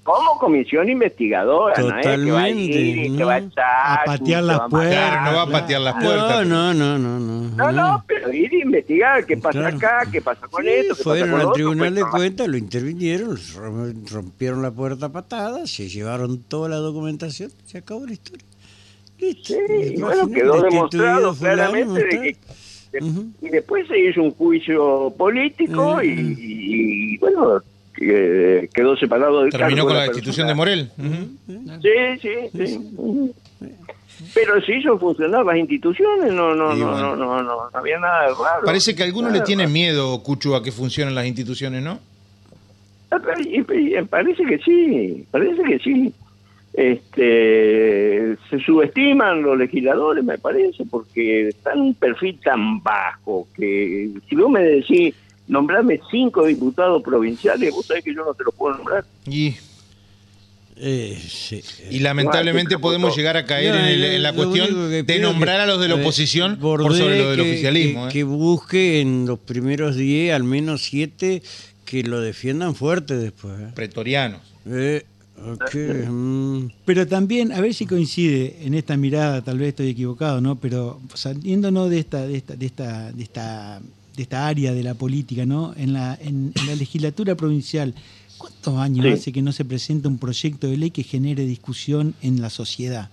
Como 0.06 0.38
comisión 0.38 0.88
investigadora, 0.88 1.74
no 1.82 1.98
es 1.98 2.06
que 2.06 2.10
va 2.10 2.13
a 2.13 2.18
Totalmente, 2.18 2.62
ir 2.80 3.02
que 3.02 3.10
¿no? 3.10 3.26
va 3.26 3.34
a 3.34 3.38
echar, 3.39 3.65
A 3.65 4.04
patear 4.06 4.44
las 4.44 4.60
puertas. 4.70 5.24
no 5.26 5.36
va 5.36 5.41
a 5.41 5.48
patear 5.50 5.82
las 5.82 5.94
puertas. 5.96 6.48
No, 6.48 6.74
no, 6.76 7.00
no, 7.00 7.20
no, 7.20 7.39
no. 7.41 7.56
No, 7.56 7.72
no, 7.72 8.04
pero 8.06 8.32
ir 8.32 8.52
a 8.54 8.56
investigar 8.65 9.26
qué 9.26 9.36
pasa 9.38 9.58
Claro. 9.60 9.78
acá, 9.78 10.04
qué 10.12 10.22
pasa 10.22 10.48
con 10.48 10.63
Sí, 10.63 10.70
esto, 10.70 10.96
qué 10.96 11.04
fueron 11.04 11.32
pasa 11.32 11.41
con 11.41 11.48
al 11.50 11.54
Tribunal 11.56 11.78
pues, 11.88 11.96
de 11.96 12.02
no, 12.02 12.12
Cuentas, 12.12 12.48
lo 12.48 12.58
intervinieron, 12.58 13.36
rom- 13.36 14.08
rompieron 14.12 14.62
la 14.62 14.70
puerta 14.70 15.08
a 15.08 15.12
patadas, 15.12 15.72
se 15.72 15.89
llevaron 15.89 16.39
toda 16.44 16.70
la 16.70 16.76
documentación, 16.76 17.50
se 17.65 17.80
acabó 17.80 18.06
la 18.06 18.13
historia. 18.13 18.46
Listo. 19.18 19.54
Sí, 19.56 19.96
bueno, 20.00 20.30
quedó 20.30 20.62
demostrado 20.62 21.34
claramente 21.36 22.04
de 22.04 22.10
que 22.20 22.38
y 23.41 23.50
después 23.50 23.88
se 23.88 23.98
hizo 24.00 24.22
un 24.22 24.32
juicio 24.36 25.12
político 25.18 26.02
y, 26.04 26.12
Ujú. 26.13 26.22
y- 26.39 27.13
y, 27.15 27.18
bueno 27.18 27.62
que- 27.96 28.70
quedó 28.74 28.96
separado 28.98 29.41
del 29.43 29.52
terminó 29.52 29.86
cargo 29.86 29.88
con 29.88 29.98
la 29.98 30.06
persona. 30.06 30.16
destitución 30.16 30.48
de 30.48 30.54
Morel. 30.56 30.91
Sí, 31.82 32.20
sí, 32.22 32.66
sí. 32.66 33.32
Pero 34.34 34.62
se 34.62 34.78
hizo 34.78 34.98
funcionar 34.98 35.46
las 35.46 35.58
instituciones, 35.58 36.32
no, 36.32 36.56
no, 36.56 36.74
no, 36.74 36.88
bueno. 36.91 37.16
no, 37.16 37.16
no, 37.18 37.43
no, 37.43 37.70
no 37.70 37.78
había 37.80 38.00
nada 38.00 38.24
de 38.24 38.28
raro. 38.30 38.66
Parece 38.66 38.96
que 38.96 39.04
a 39.04 39.06
algunos 39.06 39.32
le 39.34 39.41
tienen 39.41 39.72
miedo, 39.74 40.22
Cuchu, 40.24 40.56
a 40.56 40.64
que 40.64 40.72
funcionen 40.72 41.14
las 41.16 41.26
instituciones, 41.26 41.84
¿no? 41.84 42.00
y- 43.46 43.60
y 43.60 44.02
parece 44.04 44.43
que 44.46 44.58
sí, 44.60 45.26
parece 45.32 45.64
que 45.64 45.80
sí. 45.80 46.14
este, 46.74 48.36
se 48.50 48.60
subestiman 48.60 49.41
los 49.41 49.58
legisladores, 49.58 50.24
me 50.24 50.38
parece, 50.38 50.84
porque 50.86 51.50
están 51.50 51.78
en 51.78 51.82
un 51.84 51.93
perfil 51.93 52.38
tan 52.43 52.82
bajo 52.84 53.48
que 53.56 54.10
si 54.28 54.36
vos 54.36 54.50
me 54.50 54.62
decís 54.62 55.16
nombrarme 55.48 56.00
cinco 56.12 56.46
diputados 56.46 57.02
provinciales, 57.04 57.72
vos 57.74 57.86
sabés 57.86 58.04
que 58.04 58.14
yo 58.14 58.24
no 58.26 58.34
te 58.34 58.43
los 58.43 58.54
puedo 58.56 58.76
nombrar. 58.78 59.06
Y, 59.28 59.56
Eh, 60.78 61.18
sí. 61.30 61.62
y 61.89 62.00
lamentablemente 62.00 62.76
Bueno, 62.76 62.82
podemos 62.82 63.16
llegar 63.16 63.38
a 63.38 63.46
caer 63.46 63.74
No, 63.74 63.80
en, 63.80 63.86
el- 63.86 64.02
lo- 64.02 64.08
en 64.08 64.24
la 64.24 64.34
cuestión 64.34 64.89
de 65.06 65.20
nombrar 65.20 65.58
que- 65.58 65.62
a 65.64 65.66
los 65.68 65.80
de 65.80 65.88
la 65.88 65.96
eh, 65.96 66.02
oposición 66.02 66.58
por 66.60 66.82
sobre 66.82 67.18
lo 67.20 67.30
del 67.32 67.39
que- 67.41 67.52
oficialismo. 67.52 68.02
Que, 68.04 68.10
¿eh? 68.10 68.12
que 68.12 68.24
busque 68.26 69.00
en 69.02 69.26
los 69.26 69.39
primeros 69.39 69.96
10, 69.96 70.34
al 70.34 70.43
menos 70.43 70.84
7, 70.84 71.41
que 71.86 72.04
lo 72.04 72.20
defiendan 72.20 72.76
fuerte 72.76 73.16
después. 73.16 73.54
¿eh? 73.58 73.68
Pretorianos. 73.74 74.41
Eh, 74.68 75.06
ok, 75.39 75.76
mm. 76.10 76.68
Pero 76.84 77.08
también, 77.08 77.54
a 77.54 77.62
ver 77.62 77.74
si 77.74 77.86
coincide 77.86 78.58
en 78.64 78.74
esta 78.74 78.98
mirada, 78.98 79.41
tal 79.43 79.60
vez 79.60 79.70
estoy 79.70 79.89
equivocado, 79.91 80.41
¿no? 80.41 80.58
Pero 80.58 81.00
saliéndonos 81.14 81.89
de 81.89 82.00
esta, 82.00 82.28
de 82.28 82.36
esta, 82.36 82.56
de 82.58 82.66
esta, 82.66 83.12
de 83.14 83.24
esta, 83.24 83.82
de 84.16 84.24
esta 84.24 84.47
área 84.47 84.74
de 84.74 84.84
la 84.84 84.93
política, 84.93 85.45
¿no? 85.45 85.74
En 85.78 85.93
la, 85.93 86.18
en, 86.22 86.51
en 86.55 86.68
la 86.68 86.76
legislatura 86.76 87.36
provincial, 87.36 87.93
¿cuántos 88.38 88.78
años 88.78 89.05
Sí. 89.05 89.11
hace 89.11 89.32
que 89.32 89.41
no 89.41 89.51
se 89.51 89.66
presenta 89.66 90.07
un 90.07 90.18
proyecto 90.18 90.68
de 90.68 90.78
ley 90.78 90.91
que 90.91 91.03
genere 91.03 91.45
discusión 91.45 92.13
en 92.22 92.41
la 92.41 92.49
sociedad? 92.49 93.09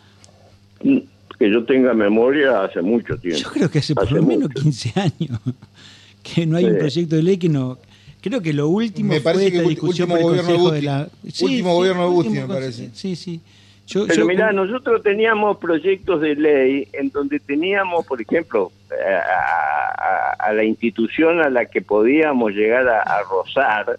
Que 0.80 1.50
yo 1.50 1.64
tenga 1.64 1.92
memoria 1.94 2.64
hace 2.64 2.82
mucho 2.82 3.16
tiempo. 3.16 3.40
Yo 3.42 3.50
creo 3.50 3.70
que 3.70 3.78
hace 3.80 3.94
por 3.94 4.10
lo 4.12 4.22
menos 4.22 4.48
mucho. 4.48 4.62
15 4.62 4.92
años 5.00 5.40
que 6.22 6.46
no 6.46 6.56
hay 6.56 6.64
un 6.66 6.72
Sí. 6.74 6.78
proyecto 6.78 7.16
de 7.16 7.22
ley 7.22 7.36
que 7.36 7.48
no. 7.48 7.78
Creo 8.20 8.40
que 8.40 8.52
lo 8.52 8.68
último 8.68 9.08
Me 9.12 9.20
parece 9.20 9.44
fue 9.46 9.50
que 9.50 9.56
esta 9.58 9.68
discusión 9.68 10.10
último 10.12 10.28
por 10.28 10.38
el 10.38 10.42
gobierno 10.44 10.52
de 10.52 10.70
Consejo 10.70 10.70
de 10.70 10.80
Busti. 10.80 10.86
la. 10.86 11.46
Último 11.50 11.74
gobierno 11.74 12.02
de 12.02 12.08
Busti, 12.08 12.28
último 12.28 12.46
me 12.48 12.54
parece. 12.54 12.90
Sí, 12.94 13.16
sí. 13.16 13.40
Yo, 13.86 14.06
Pero 14.06 14.20
yo- 14.20 14.26
mirá, 14.26 14.52
nosotros 14.52 15.02
teníamos 15.02 15.58
proyectos 15.58 16.20
de 16.20 16.34
ley 16.36 16.88
en 16.92 17.10
donde 17.10 17.40
teníamos, 17.40 18.06
por 18.06 18.20
ejemplo, 18.22 18.70
eh, 18.90 19.14
a, 19.14 19.88
a- 19.88 20.32
a 20.38 20.52
la 20.52 20.64
institución 20.64 21.40
a 21.40 21.50
la 21.50 21.66
que 21.66 21.82
podíamos 21.82 22.52
llegar 22.52 22.88
a, 22.88 23.00
a 23.02 23.22
rozar, 23.22 23.98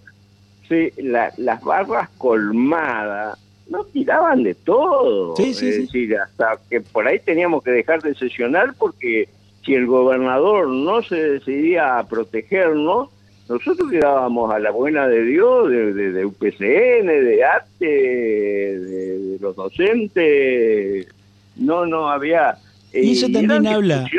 sí, 0.67 0.89
la- 0.97 1.31
las 1.37 1.61
barras 1.63 2.09
colmadas 2.17 3.37
nos 3.69 3.91
tiraban 3.91 4.43
de 4.43 4.55
todo. 4.55 5.35
Sí, 5.35 5.53
sí, 5.53 5.67
es 5.69 5.75
sí. 5.75 5.81
decir, 5.83 6.17
hasta 6.17 6.57
que 6.69 6.81
por 6.81 7.07
ahí 7.07 7.19
teníamos 7.19 7.63
que 7.63 7.71
dejar 7.71 8.01
de 8.01 8.13
sesionar 8.15 8.73
porque 8.77 9.29
si 9.65 9.73
el 9.75 9.85
gobernador 9.87 10.67
no 10.67 11.01
se 11.03 11.15
decidía 11.15 11.97
a 11.97 12.07
protegernos, 12.07 13.09
nosotros 13.49 13.89
quedábamos 13.91 14.53
a 14.53 14.59
la 14.59 14.71
buena 14.71 15.07
de 15.07 15.23
Dios, 15.23 15.69
de, 15.69 15.93
de, 15.93 16.11
de 16.11 16.25
UPCN, 16.25 17.07
de 17.07 17.43
ATE, 17.43 17.85
de, 17.85 19.19
de 19.19 19.37
los 19.39 19.55
docentes. 19.55 21.07
No, 21.55 21.85
no 21.85 22.09
había. 22.09 22.57
Y 22.93 23.11
eso 23.11 23.27
eh, 23.27 23.33
también 23.33 23.67
habla 23.67 24.09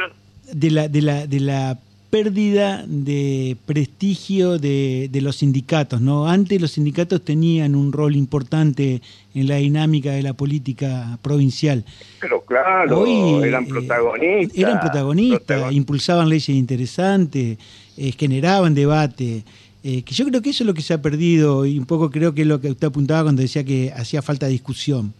de 0.52 0.70
la, 0.70 0.88
de 0.88 1.02
la, 1.02 1.26
de 1.26 1.40
la 1.40 1.78
pérdida 2.18 2.84
de 2.86 3.56
prestigio 3.66 4.56
de, 4.60 5.08
de 5.10 5.20
los 5.20 5.34
sindicatos, 5.34 6.00
¿no? 6.00 6.28
Antes 6.28 6.60
los 6.60 6.70
sindicatos 6.70 7.24
tenían 7.24 7.74
un 7.74 7.90
rol 7.90 8.14
importante 8.14 9.02
en 9.34 9.48
la 9.48 9.56
dinámica 9.56 10.12
de 10.12 10.22
la 10.22 10.32
política 10.32 11.18
provincial. 11.22 11.84
Pero 12.20 12.40
claro, 12.42 13.00
Hoy, 13.00 13.42
eran 13.48 13.64
eh, 13.64 13.68
protagonistas. 13.68 14.56
eran 14.56 14.78
protagonistas, 14.80 15.40
Protagon- 15.60 15.74
impulsaban 15.74 16.28
leyes 16.28 16.50
interesantes, 16.50 17.58
eh, 17.96 18.12
generaban 18.16 18.74
debate. 18.76 19.42
eh, 19.82 20.02
que 20.02 20.14
yo 20.14 20.24
creo 20.26 20.40
que 20.40 20.50
eso 20.50 20.62
es 20.62 20.66
lo 20.68 20.74
que 20.74 20.82
se 20.82 20.94
ha 20.94 21.02
perdido 21.02 21.66
y 21.66 21.80
un 21.80 21.84
poco 21.84 22.10
creo 22.12 22.32
que 22.32 22.42
es 22.42 22.46
lo 22.46 22.60
que 22.60 22.70
usted 22.70 22.86
apuntaba 22.86 23.24
cuando 23.24 23.42
decía 23.42 23.64
que 23.64 23.92
hacía 23.92 24.22
falta 24.22 24.46
discusión. 24.46 25.12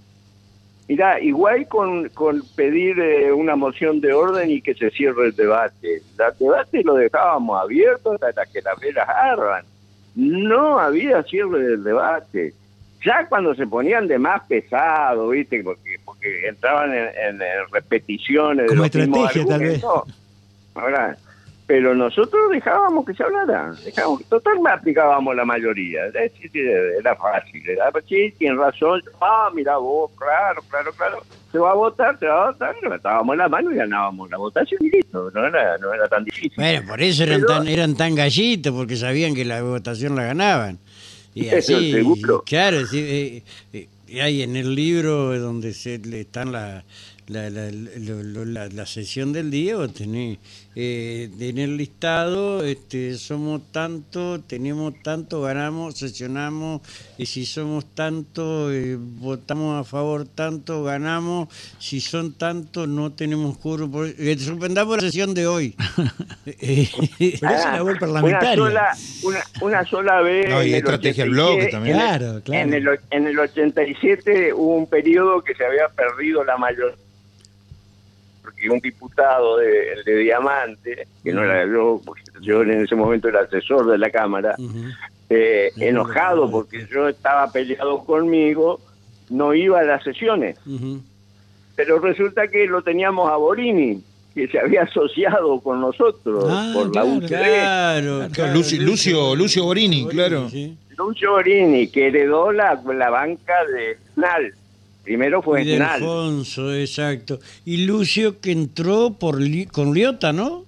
Mirá, 0.87 1.19
igual 1.21 1.67
con, 1.67 2.09
con 2.11 2.43
pedir 2.57 2.99
eh, 3.01 3.33
una 3.33 3.57
moción 3.57 4.01
de 4.03 4.13
orden 4.13 4.51
y 4.51 4.61
que 4.61 4.75
se 4.75 4.91
cierre 4.91 5.27
el 5.27 5.37
debate. 5.37 5.97
El 6.19 6.39
debate 6.39 6.83
lo 6.85 6.95
dejábamos 6.95 7.61
abierto 7.63 8.13
hasta 8.21 8.45
que 8.47 8.61
las 8.61 8.79
velas 8.81 9.09
ardan. 9.09 9.65
No 10.15 10.79
había 10.79 11.23
cierre 11.23 11.59
del 11.61 11.83
debate. 11.85 12.53
Ya 13.05 13.27
cuando 13.29 13.55
se 13.55 13.67
ponían 13.67 14.07
de 14.09 14.19
más 14.19 14.43
pesado, 14.47 15.29
¿viste? 15.31 15.63
Porque, 15.65 15.97
porque 16.05 16.49
entraban 16.49 16.93
en, 16.93 17.05
en- 17.09 17.43
en 17.43 17.73
repeticiones. 17.73 18.65
de 18.65 18.69
Como 18.69 18.83
los 18.83 18.95
mismos 18.95 19.37
estrategia, 19.37 19.47
tal 19.47 19.61
vez. 19.61 19.85
Ahora, 20.75 21.17
pero 21.67 21.95
nosotros 21.95 22.51
dejábamos 22.51 23.07
que 23.07 23.15
se 23.15 23.23
hablara. 23.23 23.73
Dejábamos, 23.85 24.25
total, 24.27 24.55
aplicábamos 24.71 25.35
la 25.35 25.45
mayoría. 25.45 26.07
Es 26.07 26.13
decir, 26.13 26.51
Era 26.99 27.17
fácil. 27.17 27.67
Era, 27.69 27.91
sí, 28.09 28.33
tiene 28.39 28.57
razón. 28.57 29.03
Ah, 29.21 29.49
mira 29.55 29.77
vos, 29.79 30.11
claro, 30.17 30.63
claro, 30.69 30.93
claro. 30.93 31.23
Se 31.53 31.59
va 31.59 31.71
a 31.71 31.75
votar, 31.75 32.19
se 32.19 32.27
va 32.27 32.49
a 32.49 32.51
votar. 32.51 32.75
Levantábamos 32.83 33.37
la 33.37 33.49
mano 33.49 33.71
y 33.73 33.77
ganábamos 33.77 34.29
la 34.31 34.37
votación 34.37 34.81
y 34.85 34.91
listo. 34.91 35.31
No 35.33 35.47
era, 35.47 35.79
no 35.79 35.95
era 35.95 36.07
tan 36.09 36.25
difícil. 36.25 36.53
Bueno, 36.57 36.87
por 36.89 37.01
eso 37.01 37.23
eran 37.23 37.41
Pero- 37.43 37.55
tan, 37.59 37.69
eran 37.69 37.95
tan 37.97 38.15
gallitos, 38.15 38.73
porque 38.75 38.97
sabían 38.97 39.35
que 39.35 39.45
la 39.45 39.63
votación 39.63 40.17
la 40.17 40.25
ganaban. 40.25 40.79
Y 41.35 41.49
así, 41.49 41.93
seguro. 41.93 42.43
claro, 42.47 42.87
sí, 42.87 42.99
eh, 43.01 43.43
eh, 43.73 43.89
y 44.07 44.21
hay 44.21 44.43
en 44.43 44.55
el 44.55 44.75
libro 44.75 45.37
donde 45.41 45.73
se 45.75 45.99
le 45.99 46.21
están 46.21 46.53
la, 46.53 46.85
la, 47.27 47.51
la, 47.51 47.71
la- 47.73 48.69
la 48.69 48.87
sesión 48.87 49.33
del 49.33 49.51
día, 49.51 49.77
vos 49.77 49.93
tenés, 49.95 50.39
eh, 50.77 51.31
en 51.39 51.59
el 51.59 51.77
listado 51.77 52.65
este, 52.65 53.15
somos 53.15 53.63
tanto, 53.73 54.41
tenemos 54.41 54.95
tanto, 55.03 55.43
ganamos, 55.43 55.97
sesionamos, 55.99 56.83
y 57.17 57.27
si 57.27 57.47
somos 57.47 57.85
tanto, 57.95 58.73
eh, 58.73 58.97
votamos 58.99 59.81
a 59.81 59.85
favor 59.89 60.27
tanto, 60.27 60.83
ganamos, 60.83 61.49
si 61.79 62.01
son 62.01 62.33
tanto, 62.33 62.87
no 62.87 63.13
tenemos 63.13 63.57
curro. 63.59 63.89
Por, 63.91 64.07
eh, 64.09 64.37
suspendamos 64.39 64.97
la 64.97 65.03
sesión 65.03 65.35
de 65.35 65.47
hoy. 65.47 65.75
Eh, 66.47 66.89
Pero 67.19 67.33
es 67.33 67.43
una 67.43 67.73
labor 67.77 67.99
parlamentaria. 67.99 68.53
Una 68.63 68.67
sola, 68.71 68.97
una, 69.23 69.39
una 69.63 69.85
sola 69.87 70.21
vez. 70.21 70.49
No, 70.49 70.63
y 70.63 70.69
en 70.69 70.73
el 70.75 70.79
estrategia 70.79 71.25
del 71.25 71.33
87, 71.33 71.57
bloque 71.57 71.71
también. 71.71 71.97
en 71.97 72.01
el- 72.03 72.09
Claro, 72.19 72.43
claro. 72.45 72.63
En 72.63 72.75
el, 72.75 73.01
en 73.11 73.27
el 73.27 73.39
87 73.39 74.53
hubo 74.53 74.77
un 74.77 74.87
periodo 74.87 75.43
que 75.43 75.55
se 75.55 75.65
había 75.65 75.89
perdido 75.89 76.45
la 76.45 76.57
mayor 76.59 76.97
un 78.71 78.81
diputado 78.81 79.59
de, 79.59 79.97
de 80.05 80.17
Diamante, 80.19 81.07
que 81.23 81.33
no 81.33 81.43
era 81.45 81.65
yo, 81.67 82.01
porque 82.05 82.23
yo 82.41 82.63
en 82.63 82.83
ese 82.85 82.95
momento 82.95 83.29
era 83.29 83.41
asesor 83.43 83.87
de 83.91 83.99
la 83.99 84.11
Cámara, 84.11 84.55
eh, 85.31 85.71
enojado 85.79 86.51
porque 86.51 86.87
yo 86.91 87.09
estaba 87.09 87.51
peleado 87.51 88.05
conmigo, 88.05 88.81
no 89.31 89.55
iba 89.55 89.81
a 89.81 89.85
las 89.85 90.03
sesiones. 90.05 90.57
Pero 91.77 91.99
resulta 91.99 92.47
que 92.49 92.67
lo 92.67 92.83
teníamos 92.83 93.31
a 93.31 93.37
Borini, 93.37 94.03
que 94.35 94.49
se 94.49 94.59
había 94.59 94.83
asociado 94.83 95.61
con 95.61 95.81
nosotros 95.81 96.45
Ah, 96.49 96.73
por 96.75 96.91
claro. 96.93 97.09
la 97.09 97.15
UCD. 97.15 97.27
Claro, 97.29 98.29
claro, 98.33 98.53
Lucio- 98.55 98.83
Lucio- 98.83 99.35
Lucio 99.37 99.65
Borini, 99.65 100.07
claro. 100.09 100.49
sí. 100.49 100.77
Lucio 100.97 101.33
Borini, 101.33 101.89
que 101.89 102.07
heredó 102.09 102.53
la, 102.53 102.81
la 102.97 103.11
banca 103.11 103.55
de 103.67 103.97
Snal. 104.15 104.55
Primero 105.05 105.43
fue 105.43 105.63
Y. 105.63 105.75
Alfonso, 105.77 106.73
exacto. 106.75 107.39
Y 107.65 107.85
Lucio 107.87 108.41
que 108.41 108.51
entró 108.53 109.13
por 109.13 109.41
Li- 109.41 109.67
con 109.67 109.93
Liota, 109.95 110.33
¿no? 110.33 110.65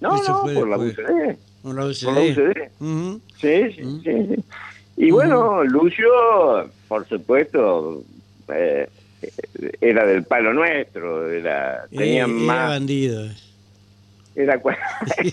No, 0.00 0.16
Eso 0.16 0.44
no, 0.46 0.54
por 0.54 0.68
la. 0.68 0.78
UCD. 0.78 1.36
Con 1.62 1.76
la 1.76 1.82
Por 1.82 2.12
la 2.14 2.20
UCD. 2.20 2.30
UCD. 2.30 2.70
Ujú. 2.80 3.20
Sí, 3.40 3.72
sí, 3.76 4.00
sí, 4.04 4.26
sí. 4.34 4.44
Y 4.96 5.10
bueno, 5.10 5.64
Lucio, 5.64 6.06
por 6.88 7.06
supuesto, 7.08 8.02
eh, 8.54 8.86
era 9.80 10.04
del 10.06 10.24
palo 10.24 10.52
nuestro, 10.52 11.30
era, 11.30 11.84
tenía 11.90 12.04
Eh, 12.06 12.16
era 12.16 12.26
más, 12.26 12.68
bandido. 12.70 13.28
Era, 14.34 14.60
cua- 14.62 14.76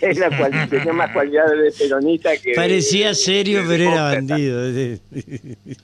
era 0.02 0.38
cual- 0.38 0.70
tenía 0.70 0.94
más 0.94 1.12
cualidades 1.12 1.78
de 1.78 1.86
peronista 1.86 2.36
que... 2.38 2.50
de- 2.50 2.56
Parecía 2.56 3.14
serio, 3.14 3.62
de 3.64 3.68
pero 3.68 3.84
era 3.92 4.10
demócrata. 4.10 4.34
bandido. 4.34 5.00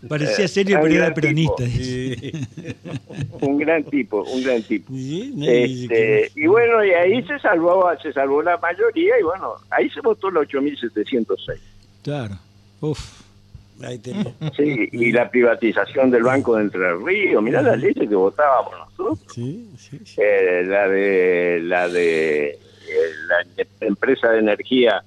Parecía 0.07 0.47
serio, 0.47 0.79
pero 0.81 0.95
era 0.95 1.13
peronista. 1.13 1.65
Sí. 1.65 2.31
Un 3.41 3.57
gran 3.57 3.83
tipo, 3.83 4.23
un 4.23 4.43
gran 4.43 4.61
tipo. 4.63 4.91
Sí, 4.93 5.33
Este, 5.45 6.31
y 6.35 6.47
bueno, 6.47 6.83
y 6.83 6.91
ahí 6.91 7.21
se 7.23 7.37
salvó, 7.39 7.85
se 8.01 8.13
salvó 8.13 8.41
la 8.41 8.57
mayoría 8.57 9.19
y 9.19 9.23
bueno, 9.23 9.55
ahí 9.69 9.89
se 9.89 9.99
votó 10.01 10.29
el 10.29 10.37
8706. 10.37 11.59
Claro. 12.03 12.35
Uf. 12.81 12.99
Ahí 13.83 13.97
tenés. 13.99 14.27
Sí, 14.55 14.87
y 14.91 15.11
la 15.11 15.29
privatización 15.29 16.09
del 16.11 16.23
Banco 16.23 16.55
de 16.55 16.63
Entre 16.63 16.95
Ríos, 16.95 17.43
mirá 17.43 17.61
las 17.61 17.77
leyes 17.79 18.07
que 18.07 18.15
votábamos 18.15 18.73
nosotros. 18.97 19.19
Sí, 19.33 19.69
sí, 19.77 19.99
sí. 20.05 20.21
Eh, 20.21 20.63
la 20.65 20.87
de 20.87 21.59
la 21.63 21.89
de 21.89 22.59
la 23.27 23.65
empresa 23.87 24.29
de 24.29 24.39
energía 24.39 25.03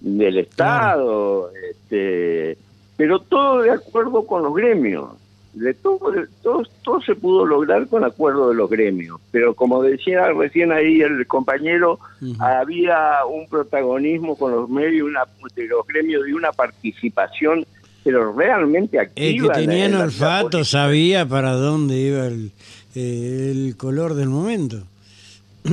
del 0.00 0.38
Estado, 0.38 1.50
este, 1.70 2.56
pero 2.96 3.20
todo 3.20 3.62
de 3.62 3.70
acuerdo 3.70 4.26
con 4.26 4.42
los 4.42 4.54
gremios. 4.54 5.10
De 5.54 5.72
todo, 5.72 6.10
de- 6.10 6.26
todo, 6.42 6.64
todo 6.82 7.00
se 7.00 7.14
pudo 7.14 7.46
lograr 7.46 7.86
con 7.86 8.02
acuerdo 8.02 8.48
de 8.48 8.56
los 8.56 8.68
gremios. 8.68 9.20
Pero 9.30 9.54
como 9.54 9.82
decía 9.84 10.32
recién 10.32 10.72
ahí 10.72 11.00
el 11.00 11.26
compañero, 11.28 12.00
había 12.40 13.24
un 13.24 13.46
protagonismo 13.48 14.36
con 14.36 14.50
los 14.50 14.68
medios, 14.68 15.06
una, 15.08 15.22
de 15.54 15.66
los 15.68 15.86
gremios 15.86 16.26
y 16.28 16.32
una 16.32 16.50
participación 16.52 17.64
pero 18.02 18.34
realmente 18.34 18.98
activa. 18.98 19.26
El 19.26 19.42
que 19.42 19.48
tenía 19.66 19.86
olfato 20.04 20.64
sabía 20.64 21.24
para 21.26 21.52
dónde 21.52 21.96
iba 21.96 22.26
el, 22.26 22.50
el 22.94 23.76
color 23.78 24.12
del 24.14 24.28
momento. 24.28 24.82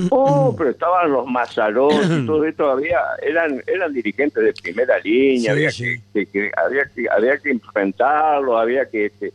Oh, 0.09 0.55
pero 0.57 0.69
estaban 0.69 1.11
los 1.11 1.27
Mazarón 1.27 2.23
y 2.23 2.25
todo 2.25 2.45
esto, 2.45 2.69
había, 2.69 2.99
eran, 3.21 3.61
eran 3.67 3.93
dirigentes 3.93 4.43
de 4.43 4.53
primera 4.53 4.99
línea, 4.99 5.51
había, 5.51 5.69
Que, 5.71 6.51
había, 6.57 6.83
que, 6.95 7.07
había 7.09 7.37
que 7.37 7.51
enfrentarlo, 7.51 8.57
había 8.57 8.85
que... 8.85 9.07
Este, 9.07 9.33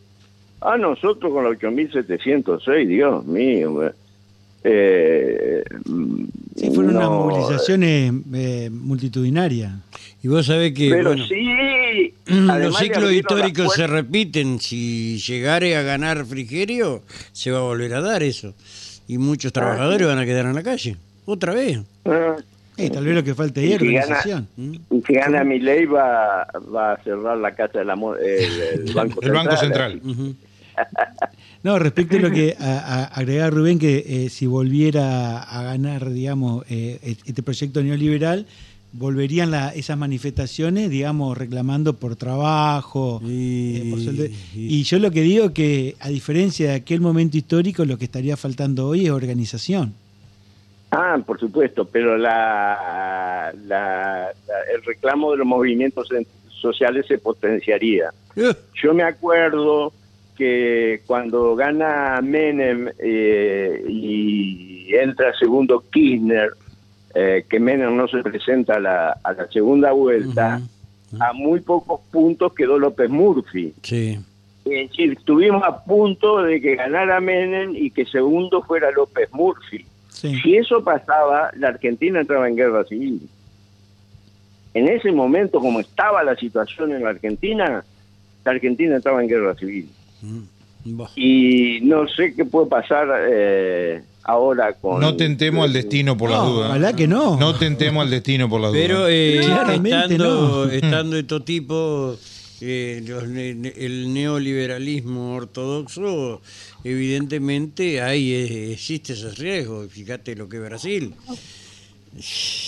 a 0.59 0.73
ah, 0.73 0.77
nosotros 0.77 1.31
con 1.31 1.43
la 1.43 1.51
8706, 1.51 2.87
Dios 2.87 3.23
mío, 3.27 3.93
eh, 4.63 5.63
sí, 6.55 6.71
fueron 6.73 6.95
unas 6.95 7.09
movilizaciones 7.09 8.11
eh, 8.33 8.69
multitudinarias. 8.71 9.71
Y 10.23 10.27
vos 10.27 10.47
sabés 10.47 10.73
que 10.73 10.89
Pero 10.89 11.15
sí, 11.15 12.11
los 12.25 12.75
ciclos 12.79 13.11
históricos 13.13 13.73
se 13.75 13.85
repiten. 13.85 14.59
Si 14.59 15.19
llegare 15.19 15.77
a 15.77 15.83
ganar 15.83 16.25
Frigerio, 16.25 17.03
se 17.33 17.51
va 17.51 17.59
a 17.59 17.61
volver 17.61 17.93
a 17.93 18.01
dar 18.01 18.23
eso 18.23 18.55
y 19.07 19.17
muchos 19.17 19.53
trabajadores 19.53 20.07
van 20.07 20.19
a 20.19 20.25
quedar 20.25 20.45
en 20.45 20.55
la 20.55 20.63
calle, 20.63 20.97
otra 21.25 21.53
vez. 21.53 21.79
Ah. 22.05 22.35
tal 22.75 23.05
vez 23.05 23.15
lo 23.15 23.23
que 23.23 23.35
falte 23.35 23.65
es 23.65 23.81
organización. 23.81 24.47
¿Mm? 24.55 24.73
Y 24.91 25.01
si 25.01 25.13
gana 25.13 25.43
mi 25.43 25.59
ley 25.59 25.85
va, 25.85 26.47
va 26.73 26.93
a 26.93 27.03
cerrar 27.03 27.37
la 27.37 27.55
casa 27.55 27.79
del 27.79 27.89
el, 27.89 28.93
Banco 28.95 29.21
el 29.21 29.31
Banco 29.31 29.57
Central. 29.57 30.01
No, 31.63 31.79
respecto 31.79 32.17
a 32.17 32.19
lo 32.19 32.31
que 32.31 32.55
agregaba 32.59 33.49
Rubén, 33.49 33.79
que 33.79 34.03
eh, 34.05 34.29
si 34.29 34.45
volviera 34.45 35.41
a 35.41 35.63
ganar, 35.63 36.11
digamos, 36.11 36.63
eh, 36.69 36.99
este 37.01 37.41
proyecto 37.43 37.81
neoliberal, 37.81 38.45
volverían 38.93 39.53
esas 39.75 39.97
manifestaciones, 39.97 40.89
digamos, 40.89 41.37
reclamando 41.37 41.93
por 41.93 42.15
trabajo. 42.15 43.21
Eh, 43.25 44.31
y, 44.55 44.83
yo 44.83 44.99
lo 44.99 45.11
que 45.11 45.21
digo 45.21 45.53
que, 45.53 45.95
a 45.99 46.09
diferencia 46.09 46.69
de 46.69 46.75
aquel 46.75 47.01
momento 47.01 47.37
histórico, 47.37 47.85
lo 47.85 47.97
que 47.97 48.05
estaría 48.05 48.37
faltando 48.37 48.87
hoy 48.87 49.05
es 49.05 49.11
organización. 49.11 49.93
Ah, 50.91 51.19
por 51.25 51.39
supuesto, 51.39 51.85
pero 51.85 52.17
la, 52.17 53.51
el 54.73 54.83
reclamo 54.83 55.31
de 55.31 55.37
los 55.37 55.47
movimientos 55.47 56.07
sociales 56.61 57.05
se 57.07 57.17
potenciaría. 57.17 58.11
Eh. 58.35 58.53
Yo 58.81 58.93
me 58.93 59.03
acuerdo 59.03 59.91
que 60.37 61.01
cuando 61.05 61.55
gana 61.55 62.21
Menem 62.21 62.89
eh, 62.99 63.83
y 63.87 64.93
entra 64.95 65.33
segundo 65.37 65.83
Kirchner, 65.91 66.51
eh, 67.19 67.45
que 67.49 67.59
Menem 67.59 67.97
no 67.97 68.07
se 68.07 68.21
presenta 68.21 68.75
a 68.75 68.79
la, 68.79 69.17
a 69.23 69.33
la 69.33 69.47
segunda 69.47 69.91
vuelta, 69.91 70.61
a 71.19 71.33
muy 71.33 71.61
pocos 71.61 72.01
puntos 72.11 72.53
quedó 72.53 72.77
López 72.77 73.09
Murphy. 73.09 73.73
Sí. 73.81 74.19
Es 74.65 74.89
decir, 74.91 75.13
estuvimos 75.13 75.63
a 75.63 75.83
punto 75.83 76.43
de 76.43 76.61
que 76.61 76.75
ganara 76.75 77.19
Menem 77.19 77.75
y 77.75 77.89
que 77.89 78.05
segundo 78.05 78.61
fuera 78.61 78.91
López 78.91 79.29
Murphy. 79.31 79.83
Si 80.11 80.57
eso 80.57 80.83
pasaba, 80.83 81.49
la 81.57 81.69
Argentina 81.69 82.19
entraba 82.19 82.47
en 82.47 82.55
guerra 82.55 82.83
civil. 82.83 83.27
En 84.75 84.87
ese 84.87 85.11
momento, 85.11 85.59
como 85.59 85.79
estaba 85.79 86.23
la 86.23 86.35
situación 86.35 86.91
en 86.91 87.03
la 87.03 87.09
Argentina, 87.09 87.83
la 88.45 88.51
Argentina 88.51 88.95
entraba 88.95 89.23
en 89.23 89.29
guerra 89.29 89.55
civil. 89.55 89.89
Y 91.15 91.79
no 91.81 92.07
sé 92.07 92.35
qué 92.35 92.45
puede 92.45 92.67
pasar 92.67 93.07
eh, 93.27 94.03
ahora 94.27 94.73
con... 94.73 94.99
No 94.99 95.15
tentemos 95.15 95.65
al 95.65 95.73
destino 95.73 96.15
por 96.15 96.29
la 96.29 96.37
duda. 96.37 96.67
Ojalá 96.67 96.93
que 96.93 97.07
no. 97.07 97.37
No 97.37 97.57
tentemos 97.57 98.03
al 98.03 98.11
destino 98.11 98.47
por 98.47 98.61
la 98.61 98.67
duda. 98.67 98.77
Pero 98.79 99.07
eh, 99.07 99.39
estando, 99.39 100.69
estando 100.71 101.17
estos 101.17 101.45
tipos, 101.45 102.19
eh, 102.61 103.03
el 103.77 104.13
neoliberalismo 104.13 105.35
ortodoxo, 105.35 106.41
evidentemente 106.83 108.01
ahí 108.01 108.71
existe 108.73 109.13
ese 109.13 109.31
riesgo. 109.31 109.87
Fíjate 109.89 110.35
lo 110.35 110.47
que 110.47 110.57
es 110.57 110.63
Brasil. 110.63 111.15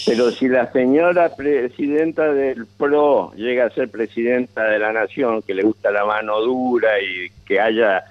Pero 0.06 0.32
si 0.32 0.48
la 0.48 0.72
señora 0.72 1.36
presidenta 1.36 2.32
del 2.32 2.68
PRO 2.68 3.34
llega 3.36 3.66
a 3.66 3.70
ser 3.72 3.90
presidenta 3.90 4.64
de 4.64 4.80
la 4.80 4.94
nación, 4.94 5.42
que 5.42 5.56
le 5.56 5.64
gusta 5.64 5.92
la 5.92 6.06
mano 6.06 6.40
dura 6.40 6.90
y 7.02 7.30
que 7.46 7.60
haya 7.60 8.04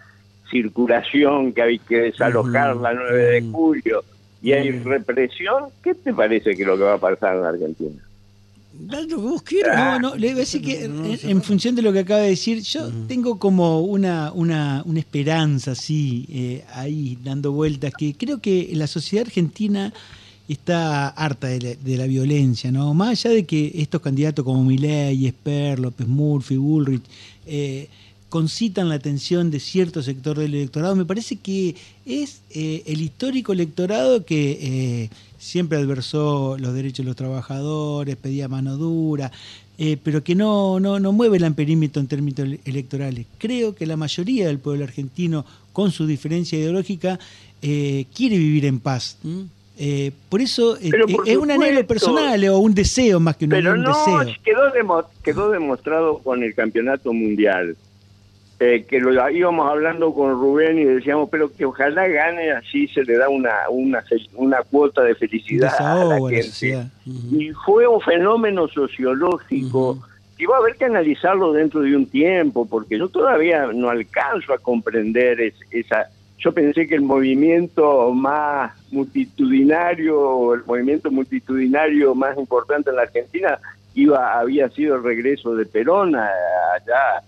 circulación, 0.51 1.53
que 1.53 1.63
hay 1.63 1.79
que 1.79 1.97
desalojar 2.03 2.77
la 2.77 2.95
9 2.95 3.23
de 3.23 3.43
julio 3.51 4.05
y 4.43 4.53
hay 4.53 4.71
represión, 4.71 5.65
¿qué 5.83 5.95
te 5.95 6.15
parece 6.15 6.57
que 6.57 6.65
lo 6.65 6.77
que 6.77 6.85
va 6.85 6.95
a 6.95 6.99
pasar 6.99 7.37
en 7.37 7.45
Argentina? 7.45 8.03
No, 8.79 9.99
no, 9.99 10.15
le 10.15 10.29
voy 10.29 10.37
a 10.37 10.41
decir 10.41 10.63
que 10.63 10.85
en, 10.85 11.43
función 11.43 11.75
de 11.75 11.83
lo 11.83 11.93
que 11.93 12.01
acaba 12.01 12.21
de 12.21 12.31
decir, 12.31 12.63
yo 12.63 12.89
tengo 13.09 13.39
como 13.39 13.81
una, 13.81 14.31
una, 14.33 14.83
una 14.87 15.01
esperanza 15.01 15.73
así, 15.73 16.27
eh, 16.31 16.65
ahí 16.75 17.19
dando 17.25 17.51
vueltas, 17.51 17.93
que 17.99 18.15
creo 18.15 18.39
que 18.39 18.71
la 18.75 18.87
sociedad 18.87 19.27
argentina 19.27 19.93
está 20.47 21.09
harta 21.09 21.49
de 21.49 21.97
la, 21.97 22.07
violencia, 22.07 22.71
¿no? 22.71 22.95
Más 22.95 23.25
allá 23.25 23.35
de 23.35 23.45
que 23.45 23.73
estos 23.75 24.01
candidatos 24.01 24.45
como 24.45 24.63
Milei, 24.63 25.27
Esper, 25.27 25.81
López 25.81 26.07
Murphy, 26.07 26.57
Bullrich, 26.57 27.03
eh, 27.47 27.89
concitan 28.29 28.89
la 28.89 28.97
atención 28.97 29.51
de 29.51 29.61
cierto 29.61 30.03
sector 30.03 30.39
del 30.39 30.55
electorado, 30.55 30.97
me 30.97 31.05
parece 31.05 31.37
que 31.37 31.75
es 32.07 32.43
eh, 32.51 32.83
el 32.87 33.01
histórico 33.01 33.53
electorado 33.53 34.25
que 34.25 34.59
eh, 34.61 35.11
siempre 35.39 35.79
adversó 35.79 36.57
los 36.59 36.75
derechos 36.75 37.05
de 37.05 37.11
los 37.11 37.17
trabajadores, 37.17 38.17
pedía 38.17 38.49
mano 38.49 38.77
dura, 38.77 39.31
pero 40.03 40.25
que 40.25 40.35
no, 40.35 40.81
no, 40.81 40.99
no 40.99 41.13
mueve 41.13 41.37
el 41.37 41.45
amperímetro 41.45 42.01
en 42.01 42.09
términos 42.09 42.59
electorales. 42.65 43.27
Creo 43.39 43.77
que 43.77 43.87
la 43.87 43.97
mayoría 43.97 44.49
del 44.49 44.59
pueblo 44.59 44.83
argentino, 44.83 45.47
con 45.73 45.93
su 45.93 46.05
diferencia 46.05 46.59
ideológica, 46.59 47.21
quiere 47.61 48.39
vivir 48.39 48.65
en 48.65 48.81
paz. 48.81 49.17
Eh, 49.81 50.11
por 50.29 50.41
eso 50.41 50.77
eh, 50.79 50.91
eh, 50.93 51.17
es 51.25 51.37
un 51.37 51.53
anhelo 51.53 51.87
personal 51.87 52.45
o 52.49 52.59
un 52.59 52.75
deseo 52.75 53.21
más 53.21 53.37
que 53.37 53.45
un, 53.45 53.53
pero 53.53 53.77
no, 53.77 53.95
Quedó, 54.43 55.09
quedó 55.23 55.51
demostrado 55.51 56.19
con 56.19 56.43
el 56.43 56.53
campeonato 56.53 57.13
mundial. 57.13 57.77
Que 58.59 58.99
lo 58.99 59.31
íbamos 59.31 59.71
hablando 59.71 60.13
con 60.13 60.33
Rubén 60.33 60.79
y 60.79 60.85
decíamos, 60.85 61.29
pero 61.31 61.53
que 61.55 61.65
ojalá 61.65 62.09
gane, 62.09 62.51
así 62.51 62.89
se 62.89 63.05
le 63.05 63.17
da 63.17 63.29
una, 63.29 63.53
una, 63.71 64.05
una 64.35 64.63
cuota 64.63 65.03
de 65.03 65.15
felicidad 65.15 65.75
a 65.79 66.05
la 66.05 66.19
gente. 66.29 66.89
Y 67.07 67.51
fue 67.65 67.87
un 67.87 68.01
fenómeno 68.01 68.67
sociológico. 68.67 69.99
Y 70.39 70.47
va 70.47 70.57
a 70.57 70.59
haber 70.61 70.77
que 70.77 70.85
analizarlo 70.85 71.53
dentro 71.53 71.81
de 71.81 71.97
un 71.97 72.07
tiempo, 72.07 72.67
porque 72.67 72.99
yo 72.99 73.09
todavía 73.09 73.67
no 73.73 73.91
alcanzo 73.91 74.53
a 74.53 74.59
comprender 74.59 75.53
esa, 75.73 76.09
yo 76.39 76.53
pensé 76.53 76.87
que 76.87 76.95
el 76.95 77.03
movimiento 77.03 78.13
más 78.13 78.73
multitudinario, 78.93 80.55
el 80.55 80.65
movimiento 80.65 81.11
multitudinario 81.11 82.15
más 82.15 82.39
importante 82.39 82.91
en 82.91 82.97
la 82.97 83.03
Argentina 83.03 83.59
iba 83.95 84.39
había 84.39 84.69
sido 84.71 84.97
el 84.97 85.03
regreso 85.03 85.57
de 85.57 85.67
Perón 85.67 86.15
allá 86.15 87.23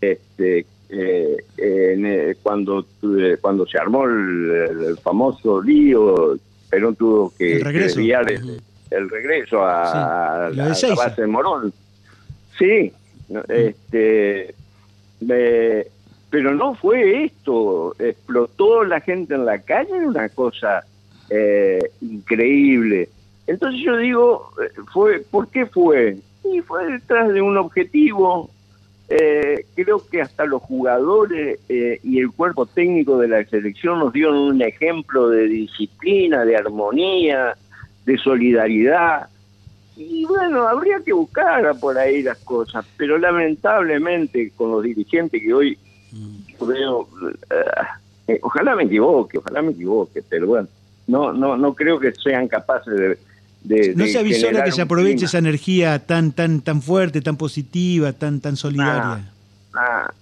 este, 0.00 0.64
eh, 0.94 1.36
eh, 1.56 2.36
cuando 2.42 2.86
cuando 3.40 3.66
se 3.66 3.78
armó 3.78 4.04
el, 4.04 4.96
famoso 5.02 5.62
lío 5.62 6.36
Perón 6.70 6.94
tuvo 6.96 7.32
que, 7.36 7.56
el 7.56 7.64
regreso. 7.64 8.00
el, 8.00 9.10
regreso 9.10 9.64
a, 9.64 10.50
la 10.52 10.68
base 10.68 11.20
de 11.20 11.26
Morón 11.26 11.72
sí 12.58 12.92
este 13.48 14.54
pero 16.34 16.52
no 16.52 16.74
fue 16.74 17.26
esto, 17.26 17.94
explotó 18.00 18.82
la 18.82 19.00
gente 19.00 19.34
en 19.34 19.46
la 19.46 19.60
calle, 19.60 19.96
era 19.96 20.08
una 20.08 20.28
cosa 20.30 20.84
eh, 21.30 21.78
increíble. 22.00 23.08
Entonces 23.46 23.80
yo 23.84 23.96
digo, 23.98 24.50
eh, 24.60 24.80
fue, 24.92 25.20
¿por 25.20 25.46
qué 25.46 25.64
fue? 25.66 26.16
Y 26.42 26.60
fue 26.62 26.90
detrás 26.90 27.32
de 27.32 27.40
un 27.40 27.56
objetivo. 27.56 28.50
Eh, 29.08 29.66
creo 29.74 30.04
que 30.06 30.22
hasta 30.22 30.46
los 30.46 30.62
jugadores 30.62 31.60
y 31.68 32.18
el 32.18 32.30
cuerpo 32.32 32.64
técnico 32.64 33.18
de 33.18 33.28
la 33.28 33.44
selección 33.44 33.98
nos 33.98 34.12
dieron 34.12 34.36
un 34.36 34.62
ejemplo 34.62 35.28
de 35.28 35.46
disciplina, 35.46 36.44
de 36.44 36.56
armonía, 36.56 37.56
de 38.06 38.18
solidaridad. 38.18 39.28
Y 39.96 40.24
bueno, 40.24 40.66
habría 40.66 41.00
que 41.00 41.12
buscar 41.12 41.78
por 41.78 41.98
ahí 41.98 42.22
las 42.22 42.38
cosas, 42.38 42.84
pero 42.96 43.18
lamentablemente 43.18 44.50
con 44.56 44.72
los 44.72 44.82
dirigentes 44.82 45.40
que 45.40 45.54
hoy 45.54 45.78
veo, 46.66 47.08
eh, 48.26 48.38
ojalá 48.42 48.74
me 48.74 48.84
equivoque, 48.84 49.38
ojalá 49.38 49.62
me 49.62 49.72
equivoque, 49.72 50.22
pero 50.28 50.46
bueno, 50.46 50.68
no, 51.06 51.32
no, 51.32 51.56
no 51.56 51.74
creo 51.74 52.00
que 52.00 52.12
sean 52.12 52.48
capaces 52.48 52.94
de, 52.94 53.18
de 53.64 53.94
no 53.96 54.06
se 54.06 54.18
avisora 54.18 54.62
que 54.62 54.72
se 54.72 54.82
aproveche 54.82 55.24
esa 55.24 55.38
energía 55.38 55.98
tan, 55.98 56.32
tan, 56.32 56.60
tan 56.60 56.82
fuerte, 56.82 57.20
tan 57.22 57.36
positiva, 57.36 58.12
tan, 58.12 58.40
tan 58.40 58.56
solidaria. 58.56 59.32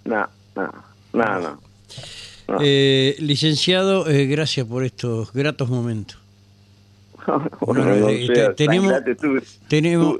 No, 0.05 0.29
no, 1.13 1.41
no, 1.41 1.59
eh, 2.61 3.17
licenciado, 3.19 4.09
eh, 4.09 4.27
gracias 4.27 4.67
por 4.67 4.85
estos 4.85 5.33
gratos 5.33 5.69
momentos. 5.69 6.19
tenemos, 8.57 8.95
tenemos 9.69 10.19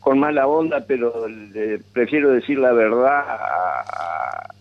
con 0.00 0.18
mala 0.18 0.46
onda, 0.46 0.84
pero 0.86 1.26
prefiero 1.92 2.30
decir 2.30 2.58
la 2.58 2.72
verdad 2.72 3.24
a, 3.28 4.54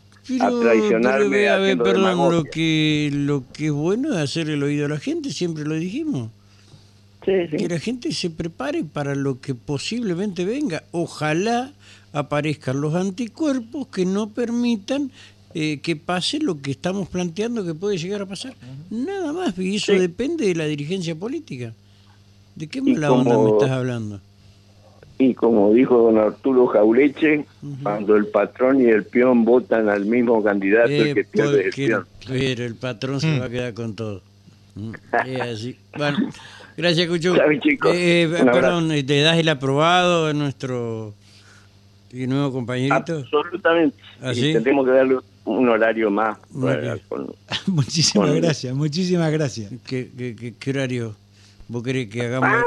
traicionarme. 0.61 1.77
perdón, 1.77 2.31
lo 2.31 2.43
que, 2.43 3.09
lo 3.13 3.43
que 3.51 3.67
es 3.67 3.71
bueno 3.71 4.13
es 4.13 4.17
hacer 4.17 4.49
el 4.49 4.61
oído 4.61 4.85
a 4.85 4.89
la 4.89 4.99
gente, 4.99 5.31
siempre 5.31 5.63
lo 5.63 5.75
dijimos. 5.75 6.29
Que 7.21 7.67
la 7.69 7.79
gente 7.79 8.11
se 8.11 8.29
prepare 8.29 8.83
para 8.83 9.13
lo 9.13 9.39
que 9.39 9.53
posiblemente 9.53 10.45
venga. 10.45 10.83
Ojalá 10.91 11.71
aparezcan 12.13 12.81
los 12.81 12.95
anticuerpos 12.95 13.87
que 13.87 14.05
no 14.05 14.29
permitan 14.29 15.11
eh, 15.53 15.79
que 15.79 15.95
pase 15.95 16.39
lo 16.39 16.61
que 16.61 16.71
estamos 16.71 17.09
planteando 17.09 17.65
que 17.65 17.73
puede 17.73 17.97
llegar 17.97 18.21
a 18.21 18.25
pasar. 18.25 18.53
Nada 18.89 19.33
más, 19.33 19.57
y 19.57 19.75
eso 19.75 19.93
depende 19.93 20.45
de 20.45 20.55
la 20.55 20.65
dirigencia 20.65 21.15
política. 21.15 21.73
¿De 22.55 22.67
qué 22.67 22.81
mala 22.81 23.11
onda 23.11 23.37
me 23.37 23.49
estás 23.51 23.71
hablando? 23.71 24.21
Y 25.17 25.33
como 25.33 25.73
dijo 25.73 25.97
don 25.97 26.17
Arturo 26.17 26.67
Jauleche, 26.67 27.45
cuando 27.83 28.15
el 28.15 28.27
patrón 28.27 28.81
y 28.81 28.85
el 28.85 29.03
peón 29.03 29.43
votan 29.43 29.89
al 29.89 30.05
mismo 30.05 30.41
candidato, 30.41 30.89
el 30.89 31.13
que 31.13 31.23
pierde 31.25 31.65
el 31.65 31.73
peón. 31.73 32.05
Pero 32.27 32.63
el 32.63 32.75
patrón 32.75 33.19
se 33.19 33.39
va 33.39 33.45
a 33.45 33.49
quedar 33.49 33.73
con 33.73 33.95
todo. 33.95 34.21
Mm, 34.75 34.91
es 35.25 35.41
así. 35.41 35.77
Bueno, 35.97 36.29
gracias, 36.79 37.07
Cuchu. 37.07 37.35
Eh, 37.93 38.29
perdón, 38.51 38.89
¿te 39.05 39.21
das 39.21 39.37
el 39.37 39.49
aprobado 39.49 40.27
a 40.27 40.33
nuestro 40.33 41.13
nuevo 42.11 42.51
compañerito? 42.51 43.19
Absolutamente. 43.19 43.97
¿Así? 44.21 44.51
¿Ah, 44.51 44.61
tenemos 44.61 44.85
que 44.85 44.91
darle 44.91 45.17
un 45.49 45.67
horario 45.67 46.11
más. 46.11 46.37
muchísimas 47.67 48.33
gracias, 48.35 48.73
muchísimas 48.73 49.31
gracias. 49.31 49.71
¿Qué, 49.85 50.55
qué 50.59 50.69
horario? 50.69 51.15
¿Vos 51.67 51.83
querés 51.83 52.09
que 52.09 52.23
hagamos, 52.23 52.63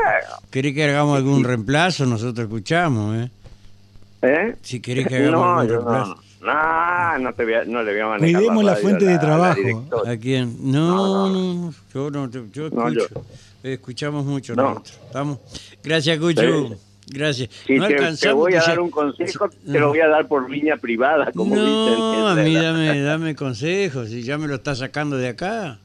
querés 0.50 0.74
que 0.74 0.84
hagamos 0.84 1.16
algún 1.16 1.44
reemplazo? 1.44 2.06
Nosotros 2.06 2.46
escuchamos, 2.46 3.16
¿eh? 3.16 3.30
¿Eh? 4.22 4.56
Si 4.62 4.80
querés 4.80 5.06
que 5.06 5.16
hagamos 5.28 5.60
algún 5.60 5.68
reemplazo. 5.68 6.22
No, 6.40 7.18
no, 7.18 7.32
te 7.34 7.44
voy 7.44 7.54
a, 7.54 7.64
no 7.64 7.82
le 7.84 7.92
voy 7.92 8.00
a 8.00 8.06
manejar 8.06 8.40
Cuidemos 8.40 8.64
la, 8.64 8.76
fuente 8.76 9.04
de 9.04 9.18
trabajo. 9.18 9.86
¿A 10.04 10.16
quién? 10.16 10.56
No, 10.60 11.28
no, 11.28 11.72
yo 11.94 12.10
no, 12.10 12.28
yo 12.30 12.66
escucho. 12.66 13.06
Escuchamos 13.62 14.24
mucho 14.24 14.54
nosotros. 14.54 14.98
¿Estamos? 15.06 15.38
Gracias, 15.82 16.18
Cucho. 16.18 16.76
Gracias. 17.06 17.50
Si 17.66 17.78
te, 18.20 18.32
voy 18.32 18.54
a 18.54 18.60
dar 18.60 18.80
un 18.80 18.90
consejo, 18.90 19.48
te 19.48 19.78
lo 19.78 19.88
voy 19.88 20.00
a 20.00 20.08
dar 20.08 20.26
por 20.26 20.50
línea 20.50 20.76
privada, 20.76 21.30
como 21.32 21.54
no, 21.54 21.62
dicen. 21.62 21.98
No, 21.98 22.28
a 22.28 22.34
mí 22.36 22.54
dame, 22.54 23.00
dame 23.02 23.34
consejos, 23.34 24.08
si 24.08 24.22
ya 24.22 24.38
me 24.38 24.46
lo 24.46 24.54
estás 24.54 24.78
sacando 24.78 25.16
de 25.16 25.28
acá. 25.28 25.78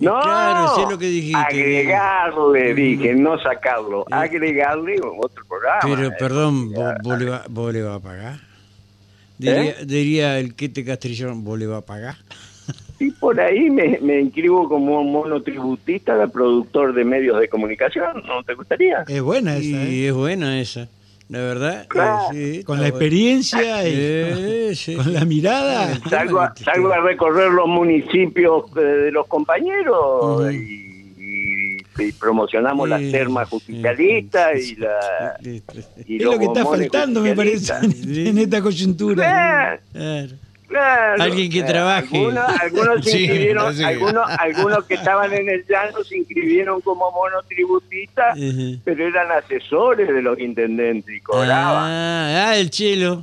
No, 0.00 0.20
claro, 0.20 0.74
sé 0.74 0.90
lo 0.90 0.98
que 0.98 1.06
dijiste. 1.06 1.38
Agregarle, 1.38 2.74
dije, 2.74 3.14
no 3.14 3.38
sacarlo. 3.38 4.04
Agregarle 4.10 4.96
otro 5.00 5.44
programa. 5.46 5.80
Pero, 5.82 6.10
perdón, 6.18 6.72
¿vos, 6.72 7.18
le, 7.18 7.30
va, 7.30 7.44
¿vos, 7.48 7.72
le 7.72 7.82
va, 7.82 7.94
a 7.96 8.00
pagar? 8.00 8.40
Diría, 9.38 9.62
¿Eh? 9.62 9.76
diría 9.84 10.38
el 10.38 10.54
Quete 10.54 10.84
Castrillón, 10.84 11.44
¿vos 11.44 11.58
le 11.58 11.66
va 11.66 11.78
a 11.78 11.82
pagar? 11.82 12.16
Y 12.98 13.10
por 13.10 13.40
ahí 13.40 13.70
me, 13.70 13.98
me 14.00 14.20
inscribo 14.20 14.68
como 14.68 15.02
monotributista, 15.02 16.26
productor 16.28 16.94
de 16.94 17.04
medios 17.04 17.40
de 17.40 17.48
comunicación. 17.48 18.22
¿No 18.26 18.42
te 18.42 18.54
gustaría? 18.54 19.04
Es 19.08 19.20
buena 19.20 19.56
esa. 19.56 19.82
¿eh? 19.84 20.08
es 20.08 20.14
buena 20.14 20.60
esa. 20.60 20.88
La 21.28 21.38
verdad, 21.38 21.86
eh, 22.34 22.62
con 22.66 22.80
la 22.80 22.88
experiencia 22.88 23.88
y 23.88 24.74
con, 24.94 25.12
la 25.12 25.24
mirada. 25.24 25.98
Salgo 26.08 26.40
a, 26.40 26.54
salgo 26.54 26.92
a, 26.92 27.00
recorrer 27.00 27.50
los 27.50 27.66
municipios 27.66 28.64
eh, 28.76 28.80
de 28.80 29.10
los 29.10 29.26
compañeros 29.26 30.52
y, 30.52 30.84
promocionamos 32.20 32.88
las 32.88 33.00
termas 33.10 33.48
justicialistas 33.48 34.60
y 34.60 34.76
la. 34.76 35.38
Y 36.06 36.16
es 36.16 36.22
lo 36.22 36.38
que 36.38 36.44
está 36.44 36.64
faltando, 36.64 37.20
me 37.22 37.34
parece, 37.34 37.72
en 38.28 38.36
esta 38.38 38.60
coyuntura. 38.60 39.80
Claro. 39.92 40.32
Alguien 40.80 41.50
que 41.50 41.62
trabaje. 41.62 42.16
Algunos, 42.16 43.06
inscribieron, 43.06 43.84
algunos, 43.84 44.30
algunos 44.30 44.84
que 44.84 44.94
estaban 44.94 45.32
en 45.32 45.48
el 45.48 45.64
llano 45.66 46.02
se 46.04 46.18
inscribieron 46.18 46.80
como 46.80 47.10
monotributistas, 47.10 48.38
pero 48.84 49.06
eran 49.06 49.30
asesores 49.32 50.08
de 50.08 50.22
los 50.22 50.38
intendentes 50.38 51.14
y 51.14 51.20
cobraban. 51.20 51.90
Ah, 51.90 52.48
ah 52.48 52.56
el 52.56 52.70
chelo. 52.70 53.22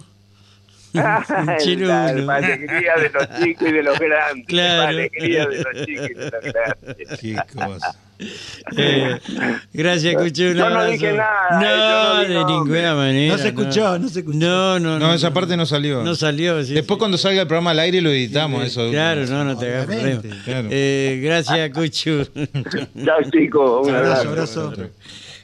el 0.94 1.88
la, 1.88 2.06
alegría 2.36 2.96
de 2.96 3.10
los 3.10 3.40
chicos 3.40 3.68
y 3.68 3.72
de 3.72 3.84
los 3.84 4.00
grandes. 4.00 4.46
Claro. 4.48 4.84
La 4.84 4.88
alegría 4.90 5.46
de 5.46 5.64
los 5.64 5.86
chicos 5.86 6.10
y 6.10 6.14
de 6.14 6.32
los 6.32 6.44
grandes. 6.44 7.20
Qué 7.20 7.38
cosa. 7.54 7.96
Eh, 8.78 9.18
gracias, 9.74 10.14
escuché 10.14 10.54
Yo 10.54 10.70
no 10.70 10.86
dije 10.86 11.14
nada. 11.14 11.60
No, 11.60 12.22
de 12.22 12.46
ninguna 12.46 12.96
manera. 12.96 13.34
No 13.34 13.42
se 13.42 13.48
escuchó, 13.48 13.98
no, 13.98 14.10
se 14.10 14.20
escuchó. 14.20 14.38
No, 14.38 14.80
no, 14.80 15.00
no. 15.00 15.14
esa 15.14 15.34
parte 15.34 15.58
no 15.58 15.66
salió. 15.66 16.04
No 16.04 16.16
salió. 16.16 16.64
Después, 16.64 17.00
cuando 17.00 17.18
salga 17.18 17.42
el 17.42 17.48
programa 17.48 17.72
al 17.72 17.80
aire, 17.80 18.02
lo 18.02 18.12
editamos. 18.12 18.66
eso. 18.66 18.90
Claro, 18.90 19.26
no, 19.26 19.44
no 19.44 19.58
te 19.58 19.68
hagas 19.70 19.86
problema. 19.86 20.22
Eh, 20.46 21.20
gracias, 21.24 21.72
Cuchu. 21.72 22.26
Chao, 23.04 23.18
chicos. 23.32 23.88
Un 23.88 23.96
abrazo. 23.96 24.30
abrazo. 24.30 24.74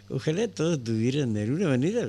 Ojalá 0.09 0.47
todos 0.47 0.81
tuvieran 0.83 1.33
de 1.33 1.43
alguna 1.43 1.67
manera 1.67 2.07